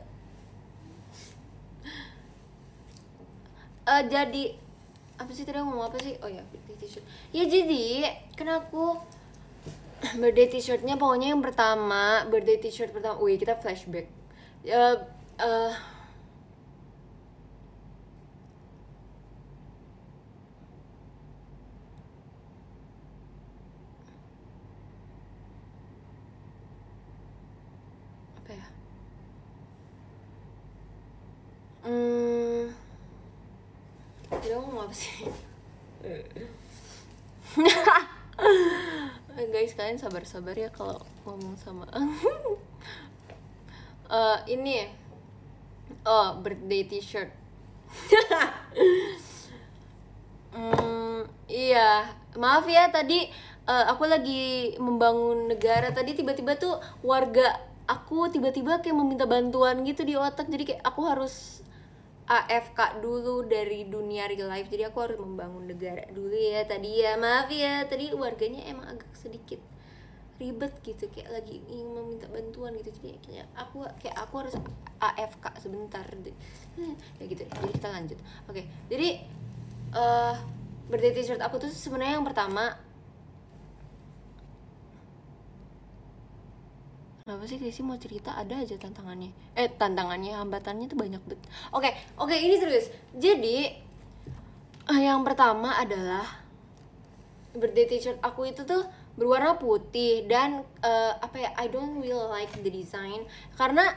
Eh 3.91 4.03
jadi 4.07 4.55
apa 5.19 5.31
sih 5.35 5.45
tadi 5.45 5.61
ngomong 5.61 5.91
apa 5.91 5.99
sih 6.01 6.15
oh 6.23 6.31
ya 6.31 6.41
birthday 6.49 6.77
t-shirt 6.81 7.05
ya 7.35 7.45
jadi 7.45 8.15
kan 8.39 8.63
aku 8.63 8.97
birthday 10.21 10.49
t-shirtnya 10.49 10.97
pokoknya 10.97 11.29
yang 11.37 11.43
pertama 11.45 12.25
birthday 12.33 12.57
t-shirt 12.57 12.91
pertama. 12.93 13.21
Wih 13.21 13.37
kita 13.37 13.57
flashback. 13.61 14.09
Uh, 14.65 14.97
uh, 15.41 15.73
apa 28.41 28.51
ya? 28.57 28.67
Hmm. 31.85 32.73
Ngomong 34.51 34.89
apa 34.89 34.95
sih 34.97 35.29
guys 39.51 39.75
kalian 39.75 39.99
sabar-sabar 39.99 40.55
ya 40.55 40.71
kalau 40.71 41.03
ngomong 41.27 41.59
sama 41.59 41.85
Eh, 44.11 44.39
ini 44.59 44.91
oh 46.03 46.35
birthday 46.43 46.83
t-shirt. 46.87 47.31
Hmm, 50.51 51.31
iya. 51.47 52.11
Maaf 52.35 52.67
ya 52.67 52.91
tadi 52.91 53.31
eh, 53.71 53.85
aku 53.87 54.03
lagi 54.11 54.75
membangun 54.83 55.47
negara. 55.47 55.95
Tadi 55.95 56.19
tiba-tiba 56.19 56.59
tuh 56.59 56.75
warga 57.07 57.55
aku 57.87 58.27
tiba-tiba 58.35 58.83
kayak 58.83 58.99
meminta 58.99 59.31
bantuan 59.31 59.87
gitu 59.87 60.03
di 60.03 60.19
otak. 60.19 60.51
Jadi 60.51 60.75
kayak 60.75 60.83
aku 60.83 61.07
harus 61.07 61.63
AFK 62.31 63.03
dulu 63.03 63.43
dari 63.43 63.91
dunia 63.91 64.31
real 64.31 64.47
life. 64.47 64.71
Jadi 64.71 64.87
aku 64.87 65.03
harus 65.03 65.19
membangun 65.19 65.67
negara 65.67 66.07
dulu 66.15 66.31
ya. 66.31 66.63
Tadi 66.63 67.03
ya 67.03 67.19
maaf 67.19 67.51
ya. 67.51 67.83
Tadi 67.91 68.15
warganya 68.15 68.71
emang 68.71 68.95
agak 68.95 69.11
sedikit 69.19 69.59
ribet 70.39 70.71
gitu. 70.87 71.11
Kayak 71.11 71.43
lagi 71.43 71.59
ingin 71.67 71.91
meminta 71.91 72.31
bantuan 72.31 72.79
gitu. 72.79 72.95
Jadi 73.03 73.19
kayak 73.27 73.51
aku 73.59 73.83
kayak 73.99 74.17
aku 74.23 74.35
harus 74.47 74.55
AFK 75.03 75.45
sebentar. 75.59 76.07
Ya 77.19 77.25
gitu. 77.27 77.43
Jadi 77.43 77.71
kita 77.75 77.89
lanjut. 77.91 78.19
Oke. 78.47 78.63
Jadi 78.87 79.09
eh 79.91 80.37
birthday 80.87 81.11
t-shirt 81.19 81.43
aku 81.43 81.59
tuh 81.59 81.71
sebenarnya 81.71 82.23
yang 82.23 82.27
pertama 82.27 82.79
Kenapa 87.31 87.47
sih 87.47 87.63
Krisi 87.63 87.87
mau 87.87 87.95
cerita? 87.95 88.35
Ada 88.35 88.67
aja 88.67 88.75
tantangannya. 88.75 89.31
Eh 89.55 89.71
tantangannya 89.71 90.35
hambatannya 90.35 90.91
tuh 90.91 90.99
banyak 90.99 91.23
banget 91.23 91.39
Oke 91.71 91.95
oke 92.19 92.35
ini 92.35 92.59
serius. 92.59 92.91
Jadi 93.15 93.71
eh, 94.91 94.99
yang 94.99 95.23
pertama 95.23 95.79
adalah 95.79 96.27
birthday 97.55 97.87
t-shirt 97.87 98.19
aku 98.19 98.51
itu 98.51 98.67
tuh 98.67 98.83
berwarna 99.15 99.55
putih 99.55 100.27
dan 100.27 100.67
eh, 100.83 101.15
apa 101.23 101.39
ya 101.39 101.55
I 101.55 101.71
don't 101.71 102.03
really 102.03 102.19
like 102.35 102.51
the 102.51 102.67
design. 102.67 103.23
Karena 103.55 103.95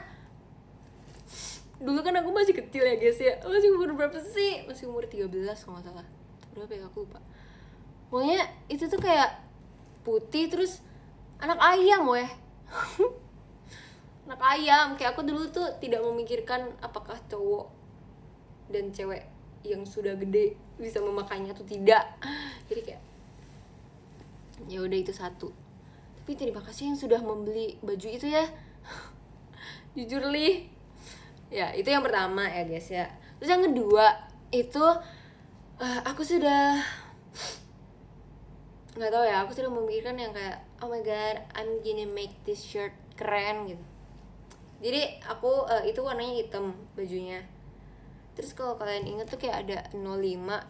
dulu 1.82 2.06
kan 2.06 2.14
aku 2.14 2.30
masih 2.30 2.54
kecil 2.54 2.86
ya 2.86 2.94
guys 3.02 3.18
ya. 3.18 3.42
Masih 3.42 3.74
umur 3.74 3.98
berapa 3.98 4.22
sih? 4.22 4.62
Masih 4.70 4.86
umur 4.86 5.10
13 5.10 5.26
kalau 5.58 5.82
nggak 5.82 5.90
salah. 5.90 6.06
Berapa 6.54 6.70
ya? 6.70 6.86
Aku 6.86 7.02
lupa. 7.02 7.18
Pokoknya 8.14 8.46
itu 8.70 8.86
tuh 8.86 9.02
kayak 9.02 9.42
putih 10.06 10.46
terus 10.46 10.78
anak 11.42 11.58
ayam 11.58 12.06
weh 12.14 12.30
anak 14.24 14.40
ayam. 14.40 14.86
Kayak 14.96 15.16
aku 15.16 15.22
dulu 15.24 15.48
tuh 15.52 15.68
tidak 15.80 16.00
memikirkan 16.04 16.72
apakah 16.80 17.16
cowok 17.28 17.68
dan 18.72 18.90
cewek 18.90 19.28
yang 19.64 19.84
sudah 19.84 20.16
gede 20.16 20.56
bisa 20.76 21.00
memakainya 21.00 21.56
atau 21.56 21.64
tidak. 21.64 22.04
Jadi 22.68 22.80
kayak 22.84 23.02
ya 24.68 24.78
udah 24.80 24.98
itu 24.98 25.12
satu. 25.12 25.52
Tapi 26.20 26.32
terima 26.40 26.64
kasih 26.64 26.92
yang 26.92 26.98
sudah 26.98 27.20
membeli 27.20 27.76
baju 27.84 28.08
itu 28.08 28.26
ya. 28.28 28.44
Jujur 29.96 30.28
li 30.28 30.68
ya 31.52 31.70
itu 31.76 31.86
yang 31.86 32.02
pertama 32.02 32.48
ya 32.48 32.64
guys 32.64 32.88
ya. 32.88 33.06
Terus 33.38 33.50
yang 33.52 33.64
kedua 33.68 34.06
itu 34.52 34.84
eh, 35.80 36.00
aku 36.06 36.22
sudah 36.24 36.80
nggak 38.94 39.10
tahu 39.10 39.24
ya 39.26 39.42
aku 39.42 39.50
sudah 39.58 39.70
memikirkan 39.74 40.14
yang 40.14 40.30
kayak 40.30 40.62
oh 40.78 40.86
my 40.86 41.02
god 41.02 41.42
I'm 41.58 41.82
gonna 41.82 42.06
make 42.06 42.30
this 42.46 42.62
shirt 42.62 42.94
keren 43.18 43.66
gitu 43.66 43.82
jadi 44.84 45.16
aku 45.24 45.64
eh, 45.72 45.88
itu 45.88 46.04
warnanya 46.04 46.44
hitam 46.44 46.76
bajunya. 46.92 47.40
Terus 48.36 48.52
kalau 48.52 48.76
kalian 48.76 49.08
inget 49.08 49.32
tuh 49.32 49.40
kayak 49.40 49.64
ada 49.64 49.78
05 49.96 50.04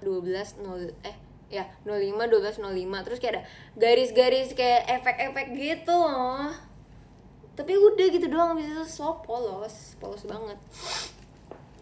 12 0.07 0.63
0 0.63 1.03
eh 1.03 1.17
ya 1.51 1.67
05 1.83 2.31
12 2.31 2.63
05 2.63 3.05
terus 3.05 3.19
kayak 3.19 3.33
ada 3.35 3.43
garis-garis 3.75 4.55
kayak 4.55 5.03
efek-efek 5.03 5.47
gitu 5.59 5.91
loh. 5.91 6.55
Tapi 7.59 7.73
udah 7.75 8.07
gitu 8.15 8.27
doang 8.31 8.55
habis 8.55 8.71
itu 8.71 8.85
so 8.87 9.19
polos 9.27 9.99
polos 9.99 10.23
banget. 10.23 10.59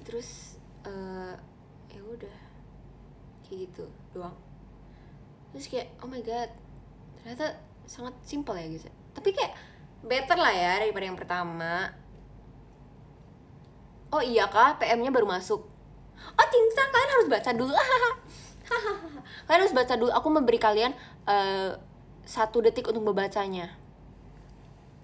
Terus 0.09 0.57
eh 0.89 1.37
ya 1.93 2.01
udah 2.01 2.39
kayak 3.45 3.69
gitu 3.69 3.85
doang. 4.17 4.35
Terus 5.53 5.69
kayak 5.69 5.93
oh 6.01 6.09
my 6.09 6.25
god 6.25 6.49
ternyata 7.23 7.55
sangat 7.87 8.15
simpel 8.27 8.59
ya 8.59 8.67
guys 8.67 8.87
ya. 8.87 8.95
tapi 9.15 9.31
kayak 9.31 9.55
better 10.03 10.35
lah 10.35 10.51
ya 10.51 10.73
daripada 10.83 11.05
yang 11.07 11.19
pertama 11.19 11.95
oh 14.13 14.23
iya 14.23 14.47
kah 14.47 14.77
PM-nya 14.77 15.09
baru 15.09 15.25
masuk. 15.25 15.61
Oh 16.23 16.47
cinta 16.53 16.83
kalian 16.93 17.11
harus 17.19 17.29
baca 17.29 17.51
dulu. 17.57 17.75
Kalian 19.47 19.61
harus 19.67 19.75
baca 19.75 19.95
dulu. 19.99 20.13
Aku 20.15 20.29
memberi 20.31 20.57
kalian 20.61 20.95
eh, 21.27 21.75
satu 22.23 22.63
detik 22.63 22.89
untuk 22.89 23.03
membacanya. 23.03 23.75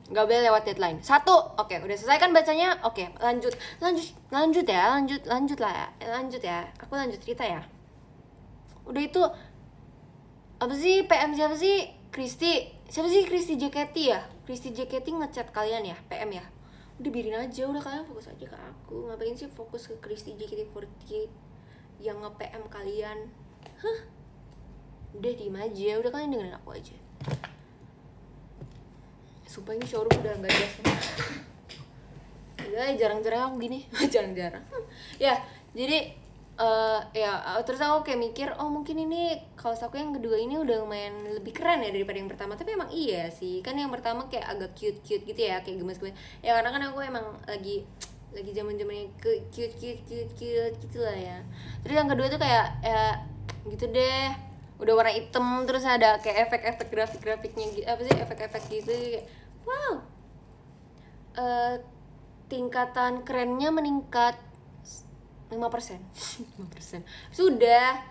Nggak 0.09 0.25
boleh 0.25 0.43
lewat 0.49 0.63
deadline. 0.65 0.99
Satu. 1.05 1.35
Oke 1.59 1.77
udah 1.81 1.97
selesai 1.97 2.21
kan 2.21 2.31
bacanya? 2.33 2.79
Oke 2.87 3.13
lanjut. 3.19 3.53
Lanjut 3.83 4.09
lanjut 4.31 4.65
ya 4.65 4.95
lanjut 4.95 5.23
lanjut 5.27 5.59
lah. 5.59 5.91
Ya 5.99 6.09
lanjut 6.13 6.41
ya. 6.41 6.65
Aku 6.81 6.95
lanjut 6.95 7.19
cerita 7.21 7.45
ya. 7.45 7.61
Udah 8.89 9.03
itu 9.05 9.23
apa 10.59 10.75
sih 10.77 11.05
PM 11.05 11.35
siapa 11.37 11.57
sih? 11.59 11.93
Kristi 12.09 12.73
siapa 12.89 13.09
sih 13.13 13.29
Kristi 13.29 13.61
JKT 13.61 13.97
ya? 14.01 14.25
Kristi 14.49 14.73
JKT 14.73 15.13
ngechat 15.13 15.53
kalian 15.53 15.93
ya 15.93 15.97
PM 16.09 16.41
ya 16.41 16.45
udah 16.99 17.11
biarin 17.15 17.39
aja 17.39 17.63
udah 17.71 17.83
kalian 17.83 18.07
fokus 18.07 18.27
aja 18.31 18.47
ke 18.47 18.59
aku. 18.59 19.07
Ngapain 19.07 19.39
sih 19.39 19.51
fokus 19.51 19.87
ke 19.87 19.95
Kristi 20.03 20.35
JKT48 20.35 21.31
yang 22.03 22.19
nge 22.23 22.31
PM 22.39 22.65
kalian? 22.67 23.19
Hah? 23.79 23.99
Udah 25.15 25.33
diem 25.35 25.57
aja. 25.57 25.91
Udah 26.03 26.11
kalian 26.11 26.35
dengerin 26.35 26.59
aku 26.59 26.71
aja. 26.75 26.97
Sumpah 29.47 29.75
ini 29.79 29.87
showroom 29.87 30.13
udah 30.13 30.35
nggak 30.39 30.53
jelas 30.53 30.75
ya 32.79 32.95
jarang-jarang 32.95 33.41
aku 33.51 33.55
gini. 33.59 33.79
Jarang-jarang. 34.15 34.65
Ya 35.19 35.43
jadi 35.75 36.15
eh 36.59 37.01
ya 37.15 37.39
terus 37.63 37.79
aku 37.79 38.03
kayak 38.03 38.19
mikir 38.19 38.49
oh 38.59 38.67
mungkin 38.67 38.99
ini 38.99 39.39
kaos 39.55 39.79
aku 39.79 39.95
yang 39.95 40.11
kedua 40.11 40.35
ini 40.35 40.59
udah 40.59 40.83
lumayan 40.83 41.15
lebih 41.39 41.55
keren 41.55 41.87
ya 41.87 41.95
daripada 41.95 42.19
yang 42.19 42.27
pertama. 42.27 42.59
Tapi 42.59 42.75
emang 42.75 42.91
iya 42.91 43.31
sih. 43.31 43.63
Kan 43.63 43.79
yang 43.79 43.95
pertama 43.95 44.27
kayak 44.27 44.47
agak 44.59 44.75
cute 44.75 44.99
cute 45.07 45.23
gitu 45.23 45.39
ya 45.39 45.63
kayak 45.63 45.79
gemes 45.79 46.03
gemes 46.03 46.19
ya 46.43 46.59
karena 46.59 46.71
kan 46.75 46.83
aku 46.91 46.99
emang 47.07 47.27
lagi 47.47 47.87
lagi 48.35 48.51
zaman 48.53 48.75
zamannya 48.75 49.07
cute 49.23 49.47
cute 49.55 50.03
cute 50.05 50.33
cute 50.35 50.77
gitu 50.83 50.99
lah 50.99 51.15
ya. 51.15 51.39
Terus 51.87 51.95
yang 51.95 52.11
kedua 52.11 52.27
tuh 52.27 52.41
kayak 52.43 52.67
ya 52.83 53.23
gitu 53.71 53.87
deh. 53.95 54.29
Udah 54.83 54.95
warna 54.99 55.15
hitam 55.15 55.63
terus 55.63 55.87
ada 55.87 56.19
kayak 56.23 56.51
efek-efek 56.51 56.91
grafik-grafiknya 56.91 57.67
gitu 57.71 57.87
apa 57.87 58.03
sih 58.03 58.15
efek-efek 58.19 58.63
gitu. 58.67 59.23
Wow! 59.63 60.03
Eh 61.39 61.75
tingkatan 62.49 63.29
kerennya 63.29 63.69
meningkat 63.69 64.48
5% 65.49 65.57
5% 65.57 67.05
sudah. 67.39 68.05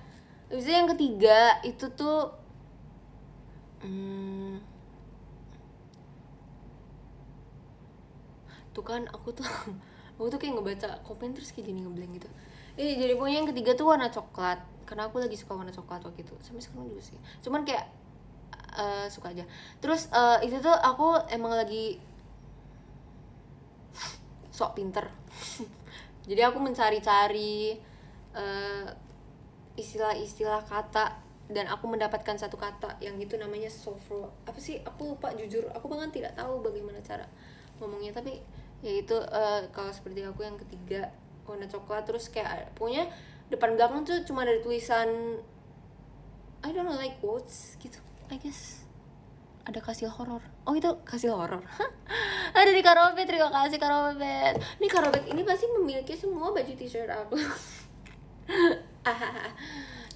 Habis 0.47 0.63
itu 0.63 0.71
yang 0.71 0.89
ketiga 0.95 1.59
itu 1.61 1.85
tuh 1.93 2.31
hmm, 3.83 4.63
tuh 8.73 8.83
kan 8.85 9.05
aku 9.11 9.35
tuh 9.35 9.45
aku 10.17 10.25
tuh 10.33 10.39
kayak 10.41 10.53
ngebaca 10.57 10.89
komen 11.05 11.37
terus 11.37 11.53
kayak 11.53 11.69
jadi 11.69 11.79
ngeblank 11.85 12.11
gitu. 12.17 12.29
Eh 12.77 12.97
jadi 12.97 13.13
pokoknya 13.13 13.37
yang 13.45 13.49
ketiga 13.53 13.71
tuh 13.77 13.85
warna 13.89 14.09
coklat. 14.09 14.61
Karena 14.87 15.11
aku 15.11 15.19
lagi 15.19 15.35
suka 15.35 15.53
warna 15.53 15.73
coklat 15.73 16.01
waktu 16.07 16.23
itu. 16.23 16.33
Sampai 16.41 16.63
sekarang 16.63 16.89
juga 16.89 17.03
sih. 17.03 17.17
Cuman 17.43 17.67
kayak 17.67 17.85
eh, 18.77 19.05
suka 19.13 19.35
aja. 19.35 19.43
Terus 19.83 20.09
eh, 20.09 20.47
itu 20.47 20.57
tuh 20.63 20.73
aku 20.73 21.21
emang 21.29 21.53
lagi 21.53 21.99
sok 24.57 24.79
pinter 24.79 25.05
jadi 26.27 26.51
aku 26.51 26.59
mencari-cari 26.59 27.79
eh, 28.35 28.87
istilah-istilah 29.79 30.67
kata 30.67 31.23
dan 31.47 31.71
aku 31.71 31.87
mendapatkan 31.87 32.35
satu 32.35 32.59
kata 32.59 32.99
yang 32.99 33.15
itu 33.23 33.39
namanya 33.39 33.71
sofro 33.71 34.35
apa 34.43 34.59
sih? 34.59 34.83
Aku 34.83 35.15
lupa 35.15 35.31
jujur. 35.31 35.71
Aku 35.71 35.87
bahkan 35.87 36.11
tidak 36.11 36.35
tahu 36.35 36.59
bagaimana 36.59 36.99
cara 36.99 37.23
ngomongnya. 37.79 38.11
Tapi 38.11 38.43
ya 38.83 38.91
itu 38.91 39.15
eh, 39.15 39.71
kalau 39.71 39.95
seperti 39.95 40.27
aku 40.27 40.43
yang 40.43 40.59
ketiga 40.59 41.15
warna 41.47 41.71
coklat. 41.71 42.03
Terus 42.03 42.27
kayak 42.27 42.75
pokoknya 42.75 43.07
depan 43.47 43.79
belakang 43.79 44.03
tuh 44.03 44.19
cuma 44.27 44.43
ada 44.43 44.59
tulisan 44.59 45.39
I 46.67 46.75
don't 46.75 46.83
know 46.83 46.99
like 46.99 47.15
quotes 47.23 47.79
gitu 47.79 47.95
I 48.27 48.35
guess 48.35 48.86
ada 49.67 49.79
kasil 49.83 50.07
horor 50.07 50.39
oh 50.63 50.73
itu 50.73 50.87
kasil 51.03 51.35
horor 51.35 51.61
ada 52.57 52.71
di 52.71 52.79
karobet 52.79 53.27
terima 53.27 53.51
kasih 53.51 53.77
karobet 53.77 54.55
ini 54.79 54.87
karobet 54.87 55.27
ini 55.27 55.43
pasti 55.43 55.67
memiliki 55.67 56.15
semua 56.15 56.55
baju 56.55 56.73
t-shirt 56.73 57.11
aku. 57.11 57.35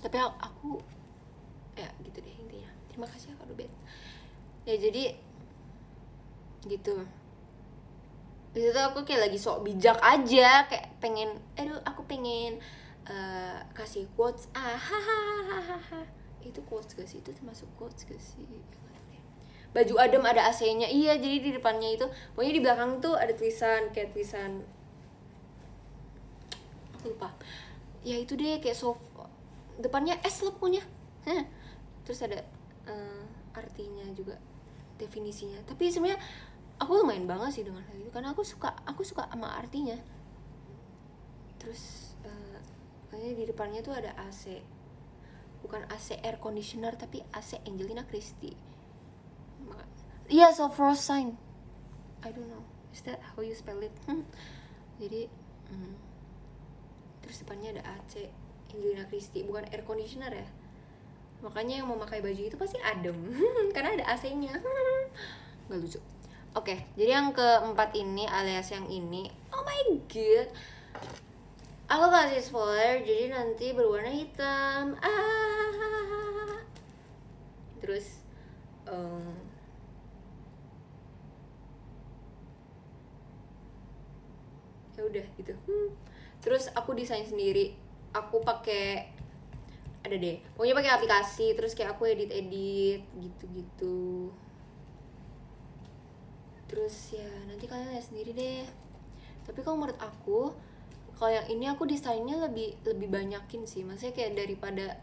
Tapi 0.02 0.18
aku, 0.18 0.36
aku 0.40 0.70
ya 1.76 1.88
gitu 2.04 2.18
deh 2.24 2.36
intinya. 2.36 2.72
Terima 2.88 3.08
kasih 3.08 3.32
ya 3.32 3.36
karobet 3.38 3.72
ya 4.64 4.76
jadi 4.80 5.04
gitu. 6.66 6.96
Di 8.52 8.60
situ 8.68 8.80
aku 8.80 9.08
kayak 9.08 9.32
lagi 9.32 9.40
sok 9.40 9.64
bijak 9.64 9.96
aja 10.04 10.68
kayak 10.68 10.92
pengen 11.00 11.40
aduh 11.56 11.80
aku 11.88 12.04
pengen 12.08 12.60
eh, 13.08 13.58
kasih 13.76 14.08
quotes. 14.16 14.48
Ah 14.56 14.76
hahaha. 14.88 16.04
Itu 16.42 16.66
quotes 16.66 16.98
gak 16.98 17.06
sih? 17.06 17.22
Itu 17.22 17.32
termasuk 17.38 17.70
quotes 17.78 18.04
gak 18.04 18.20
sih. 18.20 18.44
Baju 19.72 19.94
adem 20.00 20.24
ada 20.24 20.52
AC-nya. 20.52 20.88
Iya 20.88 21.16
jadi 21.20 21.38
di 21.40 21.52
depannya 21.56 21.96
itu 21.96 22.06
pokoknya 22.36 22.54
di 22.54 22.62
belakang 22.62 22.92
tuh 23.00 23.16
ada 23.16 23.32
tulisan 23.32 23.92
kayak 23.96 24.12
tulisan. 24.16 24.64
Lupa. 27.08 27.34
Ya 28.06 28.18
itu 28.20 28.36
deh 28.36 28.60
kayak 28.60 28.78
soft 28.78 29.02
depannya 29.82 30.20
S 30.22 30.46
lah 30.46 30.54
punya 30.54 30.84
terus 32.06 32.22
ada 32.22 32.44
eh, 32.90 33.24
artinya 33.56 34.06
juga 34.14 34.36
definisinya. 35.00 35.64
Tapi 35.66 35.90
sebenarnya 35.90 36.20
aku 36.82 37.02
lumayan 37.02 37.26
banget 37.30 37.62
sih 37.62 37.64
dengan 37.66 37.86
hal 37.86 37.96
itu 37.98 38.12
karena 38.12 38.34
aku 38.36 38.44
suka 38.44 38.74
aku 38.86 39.02
suka 39.06 39.26
sama 39.30 39.54
artinya. 39.56 39.96
Terus 41.62 42.12
pokoknya 43.12 43.38
di 43.38 43.44
depannya 43.44 43.80
tuh 43.86 43.94
ada 43.94 44.16
AC 44.18 44.64
bukan 45.62 45.86
AC 45.94 46.18
air 46.26 46.42
conditioner 46.42 46.96
tapi 46.98 47.22
AC 47.36 47.60
Angelina 47.70 48.02
Christie 48.08 48.58
Iya 50.32 50.56
so 50.56 50.72
frost 50.72 51.04
sign. 51.04 51.36
I 52.24 52.32
don't 52.32 52.48
know. 52.48 52.64
Is 52.96 53.04
that 53.04 53.20
how 53.20 53.44
you 53.44 53.52
spell 53.52 53.84
it? 53.84 53.92
Hmm. 54.08 54.24
jadi 54.96 55.28
hmm. 55.68 55.98
terus 57.20 57.44
depannya 57.44 57.76
ada 57.76 57.84
AC 58.00 58.32
Angelina 58.72 59.04
Christie 59.12 59.44
bukan 59.44 59.68
air 59.68 59.84
conditioner 59.84 60.32
ya? 60.32 60.48
Makanya 61.44 61.84
yang 61.84 61.92
mau 61.92 62.00
pakai 62.00 62.24
baju 62.24 62.48
itu 62.48 62.56
pasti 62.56 62.80
adem. 62.80 63.18
Karena 63.76 64.00
ada 64.00 64.06
AC-nya 64.16 64.56
nggak 65.68 65.80
lucu. 65.84 66.00
Oke 66.56 66.80
jadi 66.96 67.20
yang 67.20 67.36
keempat 67.36 67.92
ini 68.00 68.24
alias 68.24 68.72
yang 68.72 68.88
ini. 68.88 69.28
Oh 69.52 69.68
my 69.68 70.00
god. 70.08 70.48
Aku 71.92 72.08
kasih 72.08 72.40
spoiler 72.40 73.04
jadi 73.04 73.36
nanti 73.36 73.76
berwarna 73.76 74.16
hitam. 74.16 74.96
Ah. 75.04 76.64
Terus 77.84 78.24
em, 78.88 79.52
ya 85.02 85.10
udah 85.10 85.26
gitu 85.34 85.54
Hmm. 85.72 85.96
terus 86.44 86.68
aku 86.76 86.92
desain 86.92 87.24
sendiri. 87.24 87.72
Aku 88.12 88.44
pakai 88.44 89.08
ada 90.04 90.16
deh. 90.20 90.44
Pokoknya 90.58 90.76
pakai 90.76 90.92
aplikasi 90.92 91.56
terus 91.56 91.72
kayak 91.72 91.96
aku 91.96 92.12
edit 92.12 92.28
edit 92.34 93.02
gitu 93.16 93.46
gitu 93.56 94.02
terus 96.72 97.12
ya 97.12 97.28
nanti 97.52 97.68
kalian 97.68 97.92
lihat 97.92 98.06
sendiri 98.08 98.32
deh. 98.32 98.64
Tapi 99.44 99.60
kalau 99.60 99.84
menurut 99.84 100.00
aku 100.00 100.56
kalau 101.20 101.32
yang 101.36 101.48
ini 101.52 101.68
aku 101.68 101.84
desainnya 101.84 102.40
lebih 102.40 102.80
lebih 102.88 103.12
banyakin 103.12 103.68
sih. 103.68 103.84
Maksudnya 103.84 104.16
kayak 104.16 104.40
daripada 104.40 104.96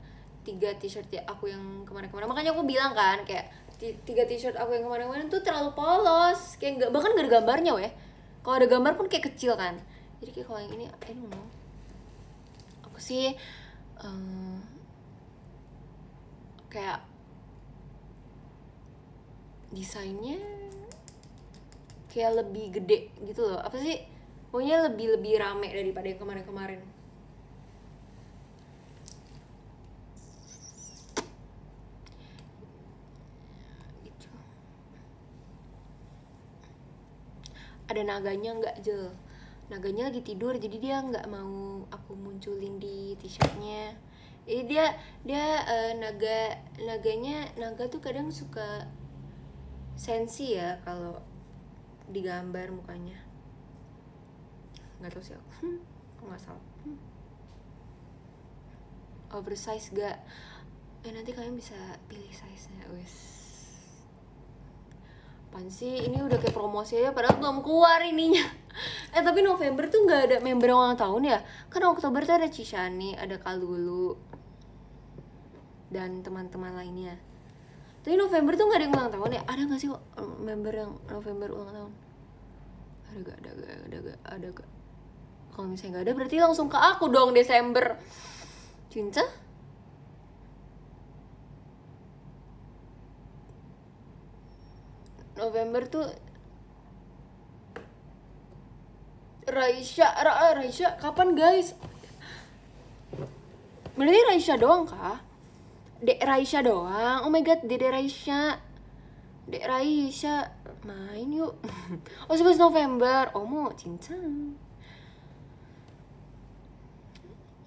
tiga 0.48 0.72
t-shirt 0.80 1.12
ya 1.12 1.22
aku 1.28 1.52
yang 1.52 1.84
kemarin-kemarin. 1.84 2.24
Makanya 2.24 2.50
aku 2.56 2.64
bilang 2.64 2.96
kan 2.96 3.20
kayak 3.28 3.52
ti- 3.76 4.00
tiga 4.08 4.24
t-shirt 4.24 4.56
aku 4.56 4.80
yang 4.80 4.88
kemarin-kemarin 4.88 5.28
tuh 5.28 5.44
terlalu 5.44 5.76
polos. 5.76 6.56
Kayak 6.56 6.88
nggak 6.88 6.90
bahkan 6.96 7.12
gak 7.12 7.24
ada 7.28 7.32
gambarnya 7.36 7.72
weh. 7.76 7.92
Kalau 8.40 8.54
ada 8.56 8.66
gambar 8.66 8.92
pun 8.96 9.06
kayak 9.12 9.28
kecil 9.28 9.52
kan 9.60 9.76
jadi 10.18 10.30
kayak 10.34 10.46
kalau 10.50 10.60
yang 10.62 10.74
ini 10.74 10.86
I 10.90 11.10
don't 11.14 11.30
know. 11.30 11.46
Aku 12.90 12.98
sih 12.98 13.34
eh, 14.02 14.56
kayak 16.68 17.00
desainnya 19.68 20.40
kayak 22.10 22.42
lebih 22.42 22.66
gede 22.80 23.14
gitu 23.22 23.46
loh. 23.46 23.60
Apa 23.62 23.78
sih? 23.78 24.02
Pokoknya 24.48 24.90
lebih 24.90 25.20
lebih 25.20 25.38
rame 25.38 25.68
daripada 25.70 26.08
yang 26.08 26.18
kemarin-kemarin. 26.18 26.80
Gitu. 34.02 34.28
Ada 37.86 38.02
naganya 38.02 38.50
nggak 38.56 38.76
jel 38.82 39.12
naganya 39.68 40.08
lagi 40.08 40.24
tidur 40.24 40.56
jadi 40.56 40.76
dia 40.80 40.96
nggak 41.04 41.28
mau 41.28 41.84
aku 41.92 42.12
munculin 42.16 42.80
di 42.80 43.16
t-shirtnya. 43.20 43.96
Jadi 44.48 44.62
dia 44.64 44.96
dia 45.28 45.44
eh, 45.68 45.92
naga 46.00 46.56
naganya 46.80 47.52
naga 47.60 47.84
tuh 47.92 48.00
kadang 48.00 48.32
suka 48.32 48.88
sensi 49.94 50.56
ya 50.56 50.80
kalau 50.82 51.20
digambar 52.08 52.72
mukanya. 52.72 53.20
Nggak 54.98 55.12
tahu 55.14 55.22
sih 55.22 55.36
aku. 55.36 55.50
Hmm, 55.60 55.78
nggak 56.24 56.40
salah. 56.40 56.66
Hmm. 56.84 56.98
oversize 59.28 59.92
gak 59.92 60.16
eh 61.04 61.12
nanti 61.12 61.36
kalian 61.36 61.54
bisa 61.54 61.76
pilih 62.08 62.32
size 62.32 62.72
nya 62.74 62.84
wes 62.96 63.37
Apaan 65.48 65.72
sih? 65.72 66.04
Ini 66.04 66.20
udah 66.20 66.36
kayak 66.36 66.52
promosi 66.52 67.00
aja 67.00 67.16
padahal 67.16 67.40
belum 67.40 67.64
keluar 67.64 68.04
ininya. 68.04 68.44
Eh 69.10 69.24
tapi 69.26 69.42
November 69.42 69.90
tuh 69.90 70.06
nggak 70.06 70.20
ada 70.30 70.36
member 70.38 70.70
ulang 70.70 70.94
tahun 70.94 71.34
ya? 71.34 71.38
Kan 71.66 71.82
Oktober 71.82 72.22
tuh 72.22 72.38
ada 72.38 72.46
Cishani 72.46 73.18
ada 73.18 73.34
Kalulu 73.34 74.14
dan 75.90 76.22
teman-teman 76.22 76.78
lainnya. 76.78 77.18
Tapi 78.06 78.14
November 78.14 78.54
tuh 78.54 78.70
nggak 78.70 78.78
ada 78.78 78.86
yang 78.86 78.94
ulang 78.94 79.10
tahun 79.10 79.30
ya? 79.34 79.42
Ada 79.50 79.60
nggak 79.66 79.80
sih 79.82 79.90
member 80.38 80.74
yang 80.78 80.92
November 81.10 81.48
ulang 81.50 81.72
tahun? 81.74 81.92
Ada 83.08 83.18
gak 83.24 83.36
ada 83.42 83.50
gak 83.56 83.72
ada 83.88 83.96
gak 83.98 84.20
ada 84.30 84.48
gak 84.52 84.68
kalau 85.58 85.74
misalnya 85.74 85.90
nggak 85.98 86.04
ada 86.06 86.12
berarti 86.14 86.36
langsung 86.38 86.70
ke 86.70 86.78
aku 86.78 87.10
dong 87.10 87.34
Desember. 87.34 87.98
Cinta 88.94 89.26
November 95.38 95.86
tuh 95.86 96.06
Raisya 99.48 100.12
Ra 100.12 100.52
Raisya 100.52 101.00
kapan 101.00 101.32
guys? 101.32 101.72
Berarti 103.96 104.20
Raisya 104.28 104.60
doang 104.60 104.84
kah 104.84 105.22
Dek 105.98 106.22
Raisya 106.22 106.62
doang. 106.62 107.26
Oh 107.26 107.30
my 107.30 107.42
god 107.42 107.64
Dede 107.66 107.90
Raisya. 107.90 108.60
Dek 109.48 109.64
Raisya 109.66 110.52
main 110.86 111.30
yuk. 111.32 111.58
Oh 112.30 112.36
11 112.36 112.60
November. 112.60 113.32
Oh 113.34 113.48
mau 113.48 113.72
cinta 113.74 114.14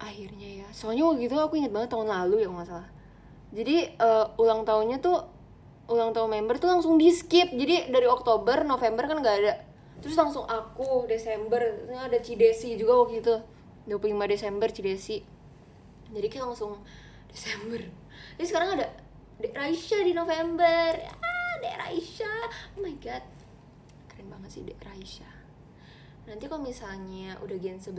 akhirnya 0.02 0.66
ya. 0.66 0.68
Soalnya 0.74 1.06
waktu 1.06 1.30
itu 1.30 1.36
aku 1.38 1.54
inget 1.60 1.70
banget 1.70 1.94
tahun 1.94 2.10
lalu 2.10 2.42
ya 2.42 2.48
nggak 2.50 2.68
salah. 2.68 2.88
Jadi 3.52 3.76
eh, 3.96 4.26
ulang 4.40 4.64
tahunnya 4.66 4.98
tuh 4.98 5.31
ulang 5.90 6.14
tahun 6.14 6.30
member 6.30 6.58
tuh 6.62 6.70
langsung 6.70 6.94
di 7.00 7.10
skip. 7.10 7.50
Jadi 7.50 7.90
dari 7.90 8.06
Oktober 8.06 8.62
November 8.62 9.06
kan 9.08 9.18
nggak 9.18 9.36
ada. 9.42 9.54
Terus 10.02 10.18
langsung 10.18 10.46
aku 10.46 11.06
Desember 11.06 11.62
ada 11.94 12.18
Cidesi 12.18 12.74
juga 12.74 13.02
waktu 13.02 13.22
itu. 13.22 13.34
25 13.86 14.14
Desember 14.30 14.68
Cidesi. 14.70 15.18
Jadi 16.12 16.26
kayak 16.30 16.54
langsung 16.54 16.78
Desember. 17.30 17.82
Jadi 18.38 18.46
sekarang 18.46 18.78
ada 18.78 18.86
Dek 19.38 19.54
Raisya 19.54 20.06
di 20.06 20.12
November. 20.14 20.90
Ah 21.22 21.54
Dek 21.62 21.76
Raisya. 21.78 22.32
Oh 22.78 22.82
my 22.82 22.94
god. 23.02 23.24
Keren 24.10 24.28
banget 24.30 24.50
sih 24.58 24.62
Dek 24.62 24.78
Raisya. 24.82 25.30
Nanti 26.26 26.46
kalau 26.46 26.62
misalnya 26.62 27.34
udah 27.42 27.56
gen 27.58 27.82
11 27.82 27.98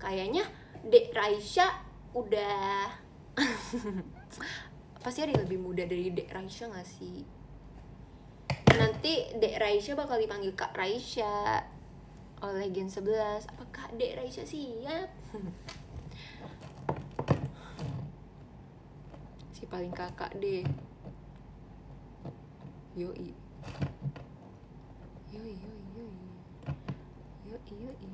kayaknya 0.00 0.44
Dek 0.88 1.12
Raisya 1.12 1.68
udah 2.16 2.88
pasti 5.04 5.20
ada 5.20 5.36
yang 5.36 5.44
lebih 5.44 5.60
muda 5.60 5.84
dari 5.84 6.08
Dek 6.08 6.32
Raisya 6.32 6.72
gak 6.72 6.88
sih? 6.88 7.20
Nanti 8.72 9.36
Dek 9.36 9.60
Raisya 9.60 9.92
bakal 9.92 10.16
dipanggil 10.16 10.56
Kak 10.56 10.72
Raisya. 10.72 11.60
Oleh 12.40 12.72
Gen 12.72 12.88
11 12.88 13.44
apakah 13.52 13.92
Dek 14.00 14.16
Raisya 14.16 14.48
siap? 14.48 15.12
Si 19.52 19.68
paling 19.68 19.92
kakak 19.92 20.32
deh. 20.40 20.64
Yoi. 22.96 23.36
Yoi 25.36 25.52
yoi 25.52 25.82
yoi. 25.92 26.16
Yoi 27.52 27.74
yoi. 27.76 28.08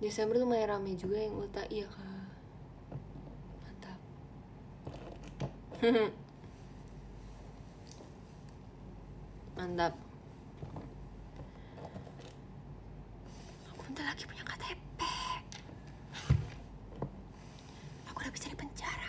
Desember 0.00 0.40
lumayan 0.40 0.80
rame 0.80 0.96
juga 0.96 1.20
yang 1.20 1.36
ulta 1.36 1.60
iya 1.68 1.84
kak 1.84 2.24
mantap 3.60 4.00
mantap. 9.56 9.96
Aku 13.72 13.80
bentar 13.88 14.04
lagi 14.12 14.28
punya 14.28 14.44
KTP 14.44 15.00
aku 18.12 18.18
udah 18.20 18.32
bisa 18.36 18.52
di 18.52 18.56
penjara. 18.60 19.08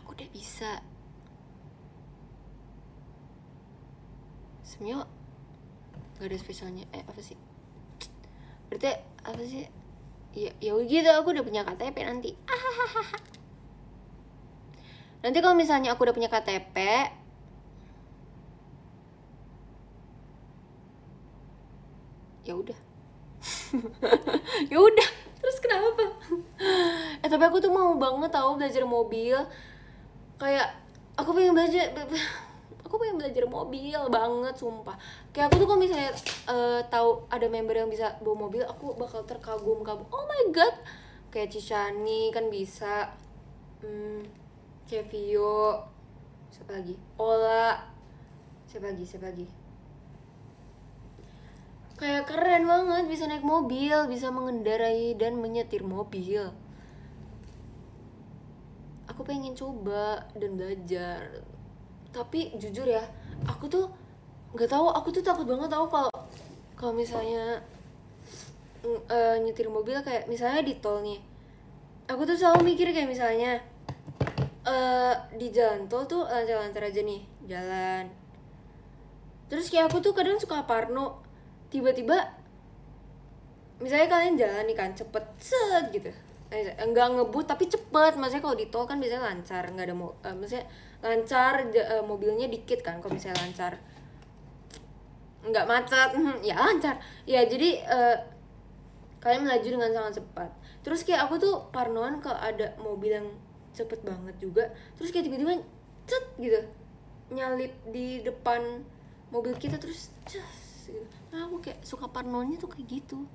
Aku 0.00 0.16
udah 0.16 0.28
bisa. 0.32 0.80
Sebenarnya 4.64 5.04
gak 6.16 6.32
ada 6.32 6.40
spesialnya. 6.40 6.88
Eh 6.96 7.04
apa 7.04 7.20
sih? 7.20 7.36
Berarti 8.72 8.96
apa 9.28 9.44
sih? 9.44 9.68
Ya 10.32 10.56
ya 10.56 10.72
gitu 10.80 11.10
aku 11.12 11.36
udah 11.36 11.44
punya 11.44 11.68
KTP 11.68 12.00
nanti 12.08 12.32
nanti 15.24 15.40
kalau 15.40 15.56
misalnya 15.56 15.96
aku 15.96 16.04
udah 16.04 16.12
punya 16.12 16.28
KTP 16.28 16.76
ya 22.44 22.54
udah. 22.54 22.78
Ya 24.72 24.78
udah. 24.78 25.08
Terus 25.40 25.58
kenapa 25.60 26.04
eh 27.20 27.28
tapi 27.28 27.44
aku 27.44 27.60
tuh 27.60 27.72
mau 27.72 27.96
banget 27.96 28.32
tahu 28.32 28.60
belajar 28.60 28.84
mobil. 28.84 29.36
Kayak 30.36 30.76
aku 31.16 31.32
pengen 31.32 31.56
belajar 31.56 31.88
aku 32.84 32.94
pengen 33.00 33.16
belajar 33.16 33.44
mobil 33.48 34.00
banget 34.12 34.54
sumpah. 34.60 34.96
Kayak 35.32 35.52
aku 35.52 35.56
tuh 35.64 35.66
kalau 35.68 35.80
misalnya 35.80 36.12
eh, 36.52 36.80
tahu 36.92 37.24
ada 37.32 37.46
member 37.48 37.76
yang 37.76 37.88
bisa 37.88 38.16
bawa 38.20 38.48
mobil 38.48 38.62
aku 38.64 38.92
bakal 38.96 39.24
terkagum 39.24 39.80
kagum. 39.80 40.08
Oh 40.12 40.24
my 40.28 40.52
god. 40.52 40.76
Kayak 41.32 41.56
Cishani 41.56 42.28
kan 42.30 42.48
bisa. 42.52 43.12
Hmm, 43.84 44.43
kayak 44.88 45.08
Vio 45.08 45.80
siapa 46.52 46.80
lagi? 46.80 46.94
Ola 47.16 47.80
siapa 48.68 48.92
lagi 48.92 49.04
siapa 49.04 49.30
lagi? 49.32 49.46
Kayak 51.94 52.26
keren 52.26 52.66
banget 52.66 53.04
bisa 53.06 53.24
naik 53.30 53.46
mobil 53.46 53.94
bisa 54.10 54.28
mengendarai 54.28 55.14
dan 55.14 55.38
menyetir 55.38 55.86
mobil. 55.86 56.50
Aku 59.08 59.22
pengen 59.22 59.54
coba 59.54 60.26
dan 60.34 60.58
belajar. 60.58 61.42
Tapi 62.10 62.54
jujur 62.58 62.86
ya 62.86 63.04
aku 63.46 63.70
tuh 63.70 63.86
nggak 64.54 64.70
tahu 64.70 64.86
aku 64.90 65.08
tuh 65.10 65.22
takut 65.22 65.46
banget 65.46 65.70
tahu 65.70 65.86
kalau 65.90 66.12
kalau 66.78 66.92
misalnya 66.94 67.62
uh, 68.86 69.36
nyetir 69.42 69.66
mobil 69.70 69.98
kayak 70.02 70.26
misalnya 70.26 70.62
di 70.66 70.74
tol 70.78 71.00
nih. 71.00 71.22
Aku 72.10 72.28
tuh 72.28 72.36
selalu 72.36 72.74
mikir 72.74 72.92
kayak 72.92 73.08
misalnya 73.08 73.64
uh, 74.64 75.14
di 75.36 75.52
jalan 75.52 75.86
tol 75.86 76.08
tuh 76.08 76.24
lancar-lancar 76.24 76.88
aja 76.88 77.00
nih 77.04 77.22
jalan. 77.44 78.04
Terus 79.48 79.68
kayak 79.68 79.92
aku 79.92 80.00
tuh 80.00 80.12
kadang 80.16 80.40
suka 80.40 80.64
parno. 80.64 81.20
Tiba-tiba 81.68 82.16
misalnya 83.78 84.08
kalian 84.08 84.34
jalan 84.40 84.64
nih 84.64 84.76
kan 84.76 84.90
cepet 84.96 85.24
set 85.38 85.84
gitu. 85.92 86.10
Enggak 86.80 87.12
ngebut 87.14 87.44
tapi 87.44 87.68
cepet. 87.68 88.12
Maksudnya 88.16 88.42
kalau 88.42 88.56
di 88.56 88.66
tol 88.72 88.88
kan 88.88 88.98
biasanya 88.98 89.22
lancar 89.28 89.62
nggak 89.68 89.86
ada 89.86 89.94
mau 89.94 90.16
uh, 90.24 90.34
maksudnya 90.34 90.64
lancar 91.04 91.68
uh, 91.68 92.04
mobilnya 92.04 92.48
dikit 92.48 92.80
kan 92.80 92.98
kalau 93.04 93.14
misalnya 93.14 93.44
lancar. 93.44 93.72
Nggak 95.44 95.64
macet 95.68 96.10
ya 96.48 96.56
lancar. 96.56 96.96
Ya 97.28 97.44
jadi 97.44 97.84
uh, 97.84 98.16
kalian 99.20 99.44
melaju 99.44 99.68
dengan 99.68 99.90
sangat 99.92 100.24
cepat. 100.24 100.50
Terus 100.84 101.00
kayak 101.00 101.28
aku 101.28 101.40
tuh 101.40 101.54
parnoan 101.72 102.20
kalau 102.20 102.36
ada 102.36 102.76
mobil 102.76 103.12
yang 103.12 103.28
cepet 103.74 104.00
banget 104.06 104.36
juga. 104.38 104.70
Terus 104.96 105.10
kayak 105.10 105.26
tiba-tiba 105.28 105.60
cet 106.06 106.24
gitu. 106.38 106.60
Nyalip 107.34 107.74
di 107.90 108.22
depan 108.22 108.86
mobil 109.34 109.58
kita 109.58 109.76
terus 109.82 110.14
just 110.30 110.86
gitu. 110.86 111.02
nah 111.34 111.48
aku 111.48 111.58
kayak 111.64 111.82
suka 111.82 112.06
parnonya 112.06 112.54
tuh 112.60 112.70
kayak 112.70 112.86
gitu. 112.86 113.26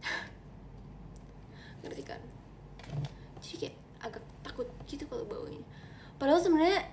Ngerti 1.84 2.02
kan? 2.06 2.20
Jadi 3.44 3.56
kayak 3.66 3.76
agak 4.00 4.24
takut 4.40 4.68
gitu 4.88 5.04
kalau 5.10 5.28
baunya. 5.28 5.60
Padahal 6.16 6.40
sebenarnya 6.40 6.88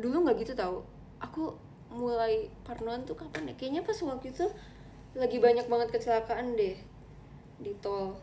dulu 0.00 0.26
nggak 0.26 0.36
gitu 0.42 0.52
tau. 0.58 0.82
Aku 1.22 1.54
mulai 1.92 2.48
parnoan 2.64 3.04
tuh 3.04 3.14
kapan 3.14 3.52
ya? 3.52 3.54
Kayaknya 3.54 3.82
pas 3.84 3.98
waktu 4.02 4.32
itu 4.32 4.46
lagi 5.12 5.36
banyak 5.36 5.68
banget 5.68 5.88
kecelakaan 5.92 6.56
deh 6.56 6.76
di 7.60 7.72
tol 7.84 8.16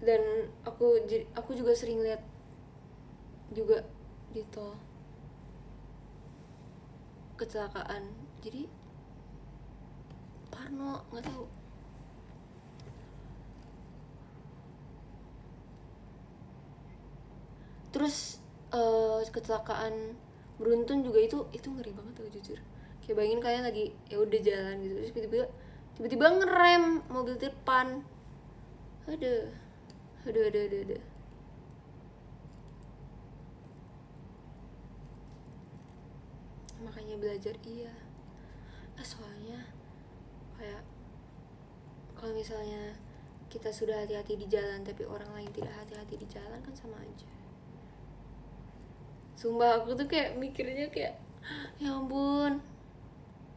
dan 0.00 0.48
aku 0.64 0.96
aku 1.36 1.50
juga 1.52 1.76
sering 1.76 2.00
lihat 2.00 2.24
juga 3.52 3.84
di 4.32 4.40
tol. 4.48 4.72
Kecelakaan. 7.36 8.04
Jadi 8.40 8.64
Parno 10.48 11.04
nggak 11.12 11.24
tahu. 11.24 11.44
Terus 17.90 18.40
uh, 18.72 19.20
kecelakaan 19.28 20.16
beruntun 20.60 21.04
juga 21.04 21.20
itu 21.20 21.38
itu 21.52 21.68
ngeri 21.68 21.92
banget 21.92 22.12
tuh 22.16 22.32
jujur. 22.32 22.58
Kayak 23.04 23.16
bayangin 23.18 23.40
kalian 23.42 23.64
lagi 23.66 23.84
ya 24.08 24.16
udah 24.20 24.40
jalan 24.40 24.74
gitu. 24.84 24.94
Terus 24.96 25.12
tiba-tiba 25.12 25.46
tiba-tiba 25.98 26.26
ngerem 26.40 26.84
mobil 27.12 27.36
depan. 27.36 28.00
Ada 29.10 29.50
ada 30.28 30.40
ada 30.52 30.60
ada 30.68 30.78
ada 30.84 30.98
makanya 36.80 37.16
belajar 37.20 37.54
iya. 37.68 37.92
Ah, 38.96 39.04
soalnya 39.04 39.68
kayak 40.56 40.82
kalau 42.16 42.32
misalnya 42.36 42.96
kita 43.52 43.72
sudah 43.72 44.04
hati-hati 44.04 44.36
di 44.36 44.46
jalan 44.48 44.84
tapi 44.84 45.04
orang 45.04 45.28
lain 45.32 45.50
tidak 45.52 45.72
hati-hati 45.76 46.16
di 46.16 46.26
jalan 46.28 46.60
kan 46.60 46.74
sama 46.76 46.96
aja. 47.00 47.28
Sumpah 49.36 49.80
aku 49.80 49.96
tuh 49.96 50.08
kayak 50.08 50.36
mikirnya 50.36 50.92
kayak 50.92 51.16
ya 51.80 51.96
ampun. 51.96 52.60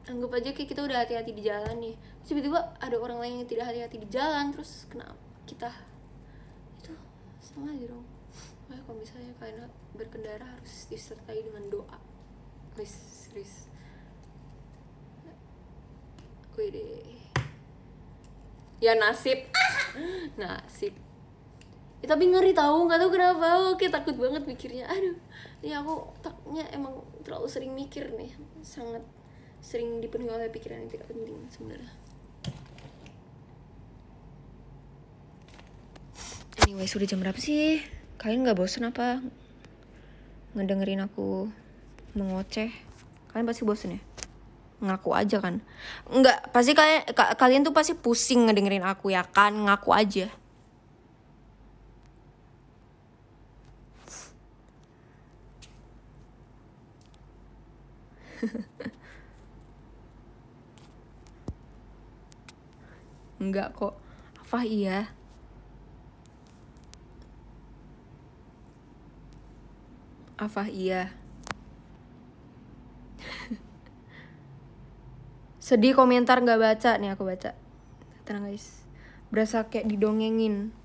Anggap 0.03 0.32
aja 0.39 0.49
kayak 0.51 0.70
kita 0.72 0.82
udah 0.84 1.03
hati-hati 1.03 1.32
di 1.32 1.43
jalan 1.47 1.76
nih 1.80 1.95
tiba-tiba 2.24 2.76
ada 2.80 2.95
orang 2.99 3.20
lain 3.20 3.43
yang 3.43 3.49
tidak 3.51 3.72
hati-hati 3.72 3.97
di 3.99 4.07
jalan 4.07 4.51
terus 4.55 4.88
kenapa 4.88 5.16
kita 5.43 5.72
sama 7.43 7.75
aja 7.75 7.91
dong. 7.91 8.07
Makanya 8.65 8.83
kalau 8.87 8.97
misalnya 8.97 9.33
kalian 9.37 9.67
berkendara 9.93 10.45
harus 10.47 10.87
disertai 10.87 11.43
dengan 11.43 11.67
doa. 11.67 11.99
Wis 12.79 12.89
serius 13.27 13.67
deh. 16.53 17.19
Ya 18.79 18.93
nasib. 18.95 19.49
Nasib. 20.41 20.93
Ya, 22.03 22.07
tapi 22.11 22.29
ngeri 22.29 22.51
tahu 22.51 22.85
nggak 22.85 22.99
tahu 22.99 23.11
kenapa. 23.15 23.47
Oke 23.73 23.87
takut 23.89 24.15
banget 24.19 24.43
mikirnya. 24.45 24.85
Aduh. 24.85 25.17
Ini 25.63 25.79
aku 25.79 26.13
taknya 26.19 26.67
emang 26.75 26.99
terlalu 27.23 27.47
sering 27.47 27.71
mikir 27.73 28.11
nih. 28.13 28.29
Sangat 28.61 29.01
sering 29.63 30.03
dipenuhi 30.03 30.29
oleh 30.29 30.51
pikiran 30.51 30.83
yang 30.83 30.91
tidak 30.91 31.07
penting 31.07 31.39
sebenarnya 31.47 31.93
Anyway, 36.64 36.88
sudah 36.88 37.03
jam 37.03 37.20
berapa 37.20 37.36
sih? 37.36 37.84
Kalian 38.16 38.47
nggak 38.47 38.55
bosen 38.55 38.88
apa? 38.88 39.20
Ngedengerin 40.55 41.03
aku 41.03 41.51
mengoceh? 42.16 42.72
Kalian 43.28 43.43
pasti 43.43 43.68
bosen 43.68 43.99
ya? 43.99 44.01
Ngaku 44.80 45.11
aja 45.11 45.43
kan? 45.43 45.59
Nggak, 46.07 46.55
pasti 46.55 46.72
kalian 46.72 47.03
ka, 47.11 47.36
kalian 47.36 47.68
tuh 47.68 47.76
pasti 47.76 47.99
pusing 47.99 48.47
ngedengerin 48.47 48.88
aku 48.88 49.11
ya 49.11 49.28
kan? 49.28 49.51
Ngaku 49.51 49.91
aja. 49.91 50.32
Enggak 63.43 63.76
kok. 63.76 63.99
Apa 64.47 64.64
iya? 64.64 65.11
Apa 70.43 70.67
iya? 70.67 71.07
Sedih 75.63 75.95
komentar 75.95 76.43
nggak 76.43 76.59
baca 76.59 76.99
nih 76.99 77.15
aku 77.15 77.23
baca. 77.23 77.55
Tenang 78.27 78.51
guys. 78.51 78.83
Berasa 79.31 79.63
kayak 79.71 79.87
didongengin. 79.87 80.75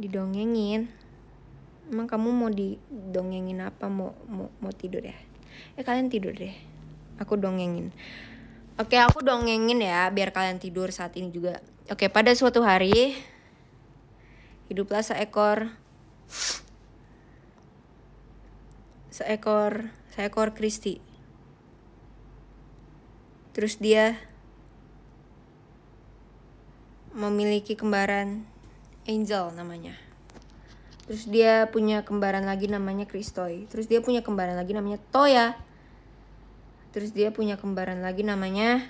Didongengin. 0.00 0.88
Emang 1.92 2.08
kamu 2.08 2.32
mau 2.32 2.48
didongengin 2.48 3.60
apa? 3.60 3.92
Mau 3.92 4.16
mau 4.24 4.48
mau 4.56 4.72
tidur 4.72 5.04
ya? 5.04 5.12
Eh 5.76 5.84
kalian 5.84 6.08
tidur 6.08 6.32
deh. 6.32 6.56
Aku 7.20 7.36
dongengin. 7.36 7.92
Oke, 8.80 8.96
aku 8.96 9.20
dongengin 9.20 9.84
ya 9.84 10.08
biar 10.08 10.32
kalian 10.32 10.56
tidur 10.56 10.88
saat 10.88 11.12
ini 11.20 11.28
juga. 11.28 11.60
Oke, 11.92 12.08
pada 12.08 12.32
suatu 12.32 12.64
hari 12.64 13.12
hiduplah 14.72 15.04
seekor 15.04 15.68
seekor 19.20 19.92
seekor 20.16 20.56
Kristi. 20.56 21.04
Terus 23.52 23.76
dia 23.76 24.16
memiliki 27.12 27.76
kembaran 27.76 28.48
Angel 29.04 29.52
namanya. 29.52 29.92
Terus 31.04 31.26
dia 31.28 31.68
punya 31.68 32.06
kembaran 32.06 32.46
lagi 32.48 32.70
namanya 32.70 33.04
Kristoy. 33.04 33.68
Terus 33.68 33.90
dia 33.90 34.00
punya 34.00 34.24
kembaran 34.24 34.56
lagi 34.56 34.72
namanya 34.72 35.02
Toya. 35.12 35.58
Terus 36.96 37.12
dia 37.12 37.28
punya 37.34 37.60
kembaran 37.60 38.00
lagi 38.00 38.24
namanya 38.24 38.86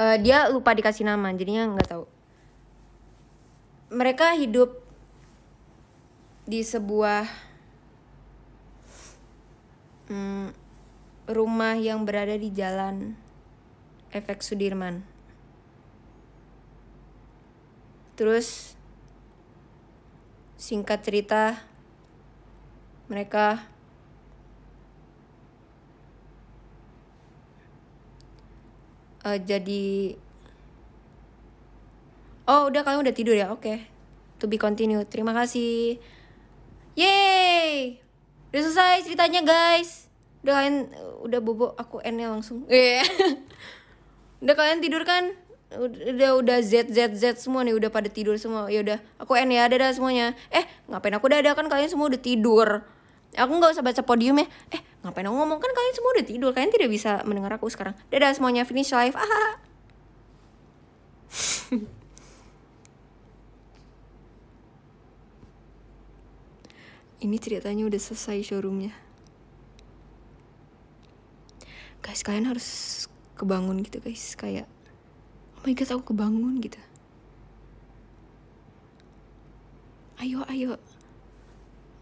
uh, 0.00 0.16
dia 0.20 0.48
lupa 0.52 0.76
dikasih 0.76 1.04
nama 1.08 1.32
jadinya 1.32 1.72
nggak 1.72 1.88
tahu 1.88 2.04
mereka 3.96 4.36
hidup 4.36 4.76
di 6.44 6.60
sebuah 6.60 7.24
hmm, 10.12 10.52
rumah 11.32 11.80
yang 11.80 12.04
berada 12.04 12.36
di 12.36 12.52
jalan 12.52 13.16
efek 14.12 14.44
Sudirman. 14.44 15.00
Terus 18.20 18.76
singkat 20.60 21.00
cerita 21.00 21.64
mereka 23.08 23.64
uh, 29.24 29.40
jadi 29.40 30.16
Oh, 32.46 32.70
udah 32.70 32.86
kalian 32.86 33.02
udah 33.02 33.14
tidur 33.14 33.34
ya? 33.34 33.50
Oke. 33.50 33.66
Okay. 33.66 33.78
To 34.38 34.46
be 34.46 34.54
continued. 34.54 35.10
Terima 35.10 35.34
kasih. 35.34 35.98
Yeay! 36.94 37.98
Udah 38.54 38.60
selesai 38.62 39.10
ceritanya, 39.10 39.42
guys. 39.42 40.06
Udah 40.46 40.62
kalian 40.62 40.76
udah 41.26 41.40
bobo 41.42 41.74
aku 41.74 41.98
N-nya 42.06 42.30
langsung. 42.30 42.62
Yeah. 42.70 43.02
udah 44.38 44.54
kalian 44.54 44.78
tidur 44.78 45.02
kan? 45.02 45.34
Udah 45.74 46.38
udah 46.38 46.62
Z 46.62 46.94
Z 46.94 47.18
Z 47.18 47.42
semua 47.42 47.66
nih 47.66 47.74
udah 47.74 47.90
pada 47.90 48.06
tidur 48.06 48.38
semua. 48.38 48.70
Ya 48.70 48.78
udah, 48.86 49.02
aku 49.18 49.34
N 49.34 49.50
ya, 49.50 49.66
dadah 49.66 49.90
semuanya. 49.90 50.38
Eh, 50.54 50.62
ngapain 50.86 51.18
aku 51.18 51.26
dadah 51.26 51.50
kan 51.58 51.66
kalian 51.66 51.90
semua 51.90 52.06
udah 52.06 52.20
tidur. 52.22 52.86
Aku 53.34 53.52
nggak 53.58 53.74
usah 53.74 53.82
baca 53.82 54.02
podium 54.06 54.38
ya. 54.38 54.46
Eh, 54.70 54.80
ngapain 55.02 55.26
aku 55.26 55.34
ngomong 55.34 55.58
kan 55.58 55.72
kalian 55.74 55.94
semua 55.98 56.10
udah 56.14 56.26
tidur. 56.30 56.50
Kalian 56.54 56.70
tidak 56.70 56.94
bisa 56.94 57.26
mendengar 57.26 57.58
aku 57.58 57.66
sekarang. 57.66 57.98
Dadah 58.14 58.30
semuanya, 58.38 58.62
finish 58.62 58.94
live. 58.94 59.18
Ah. 59.18 59.58
ini 67.26 67.42
ceritanya 67.42 67.82
udah 67.90 67.98
selesai 67.98 68.46
showroomnya. 68.46 68.94
Guys 71.98 72.22
kalian 72.22 72.46
harus 72.46 73.10
kebangun 73.34 73.82
gitu 73.82 73.98
guys. 73.98 74.38
Kayak 74.38 74.70
oh 75.58 75.66
my 75.66 75.74
god 75.74 75.90
aku 75.90 76.14
kebangun 76.14 76.62
gitu. 76.62 76.78
Ayo 80.22 80.46
ayo. 80.46 80.78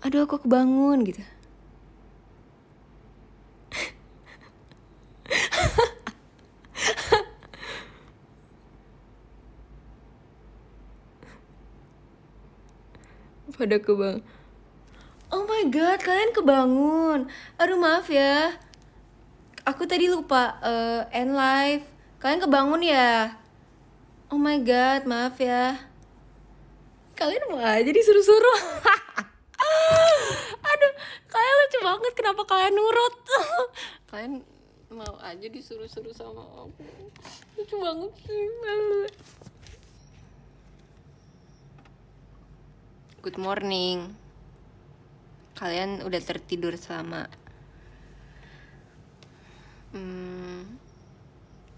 Aduh 0.04 0.28
aku 0.28 0.44
kebangun 0.44 1.08
gitu. 1.08 1.24
Pada 13.56 13.80
kebang 13.80 14.20
Oh 15.44 15.52
my 15.52 15.68
god, 15.68 16.00
kalian 16.00 16.32
kebangun. 16.32 17.28
Aduh 17.60 17.76
maaf 17.76 18.08
ya. 18.08 18.56
Aku 19.68 19.84
tadi 19.84 20.08
lupa 20.08 20.56
uh, 20.64 21.04
end 21.12 21.36
live. 21.36 21.84
Kalian 22.16 22.40
kebangun 22.40 22.80
ya? 22.80 23.28
Oh 24.32 24.40
my 24.40 24.56
god, 24.64 25.04
maaf 25.04 25.36
ya. 25.36 25.84
Kalian 27.12 27.44
mau 27.52 27.60
aja 27.60 27.84
disuruh-suruh. 27.84 28.60
Aduh, 30.72 30.92
kalian 31.28 31.56
lucu 31.60 31.78
banget. 31.92 32.12
Kenapa 32.16 32.42
kalian 32.48 32.72
nurut? 32.72 33.14
kalian 34.08 34.40
mau 34.96 35.12
aja 35.20 35.44
disuruh-suruh 35.44 36.16
sama 36.16 36.40
aku. 36.40 36.88
Lucu 37.60 37.76
banget 37.84 38.12
sih. 38.24 38.48
Good 43.20 43.36
morning 43.36 44.23
kalian 45.54 46.02
udah 46.02 46.18
tertidur 46.18 46.74
selama 46.74 47.30
hmm, 49.94 50.66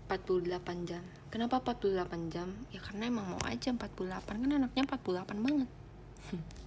48 0.09 0.89
jam. 0.89 1.05
Kenapa 1.29 1.61
48 1.61 2.33
jam? 2.33 2.49
Ya 2.73 2.81
karena 2.81 3.13
emang 3.13 3.37
mau 3.37 3.43
aja 3.45 3.69
48 3.75 4.25
kan 4.25 4.49
anaknya 4.49 4.89
48 4.89 5.45
banget. 5.45 5.69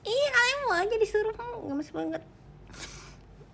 Iya 0.00 0.32
kalian 0.32 0.64
mau 0.64 0.80
aja 0.80 0.96
disuruh 0.96 1.36
gemes 1.68 1.92
banget. 1.92 2.24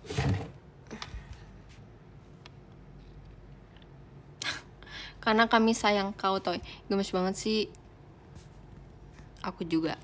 Karena 5.19 5.43
kami 5.51 5.75
sayang 5.75 6.15
kau 6.15 6.39
toy. 6.39 6.63
Gemes 6.87 7.11
banget 7.11 7.35
sih. 7.35 7.67
Aku 9.43 9.67
juga 9.67 9.99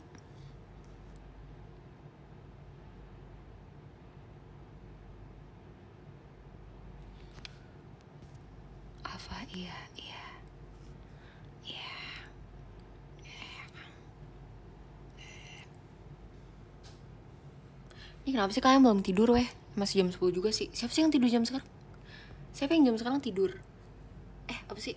iya 9.53 9.77
iya 10.01 10.25
iya 11.69 11.93
ini 18.23 18.29
kenapa 18.31 18.55
sih 18.55 18.63
kalian 18.63 18.87
belum 18.87 19.01
tidur 19.03 19.35
weh? 19.35 19.47
Masih 19.75 20.03
jam 20.03 20.09
10 20.11 20.31
juga 20.31 20.49
sih. 20.55 20.71
Siapa 20.71 20.95
sih 20.95 21.03
yang 21.03 21.11
tidur 21.11 21.27
jam 21.27 21.43
sekarang? 21.43 21.67
Siapa 22.55 22.71
yang 22.71 22.83
jam 22.87 22.95
sekarang 22.95 23.19
tidur? 23.19 23.51
Eh 24.47 24.59
apa 24.63 24.79
sih? 24.79 24.95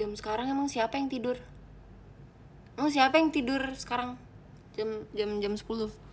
Jam 0.00 0.16
sekarang 0.16 0.48
emang 0.48 0.72
siapa 0.72 0.96
yang 0.96 1.12
tidur? 1.12 1.36
Emang 2.80 2.88
siapa 2.88 3.20
yang 3.20 3.28
tidur 3.28 3.60
sekarang? 3.76 4.16
Jam 4.74 5.04
jam 5.12 5.30
jam 5.38 5.54
10 5.54 6.04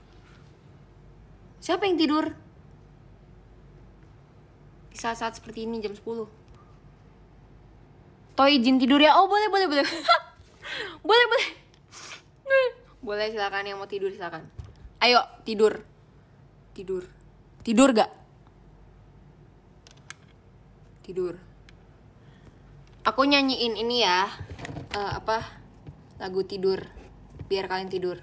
siapa 1.62 1.86
yang 1.86 1.96
tidur? 1.96 2.34
Di 4.92 4.98
saat-saat 4.98 5.38
seperti 5.38 5.70
ini 5.70 5.78
jam 5.80 5.94
10 5.94 6.04
Toh 8.36 8.48
izin 8.50 8.82
tidur 8.82 8.98
ya? 8.98 9.14
Oh 9.22 9.30
boleh 9.30 9.48
boleh 9.54 9.68
boleh. 9.70 9.86
boleh 11.08 11.26
boleh. 11.30 11.48
boleh 13.02 13.28
silakan. 13.30 13.70
Yang 13.70 13.78
mau 13.78 13.90
tidur 13.90 14.10
silakan. 14.10 14.61
Ayo 15.02 15.18
tidur. 15.42 15.82
Tidur. 16.78 17.04
Tidur 17.66 17.90
gak? 17.92 18.12
Tidur. 21.02 21.36
Aku 23.02 23.26
nyanyiin 23.26 23.82
ini 23.82 24.06
ya. 24.06 24.30
Uh, 24.94 25.18
apa? 25.18 25.42
Lagu 26.22 26.46
tidur. 26.46 26.86
Biar 27.50 27.66
kalian 27.66 27.90
tidur. 27.90 28.22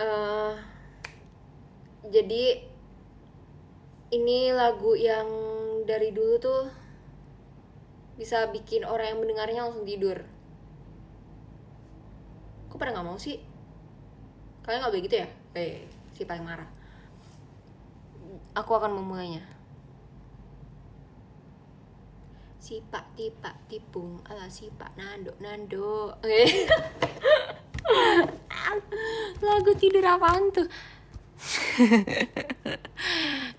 Uh, 0.00 0.56
jadi 2.08 2.64
ini 4.16 4.50
lagu 4.50 4.96
yang 4.96 5.28
dari 5.84 6.10
dulu 6.10 6.34
tuh 6.40 6.62
bisa 8.14 8.46
bikin 8.48 8.86
orang 8.86 9.12
yang 9.14 9.20
mendengarnya 9.20 9.60
langsung 9.66 9.82
tidur 9.82 10.22
kok 12.70 12.78
pada 12.78 12.94
nggak 12.94 13.06
mau 13.06 13.18
sih 13.18 13.38
kalian 14.64 14.80
nggak 14.80 14.94
begitu 14.96 15.14
ya? 15.20 15.28
Eh 15.54 15.84
si 16.16 16.24
paling 16.24 16.42
marah. 16.42 16.66
Aku 18.56 18.72
akan 18.74 18.96
memulainya. 18.96 19.44
Si 22.58 22.80
pak 22.80 23.12
tipak 23.12 23.68
tipung 23.68 24.24
ala 24.24 24.48
si 24.48 24.72
pak 24.72 24.96
nando 24.96 25.36
nando. 25.38 26.16
Eh. 26.24 26.66
lagu 29.44 29.76
tidur 29.76 30.04
apaan 30.08 30.48
tuh? 30.50 30.68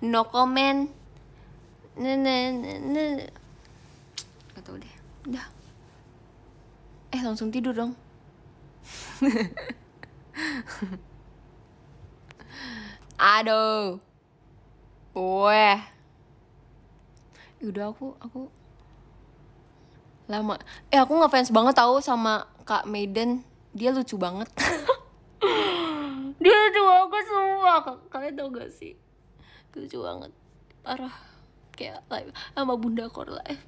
No 0.01 0.27
comment. 0.27 0.89
Ne 1.95 2.13
ne 2.19 2.51
ne 2.81 3.03
tahu 4.65 4.81
deh. 4.81 4.95
Udah. 5.29 5.45
Eh 7.15 7.21
langsung 7.23 7.47
tidur 7.47 7.71
dong 7.71 7.95
aduh. 13.15 13.99
Weh. 15.15 15.79
Udah 17.63 17.89
aku 17.89 18.13
aku 18.19 18.51
lama. 20.27 20.59
Eh 20.91 20.99
aku 20.99 21.15
ngefans 21.17 21.49
banget 21.49 21.75
tahu 21.77 22.03
sama 22.03 22.47
kak 22.67 22.85
Maiden. 22.85 23.41
Dia 23.75 23.91
lucu 23.95 24.19
banget. 24.19 24.47
Dia 26.43 26.53
lucu 26.53 26.81
banget 26.83 27.25
semua 27.27 27.73
kalian 28.11 28.33
tau 28.37 28.49
gak 28.51 28.69
sih? 28.71 28.93
Lucu 29.75 30.03
banget. 30.03 30.31
Parah. 30.83 31.15
Kayak 31.75 32.07
sama 32.55 32.79
bunda 32.79 33.11
Korla 33.11 33.43
eh 33.51 33.59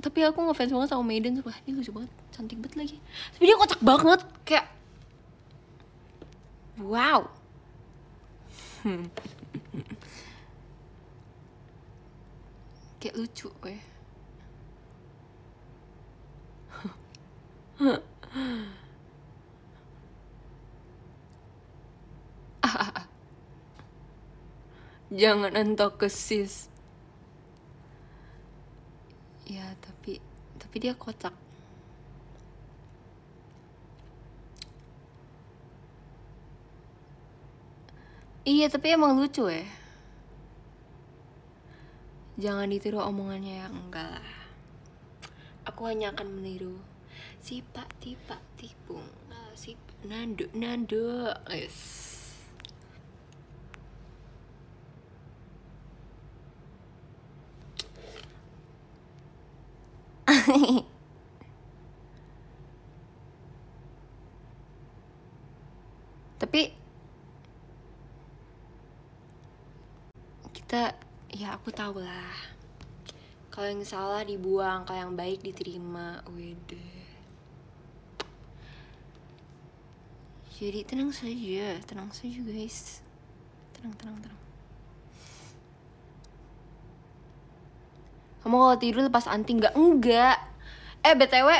tapi 0.00 0.24
aku 0.24 0.40
ngefans 0.48 0.72
banget 0.72 0.88
sama 0.88 1.04
Maiden 1.04 1.36
sumpah. 1.36 1.56
Dia 1.68 1.72
lucu 1.76 1.92
banget. 1.92 2.10
Cantik 2.32 2.58
banget 2.64 2.76
lagi. 2.80 2.96
Tapi 3.36 3.44
dia 3.44 3.56
kocak 3.60 3.80
banget. 3.84 4.20
Kayak 4.48 4.66
wow. 6.78 7.26
Kayak 13.02 13.18
lucu 13.18 13.50
gue. 13.58 13.74
Jangan 25.12 25.52
entok 25.58 25.98
ke 26.00 26.08
sis. 26.08 26.72
Ya 29.44 29.76
tapi 29.82 30.22
tapi 30.56 30.76
dia 30.78 30.94
kocak 30.96 31.41
iya 38.42 38.66
tapi 38.66 38.94
emang 38.94 39.14
lucu 39.18 39.46
ya. 39.46 39.62
Jangan 42.40 42.66
ditiru 42.72 42.98
omongannya 42.98 43.66
yang 43.66 43.74
enggak 43.76 44.18
lah. 44.18 44.30
Aku 45.68 45.86
hanya 45.86 46.10
akan 46.10 46.40
meniru. 46.40 46.80
Si 47.38 47.62
pak 47.62 47.86
tipak 48.02 48.42
tipung 48.58 49.06
ah, 49.30 49.52
si 49.54 49.76
nando 50.06 50.46
nando 50.54 51.30
yes. 51.50 52.10
tapi 60.26 60.86
kita 70.52 70.96
ya 71.32 71.56
aku 71.56 71.72
tahu 71.72 72.00
lah. 72.04 72.36
Kalau 73.52 73.68
yang 73.68 73.84
salah 73.84 74.24
dibuang 74.24 74.84
kalau 74.88 75.10
yang 75.10 75.14
baik 75.16 75.44
diterima. 75.44 76.24
Wede 76.32 77.02
jadi 80.62 80.86
tenang 80.86 81.10
saja 81.10 81.82
tenang 81.82 82.14
saja 82.14 82.38
guys. 82.38 83.02
Tenang 83.74 83.98
tenang 83.98 84.16
tenang. 84.22 84.40
Kamu 88.46 88.54
kalau 88.54 88.78
tidur 88.78 89.02
lepas 89.02 89.26
anting 89.26 89.58
nggak 89.58 89.74
enggak 89.74 90.38
eh 91.02 91.18
btw 91.18 91.50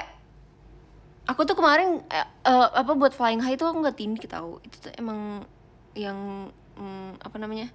aku 1.27 1.43
tuh 1.43 1.59
kemarin 1.59 1.98
eh, 2.06 2.27
eh, 2.47 2.69
apa 2.78 2.94
buat 2.94 3.10
flying 3.10 3.43
high 3.43 3.59
tuh 3.59 3.74
aku 3.74 3.82
nggak 3.82 3.98
tindik 3.98 4.31
tahu. 4.31 4.62
Itu 4.62 4.86
tuh 4.86 4.94
emang 4.94 5.51
yang 5.98 6.47
mm, 6.78 7.27
apa 7.27 7.36
namanya 7.43 7.74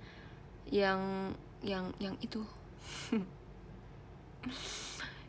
yang 0.72 1.34
yang 1.64 1.92
yang 1.98 2.16
itu. 2.22 2.42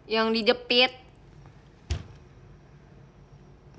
Yang 0.08 0.26
dijepit. 0.40 0.92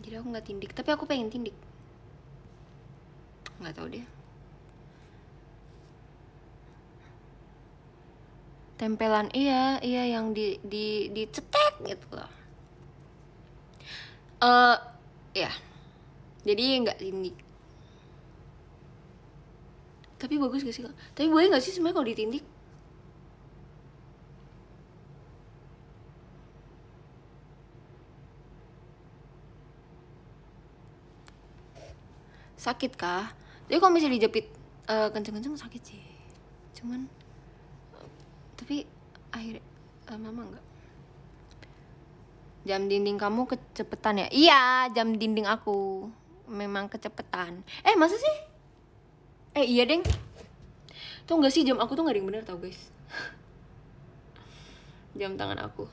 Jadi 0.03 0.13
aku 0.17 0.27
nggak 0.29 0.45
tindik 0.45 0.71
tapi 0.73 0.89
aku 0.93 1.05
pengen 1.05 1.29
tindik. 1.29 1.53
Nggak 3.61 3.75
tahu 3.75 3.87
deh. 3.91 4.05
Tempelan 8.79 9.27
iya 9.35 9.75
iya 9.83 10.07
yang 10.07 10.31
di 10.31 10.55
di 10.63 11.11
dicetek 11.11 11.83
gitu 11.83 12.07
loh. 12.15 12.31
Eh 14.39 14.77
ya. 15.35 15.51
Jadi 16.47 16.63
nggak 16.87 16.99
tindik 17.03 17.35
tapi 20.19 20.35
bagus 20.35 20.67
gak 20.67 20.75
sih 20.75 20.83
kak? 20.83 20.95
Tapi 21.15 21.27
boleh 21.31 21.47
nggak 21.47 21.63
sih 21.63 21.71
sebenarnya 21.71 21.95
kalau 21.95 22.09
ditindik? 22.11 22.45
Sakit 32.59 32.91
kah 32.99 33.31
jadi 33.71 33.79
kalau 33.79 33.93
misalnya 33.95 34.19
dijepit 34.19 34.51
eh, 34.91 35.07
kenceng-kenceng 35.13 35.55
sakit 35.55 35.81
sih. 35.81 36.03
Cuman 36.75 37.07
tapi 38.59 38.83
akhirnya 39.31 39.63
lama-lama 40.11 40.51
enggak 40.51 40.65
jam 42.67 42.91
dinding 42.91 43.15
kamu 43.15 43.47
kecepetan 43.47 44.25
ya? 44.25 44.27
Iya 44.29 44.61
jam 44.91 45.15
dinding 45.15 45.47
aku. 45.47 46.11
Memang 46.49 46.91
kecepetan. 46.91 47.63
Eh 47.85 47.95
masa 47.95 48.19
sih 48.19 48.48
eh 49.57 49.65
iya 49.65 49.85
deng. 49.85 50.05
Tuh 51.29 51.37
enggak 51.37 51.53
sih 51.53 51.61
jam 51.61 51.77
aku 51.77 51.93
tuh 51.93 52.01
nggak 52.05 52.17
ada 52.17 52.19
yang 52.21 52.29
bener 52.29 52.43
tau 52.45 52.57
guys? 52.57 52.89
Jam 55.17 55.37
tangan 55.37 55.61
aku. 55.61 55.85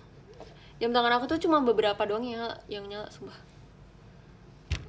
Jam 0.77 0.93
tangan 0.93 1.13
aku 1.17 1.25
tuh 1.25 1.41
cuma 1.41 1.65
beberapa 1.65 1.99
doang 2.05 2.25
yang 2.25 2.41
nyala, 2.41 2.57
yang 2.69 2.85
nyala 2.85 3.09
sumpah. 3.09 3.37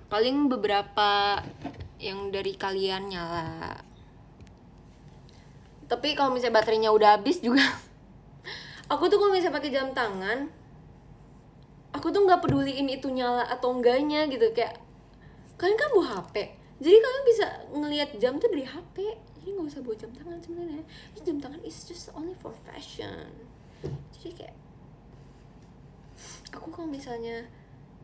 Paling 0.08 0.52
beberapa 0.52 1.40
yang 2.00 2.32
dari 2.32 2.56
kalian 2.56 3.12
nyala. 3.12 3.80
Tapi 5.88 6.16
kalau 6.20 6.36
misalnya 6.36 6.60
baterainya 6.60 6.92
udah 6.92 7.16
habis 7.16 7.40
juga 7.40 7.64
aku 8.92 9.08
tuh 9.08 9.20
kalau 9.20 9.32
misalnya 9.32 9.56
pakai 9.56 9.72
jam 9.72 9.96
tangan 9.96 10.52
aku 11.96 12.12
tuh 12.12 12.28
nggak 12.28 12.44
peduliin 12.44 12.92
itu 12.92 13.08
nyala 13.08 13.48
atau 13.48 13.72
enggaknya 13.72 14.28
gitu. 14.28 14.52
Kayak 14.52 14.80
kalian 15.56 15.80
kan 15.80 15.90
bawa 15.96 16.08
HP 16.20 16.36
jadi 16.78 16.98
kalian 17.02 17.24
bisa 17.26 17.48
ngelihat 17.74 18.10
jam 18.22 18.38
tuh 18.38 18.50
dari 18.54 18.66
HP 18.66 18.98
jadi 19.48 19.64
nggak 19.64 19.72
usah 19.72 19.80
bawa 19.80 19.96
jam 19.96 20.12
tangan 20.12 20.40
sebenarnya. 20.44 20.84
Terus 21.16 21.24
jam 21.24 21.38
tangan 21.40 21.62
is 21.64 21.78
just 21.88 22.12
only 22.12 22.36
for 22.44 22.52
fashion. 22.68 23.32
Jadi 24.12 24.44
kayak 24.44 24.56
aku 26.52 26.68
kalau 26.68 26.92
misalnya 26.92 27.48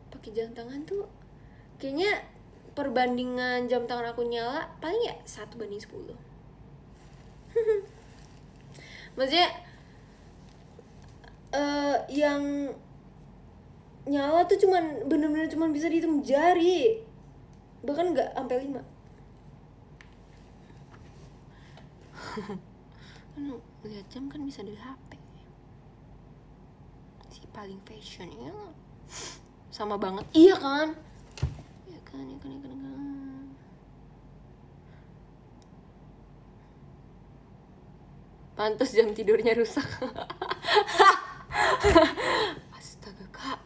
pakai 0.08 0.32
jam 0.32 0.56
tangan 0.56 0.88
tuh 0.88 1.04
kayaknya 1.76 2.24
perbandingan 2.72 3.68
jam 3.68 3.84
tangan 3.84 4.16
aku 4.16 4.24
nyala 4.24 4.72
paling 4.80 5.04
ya 5.04 5.20
satu 5.28 5.60
banding 5.60 5.84
sepuluh. 5.84 6.16
Maksudnya 9.20 9.52
eh 11.52 11.96
yang 12.08 12.72
nyala 14.08 14.48
tuh 14.48 14.56
cuman 14.64 15.04
bener-bener 15.04 15.52
cuman 15.52 15.76
bisa 15.76 15.92
dihitung 15.92 16.24
jari 16.24 17.03
bahkan 17.84 18.16
nggak 18.16 18.32
sampai 18.32 18.56
lima 18.64 18.82
kan 22.34 23.44
lihat 23.84 24.06
jam 24.08 24.24
kan 24.32 24.40
bisa 24.40 24.64
dari 24.64 24.80
HP 24.80 25.10
si 27.28 27.44
paling 27.52 27.80
fashion 27.84 28.32
ya 28.32 28.54
sama 29.76 30.00
banget 30.00 30.24
iya 30.32 30.56
kan 30.56 30.96
iya 31.84 32.00
kan 32.08 32.24
iya 32.24 32.38
kan 32.40 32.50
iya 32.50 32.60
kan, 32.64 32.72
iya 32.72 32.80
kan. 32.80 33.04
Pantas 38.54 38.94
jam 38.94 39.10
tidurnya 39.10 39.50
rusak. 39.58 39.82
Astaga 42.78 43.26
kak, 43.34 43.58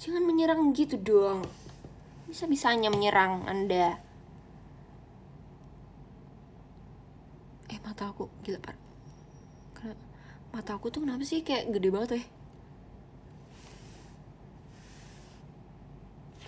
jangan 0.00 0.24
menyerang 0.24 0.72
gitu 0.72 0.96
dong. 0.96 1.44
Bisa-bisanya 2.30 2.94
menyerang 2.94 3.42
Anda. 3.50 3.98
Eh 7.66 7.78
mata 7.82 8.14
aku 8.14 8.30
gila 8.46 8.62
par. 8.62 8.78
Mata 10.54 10.78
aku 10.78 10.94
tuh 10.94 11.02
kenapa 11.02 11.26
sih 11.26 11.42
kayak 11.42 11.74
gede 11.74 11.90
banget 11.90 12.10
ya? 12.18 12.22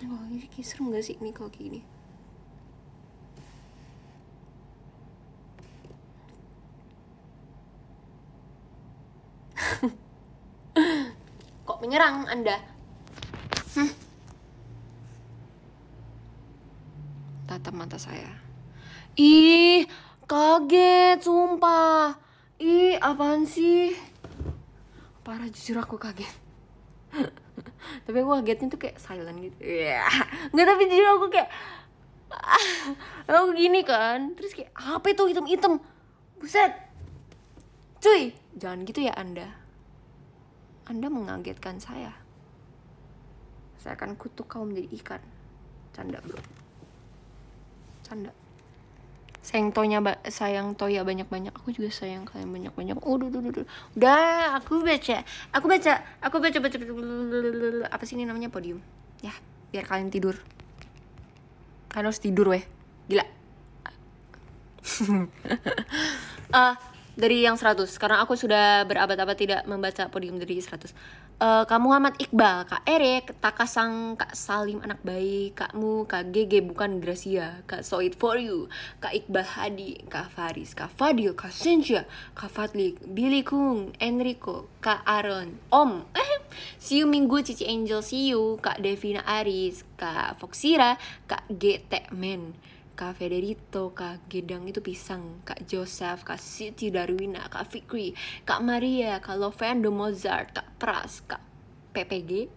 Wah 0.07 0.23
ini 0.27 0.47
kayak 0.51 0.67
serem 0.67 0.91
gak 0.91 1.03
sih 1.03 1.15
ini 1.19 1.31
kalau 1.31 1.47
kayak 1.47 1.63
gini? 1.71 1.79
Kok 11.67 11.79
menyerang 11.79 12.27
Anda? 12.27 12.59
Hmm. 13.75 14.02
Tatap 17.73 17.89
mata 17.89 17.97
saya. 17.97 18.29
Ih, 19.17 19.89
kaget, 20.29 21.17
sumpah. 21.25 22.13
Ih, 22.61 23.01
apaan 23.01 23.49
sih? 23.49 23.97
Parah 25.25 25.49
jujur 25.49 25.81
aku 25.81 25.97
kaget. 25.97 26.29
tapi 28.05 28.17
aku 28.21 28.29
kagetnya 28.37 28.69
tuh 28.69 28.77
kayak 28.77 29.01
silent 29.01 29.41
gitu. 29.41 29.57
Iya. 29.57 30.05
Nggak, 30.53 30.65
tapi 30.69 30.81
jujur 30.85 31.07
aku 31.17 31.27
kayak 31.33 31.49
aku 33.41 33.57
gini 33.57 33.81
kan 33.81 34.37
terus 34.37 34.53
kayak 34.53 34.69
apa 34.77 35.09
itu 35.09 35.21
hitam-hitam 35.33 35.77
buset 36.41 36.73
cuy 38.01 38.33
jangan 38.57 38.85
gitu 38.89 39.05
ya 39.05 39.13
anda 39.17 39.49
anda 40.85 41.09
mengagetkan 41.09 41.81
saya. 41.81 42.13
Saya 43.81 43.97
akan 43.97 44.13
kutuk 44.13 44.45
kau 44.45 44.61
menjadi 44.61 44.93
ikan. 45.01 45.21
Canda 45.89 46.21
bro. 46.21 46.62
Canda. 48.03 48.31
Sayang 49.43 49.75
tonya 49.75 49.99
sayang 50.31 50.71
toya 50.71 51.03
banyak-banyak. 51.03 51.51
Aku 51.51 51.75
juga 51.75 51.91
sayang 51.91 52.23
kalian 52.23 52.47
banyak-banyak. 52.47 52.95
Udah, 53.03 53.27
udah, 53.27 53.39
udah. 53.43 53.65
Udah, 53.99 54.55
aku 54.55 54.79
baca. 54.87 55.17
Aku 55.51 55.65
baca. 55.67 55.93
Aku 56.23 56.35
baca, 56.39 56.57
baca, 56.63 56.77
baca. 56.79 56.87
Apa 57.91 58.03
sih 58.07 58.15
ini 58.15 58.23
namanya 58.23 58.47
podium? 58.47 58.79
Ya, 59.19 59.35
biar 59.75 59.83
kalian 59.83 60.07
tidur. 60.07 60.39
Kalian 61.91 62.07
harus 62.07 62.23
tidur 62.23 62.55
weh. 62.55 62.63
Gila. 63.11 63.27
uh, 66.55 66.75
dari 67.13 67.45
yang 67.45 67.59
100 67.59 67.85
karena 68.01 68.25
aku 68.25 68.33
sudah 68.33 68.87
berabad-abad 68.89 69.37
tidak 69.37 69.61
membaca 69.69 70.09
podium 70.09 70.41
dari 70.41 70.57
100 70.57 70.89
Uh, 71.41 71.65
Kak 71.65 71.81
Muhammad 71.81 72.13
Iqbal, 72.21 72.65
Kak 72.69 72.81
Erik, 72.87 73.35
Takasang, 73.41 74.15
Kak 74.15 74.31
Salim 74.37 74.79
anak 74.85 75.01
baik, 75.01 75.57
Kakmu, 75.59 76.05
Kak 76.07 76.31
Gege 76.31 76.61
bukan 76.61 77.01
Gracia, 77.03 77.61
Kak 77.69 77.81
Soid 77.83 78.15
for 78.15 78.37
you, 78.39 78.69
Kak 79.03 79.11
Iqbal 79.11 79.43
Hadi, 79.43 80.05
Kak 80.07 80.31
Faris, 80.31 80.71
Kak 80.77 80.93
Fadil, 80.93 81.35
Kak 81.35 81.51
Senja, 81.51 82.07
Kak 82.37 82.53
Fadli, 82.53 82.95
Billy 83.01 83.43
Kung, 83.43 83.91
Enrico, 83.99 84.71
Kak 84.79 85.03
Aaron, 85.03 85.59
Om, 85.69 86.05
eh 86.15 86.33
See 86.77 87.01
you 87.01 87.07
Minggu 87.09 87.41
Cici 87.41 87.65
Angel 87.65 88.05
See 88.05 88.29
you. 88.29 88.61
Kak 88.61 88.77
Devina 88.77 89.25
Aris 89.25 89.81
Kak 89.97 90.37
Foxira 90.37 90.99
Kak 91.25 91.49
GT 91.49 92.13
Men 92.13 92.53
Kak 92.93 93.17
Federico, 93.17 93.89
Kak 93.89 94.29
Gedang 94.29 94.69
itu 94.69 94.77
pisang, 94.77 95.41
Kak 95.41 95.65
Joseph, 95.65 96.21
Kak 96.21 96.37
Siti 96.37 96.93
Darwina, 96.93 97.49
Kak 97.49 97.65
Fikri, 97.65 98.13
Kak 98.45 98.61
Maria, 98.61 99.17
Kak 99.17 99.41
Lovendo 99.41 99.89
Mozart, 99.89 100.53
Kak 100.53 100.77
Pras, 100.77 101.25
Kak 101.25 101.41
PPG, 101.97 102.53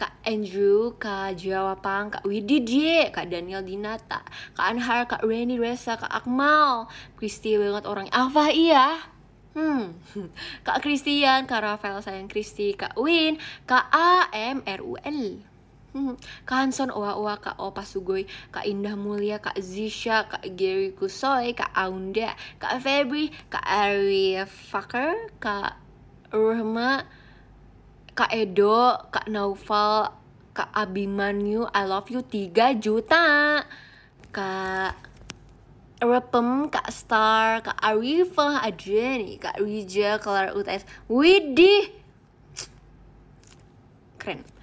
Kak 0.00 0.16
Andrew, 0.24 0.96
Kak 0.96 1.36
Jawapang, 1.36 2.16
Kak 2.16 2.24
Widi 2.24 2.64
J, 2.64 2.72
Kak 3.12 3.28
Daniel 3.28 3.60
Dinata, 3.60 4.24
Kak 4.56 4.66
Anhar, 4.72 5.04
Kak 5.04 5.20
Reni 5.20 5.60
Resa, 5.60 6.00
Kak 6.00 6.08
Akmal, 6.08 6.88
Kristi 7.20 7.60
banget 7.60 7.84
orang 7.84 8.08
Alfa 8.08 8.48
iya. 8.48 9.04
Hmm, 9.52 10.00
Kak 10.66 10.80
Christian, 10.80 11.44
Kak 11.44 11.60
Rafael 11.60 12.00
sayang 12.00 12.32
Kristi, 12.32 12.72
Kak 12.72 12.96
Win, 12.96 13.36
Kak 13.68 13.92
A 13.92 14.32
M 14.32 14.64
R 14.64 14.80
U 14.80 14.96
L. 15.04 15.53
Hmm. 15.94 16.18
Kak 16.42 16.58
Hanson 16.58 16.90
Owa 16.90 17.14
Owa, 17.14 17.38
Kak 17.38 17.54
Opa 17.54 17.86
Sugoi, 17.86 18.26
Kak 18.50 18.66
Indah 18.66 18.98
Mulia, 18.98 19.38
Kak 19.38 19.54
Zisha, 19.62 20.26
Kak 20.26 20.42
Gary 20.58 20.90
Kusoy, 20.90 21.54
Kak 21.54 21.70
Aunda, 21.70 22.34
Kak 22.58 22.82
Febri, 22.82 23.30
Kak 23.46 23.62
Ari 23.62 24.42
Fakir, 24.42 25.30
Kak 25.38 25.78
Rahma, 26.34 27.06
Kak 28.10 28.34
Edo, 28.34 29.06
Kak 29.14 29.30
Naufal, 29.30 30.10
Kak 30.50 30.74
Abimanyu, 30.74 31.70
I 31.70 31.86
love 31.86 32.10
you 32.10 32.26
3 32.26 32.74
juta. 32.82 33.62
Kak 34.34 34.98
Repem, 36.02 36.74
Kak 36.74 36.90
Star, 36.90 37.62
Kak 37.62 37.78
Arifah, 37.78 38.66
Adriani, 38.66 39.38
Kak 39.38 39.62
Rija, 39.62 40.18
Kelar 40.18 40.58
UTS, 40.58 40.82
Widih. 41.06 41.94
Keren. 44.18 44.53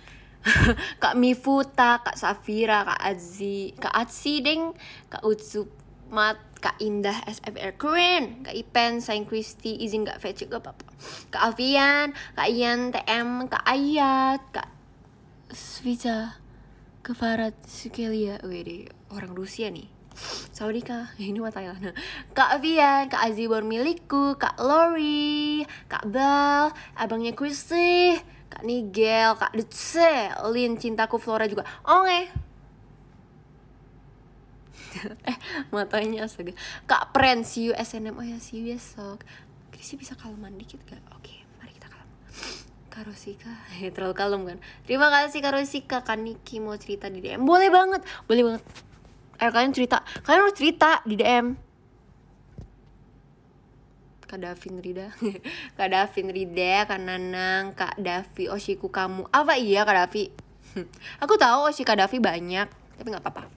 Kak 1.02 1.16
Mifuta, 1.18 2.02
Kak 2.02 2.18
Safira, 2.18 2.86
Kak 2.86 3.02
Azi, 3.02 3.78
Kak 3.78 3.94
Atsi 3.94 4.42
Deng, 4.42 4.74
Kak 5.10 5.22
Utsumat, 5.22 6.38
Kak 6.62 6.78
Indah 6.82 7.18
SFR 7.26 7.78
keren, 7.78 8.46
Kak 8.46 8.54
Ipen, 8.54 9.02
Saint 9.02 9.26
Christy, 9.26 9.82
izin 9.82 10.06
gak 10.06 10.22
fetch 10.22 10.46
gak 10.50 10.62
apa-apa. 10.62 10.86
Kak 11.34 11.42
Alfian, 11.42 12.14
Kak 12.38 12.50
Ian, 12.50 12.94
TM, 12.94 13.50
Kak 13.50 13.66
Ayat, 13.66 14.42
Kak 14.54 14.70
Svita, 15.54 16.38
Kak 17.02 17.18
Farad, 17.18 17.58
Sukelia, 17.66 18.38
wede 18.46 18.90
orang 19.10 19.34
Rusia 19.34 19.70
nih. 19.70 19.90
Saudika, 20.52 21.10
ini 21.18 21.40
mah 21.40 21.50
Thailand 21.50 21.96
Kak 22.38 22.62
Vian, 22.62 23.10
Kak 23.10 23.26
Azibor 23.26 23.66
milikku, 23.66 24.38
Kak 24.38 24.60
Lori, 24.62 25.66
Kak 25.90 26.06
Bel, 26.10 26.70
abangnya 26.94 27.34
Christy, 27.34 28.22
Kak 28.52 28.68
Nigel, 28.68 29.32
Kak 29.40 29.56
Dutse, 29.56 30.36
Lin, 30.52 30.76
cintaku 30.76 31.16
Flora 31.16 31.48
juga. 31.48 31.64
Oke. 31.88 32.28
eh, 35.32 35.38
matanya 35.72 36.28
astaga. 36.28 36.52
Kak 36.84 37.16
Pren, 37.16 37.48
see 37.48 37.72
you 37.72 37.74
SNM. 37.80 38.20
Oh 38.20 38.26
ya, 38.28 38.36
see 38.44 38.60
you 38.60 38.76
besok. 38.76 39.24
Krisi 39.72 39.96
bisa 39.96 40.20
kaleman 40.20 40.60
dikit 40.60 40.84
gak? 40.84 41.00
Oke, 41.16 41.48
mari 41.64 41.72
kita 41.72 41.88
kalem. 41.88 42.08
Kak 42.92 43.08
Rosika, 43.08 43.56
ya, 43.80 43.88
terlalu 43.96 44.16
kalem 44.20 44.42
kan? 44.44 44.58
Terima 44.84 45.08
kasih 45.08 45.40
Kak 45.40 45.56
Rosika, 45.56 45.98
Kak 46.04 46.20
Niki 46.20 46.60
mau 46.60 46.76
cerita 46.76 47.08
di 47.08 47.24
DM. 47.24 47.48
Boleh 47.48 47.72
banget, 47.72 48.04
boleh 48.28 48.44
banget. 48.44 48.64
Ayo 49.40 49.50
kalian 49.56 49.74
cerita, 49.74 50.04
kalian 50.28 50.44
harus 50.44 50.54
cerita 50.60 51.00
di 51.08 51.16
DM 51.16 51.71
Kak 54.32 54.40
Davin 54.40 54.80
Rida 54.80 55.12
Kak 55.78 55.92
Davin 55.92 56.32
Rida 56.32 56.88
Kak 56.88 57.04
Nanang 57.04 57.76
Kak 57.76 58.00
Davi 58.00 58.48
Oshiku 58.48 58.88
kamu 58.88 59.28
Apa 59.28 59.60
iya 59.60 59.84
Kak 59.84 60.08
Davi 60.08 60.32
Aku 61.24 61.36
tahu 61.36 61.68
Oshi 61.68 61.84
Kak 61.84 62.00
Davi 62.00 62.24
banyak 62.24 62.68
Tapi 62.96 63.08
gak 63.12 63.28
apa-apa 63.28 63.52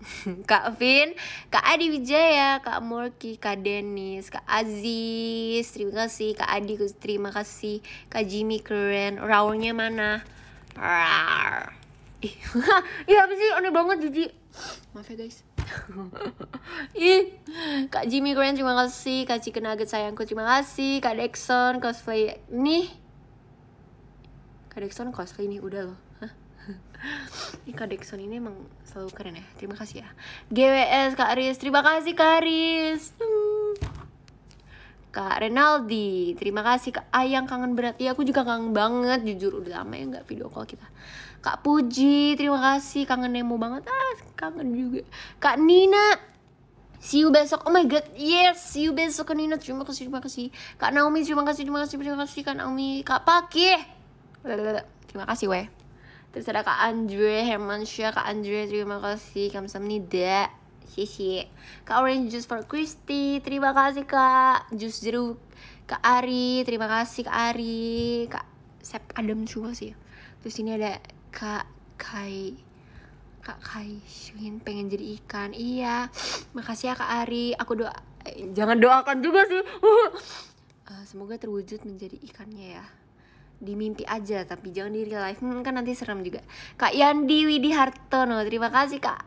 Kak 0.48 0.80
Vin, 0.80 1.12
Kak 1.52 1.60
Adi 1.76 1.92
Wijaya, 1.92 2.56
Kak 2.64 2.80
Morki, 2.80 3.36
Kak 3.36 3.60
Dennis, 3.60 4.32
Kak 4.32 4.48
Aziz, 4.48 5.68
terima 5.76 6.08
kasih, 6.08 6.40
Kak 6.40 6.48
Adi, 6.48 6.80
terima 6.96 7.28
kasih, 7.28 7.84
Kak 8.08 8.24
Jimmy 8.24 8.64
keren, 8.64 9.20
raurnya 9.20 9.76
mana? 9.76 10.24
Rawr. 10.72 11.76
Iya 13.08 13.28
apa 13.28 13.32
sih 13.32 13.48
aneh 13.56 13.72
banget 13.72 13.96
Jiji. 14.08 14.26
Maaf 14.92 15.08
ya 15.08 15.20
guys. 15.24 15.40
Ih, 16.96 17.36
Kak 17.90 18.06
Jimmy 18.06 18.32
Grant 18.36 18.56
terima 18.56 18.74
kasih, 18.86 19.26
Kak 19.26 19.42
Chicken 19.42 19.66
Nugget 19.66 19.88
sayangku 19.90 20.22
terima 20.26 20.46
kasih, 20.46 21.02
Kak 21.02 21.16
Dexon 21.18 21.82
cosplay 21.82 22.38
nih. 22.50 22.90
Kak 24.70 24.86
Dexon 24.86 25.10
cosplay 25.10 25.50
nih 25.50 25.60
udah 25.60 25.90
loh. 25.90 25.98
Ini 27.66 27.72
Kak 27.72 27.88
Dexon 27.90 28.20
ini 28.20 28.38
emang 28.38 28.56
selalu 28.84 29.10
keren 29.16 29.40
ya. 29.40 29.46
Terima 29.56 29.74
kasih 29.74 30.04
ya. 30.04 30.08
GWS 30.52 31.16
Kak 31.16 31.32
Aris, 31.32 31.56
terima 31.56 31.80
kasih 31.80 32.12
Kak 32.12 32.44
Aris. 32.44 33.16
Hmm. 33.16 33.72
Kak 35.10 35.42
Renaldi, 35.42 36.38
terima 36.38 36.62
kasih 36.62 36.94
Kak 36.94 37.10
Ayang 37.10 37.50
kangen 37.50 37.74
berat. 37.74 37.98
Iya 37.98 38.14
aku 38.14 38.22
juga 38.22 38.46
kangen 38.46 38.70
banget, 38.70 39.26
jujur 39.26 39.58
udah 39.58 39.82
lama 39.82 39.94
ya 39.98 40.04
nggak 40.06 40.26
video 40.30 40.46
call 40.46 40.70
kita. 40.70 40.86
Kak 41.40 41.64
Puji, 41.64 42.36
terima 42.36 42.60
kasih 42.60 43.08
kangen 43.08 43.32
Nemo 43.32 43.56
banget. 43.56 43.88
Ah, 43.88 44.14
kangen 44.36 44.76
juga. 44.76 45.00
Kak 45.40 45.56
Nina, 45.56 46.30
See 47.00 47.24
you 47.24 47.32
besok. 47.32 47.64
Oh 47.64 47.72
my 47.72 47.88
god, 47.88 48.04
yes. 48.12 48.60
See 48.76 48.84
you 48.84 48.92
besok 48.92 49.32
Kak 49.32 49.36
Nina. 49.40 49.56
Terima 49.56 49.88
kasih, 49.88 50.04
terima 50.04 50.20
kasih. 50.20 50.52
Kak 50.76 50.92
Naomi, 50.92 51.24
terima 51.24 51.48
kasih, 51.48 51.64
terima 51.64 51.80
kasih, 51.80 51.96
terima 51.96 52.18
kasih 52.20 52.40
Kak 52.44 52.56
Naomi. 52.60 53.00
Kak 53.00 53.24
Paki. 53.24 53.72
Terima 55.08 55.24
kasih 55.24 55.48
weh. 55.48 55.66
Terus 56.28 56.44
ada 56.52 56.60
Kak 56.60 56.76
Andre 56.76 57.48
Hermansyah, 57.48 58.12
Kak 58.12 58.28
Andre 58.28 58.68
terima 58.68 59.00
kasih. 59.00 59.48
Kamsahamnida. 59.48 60.52
Sisi. 60.92 61.40
Kak 61.88 62.04
Orange 62.04 62.36
Juice 62.36 62.44
for 62.44 62.60
Christy. 62.68 63.40
Terima 63.40 63.72
kasih 63.72 64.04
Kak. 64.04 64.68
Jus 64.76 65.00
jeruk. 65.00 65.40
Kak 65.88 66.04
Ari, 66.04 66.68
terima 66.68 66.84
kasih 66.84 67.24
Kak 67.24 67.56
Ari. 67.56 68.28
Kak 68.28 68.44
Sep 68.84 69.08
Adam 69.16 69.48
juga 69.48 69.72
sih. 69.72 69.96
Terus 70.44 70.56
ini 70.60 70.76
ada 70.76 71.00
Kak 71.30 71.66
Kai 71.96 72.54
Kak 73.40 73.58
Kai 73.64 73.98
Shin 74.04 74.60
pengen 74.60 74.92
jadi 74.92 75.16
ikan. 75.22 75.50
Iya. 75.56 76.10
Makasih 76.56 76.92
ya 76.92 76.94
Kak 76.94 77.10
Ari. 77.24 77.56
Aku 77.56 77.78
doa 77.78 77.94
eh, 78.28 78.52
Jangan 78.52 78.76
doakan 78.76 79.18
juga 79.24 79.46
sih. 79.48 79.62
Uh, 79.80 80.10
Semoga 81.10 81.40
terwujud 81.40 81.82
menjadi 81.88 82.20
ikannya 82.20 82.78
ya. 82.78 82.84
Di 83.60 83.76
mimpi 83.76 84.04
aja 84.04 84.44
tapi 84.44 84.70
jangan 84.70 84.92
di 84.92 85.08
real 85.08 85.24
life. 85.24 85.40
Hmm, 85.40 85.64
kan 85.64 85.74
nanti 85.78 85.96
serem 85.96 86.20
juga. 86.20 86.44
Kak 86.76 86.92
Yandi 86.92 87.48
Widi 87.48 87.72
Hartono 87.72 88.38
terima 88.44 88.68
kasih 88.68 89.00
Kak. 89.00 89.24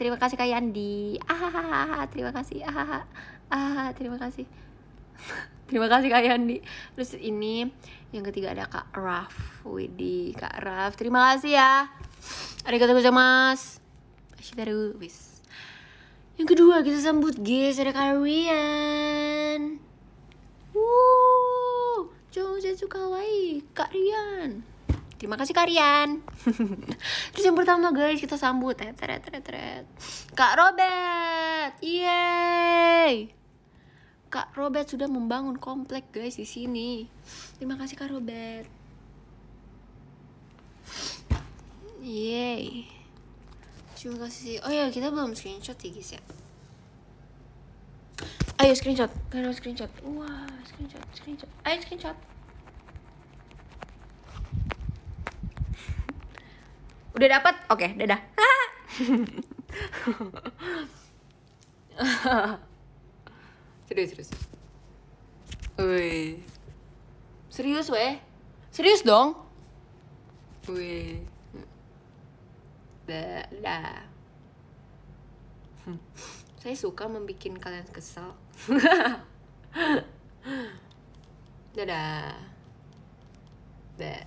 Terima 0.00 0.16
kasih 0.16 0.40
Kak 0.40 0.48
Yandi. 0.48 1.20
Ah 1.28 2.02
terima 2.12 2.32
kasih. 2.32 2.64
Ah 2.64 3.04
ah 3.54 3.88
terima 3.92 4.16
kasih 4.16 4.48
terima 5.72 5.88
kasih 5.88 6.12
Kak 6.12 6.20
Yandi. 6.20 6.60
Terus 6.92 7.16
ini 7.16 7.64
yang 8.12 8.28
ketiga 8.28 8.52
ada 8.52 8.68
Kak 8.68 8.92
Raf. 8.92 9.64
Widi 9.64 10.36
Kak 10.36 10.60
Raf. 10.60 10.92
Terima 11.00 11.32
kasih 11.32 11.56
ya. 11.56 11.88
Arigatou 12.68 12.92
gozaimasu. 12.92 13.80
Ashidaru 14.36 15.00
wis. 15.00 15.40
Yang 16.36 16.52
kedua 16.52 16.84
kita 16.84 17.00
sambut 17.00 17.40
guys 17.40 17.80
ada 17.80 17.92
Kak 17.92 18.20
Rian 18.20 19.80
Wuh 20.72 22.08
Josetsu 22.28 22.92
kawaii 22.92 23.64
Kak 23.72 23.96
Rian. 23.96 24.60
Terima 25.16 25.40
kasih 25.40 25.56
Kak 25.56 25.72
Rian. 25.72 26.20
Terus 27.32 27.44
yang 27.48 27.56
pertama 27.56 27.96
guys 27.96 28.20
kita 28.20 28.36
sambut. 28.36 28.76
Tret, 28.76 28.98
tret, 28.98 29.24
tret. 29.24 29.84
Kak 30.36 30.52
Robert. 30.58 31.80
Yeay 31.80 33.41
Kak 34.32 34.56
Robert 34.56 34.88
sudah 34.88 35.04
membangun 35.12 35.60
komplek 35.60 36.08
guys 36.08 36.40
di 36.40 36.48
sini. 36.48 37.04
Terima 37.60 37.76
kasih 37.76 38.00
Kak 38.00 38.08
Robert. 38.08 38.64
Yeay. 42.00 42.88
Terima 43.92 44.24
kasih. 44.24 44.64
Oh 44.64 44.72
ya 44.72 44.88
kita 44.88 45.12
belum 45.12 45.36
screenshot 45.36 45.76
ya 45.76 45.90
guys 45.92 46.16
ya. 46.16 46.22
Ayo 48.56 48.72
screenshot, 48.72 49.12
kalian 49.28 49.52
screenshot. 49.52 49.92
Wah, 50.00 50.48
screenshot, 50.64 51.04
screenshot. 51.12 51.50
Ayo 51.68 51.82
screenshot. 51.84 52.16
Udah 57.12 57.28
dapat? 57.36 57.54
Oke, 57.68 57.84
okay, 57.84 58.00
dadah. 58.00 58.20
serius 63.88 64.10
serius 64.14 64.30
Wih. 65.80 66.36
Serius 67.48 67.88
weh 67.88 68.20
Serius 68.72 69.04
dong? 69.04 69.36
Wih. 70.68 71.20
Dah, 73.04 73.44
dah. 73.60 74.00
Saya 76.62 76.76
suka 76.78 77.10
membuat 77.10 77.58
kalian 77.58 77.88
kesal 77.90 78.38
Dadah. 81.76 82.38
Dah. 83.98 84.22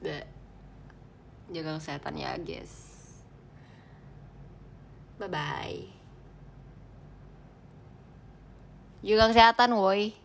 Bleh. 0.00 0.24
jaga 1.50 1.76
kesehatan 1.76 2.14
ya 2.16 2.38
guys. 2.40 2.72
Bye 5.20 5.28
jaga 9.04 9.30
kesehatan 9.32 9.76
woi. 9.76 10.16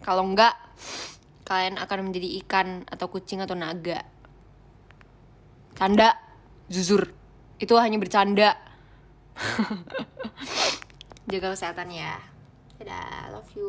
Kalau 0.00 0.24
enggak 0.24 0.56
kalian 1.44 1.76
akan 1.76 2.08
menjadi 2.08 2.28
ikan 2.44 2.88
atau 2.88 3.06
kucing 3.12 3.44
atau 3.44 3.58
naga. 3.58 4.06
Canda. 5.76 6.16
Jujur. 6.70 7.12
Itu 7.60 7.76
hanya 7.76 8.00
bercanda. 8.00 8.56
Jaga 11.30 11.52
kesehatan 11.52 11.92
ya 11.92 12.30
dadah 12.80 13.36
love 13.36 13.52
you 13.52 13.68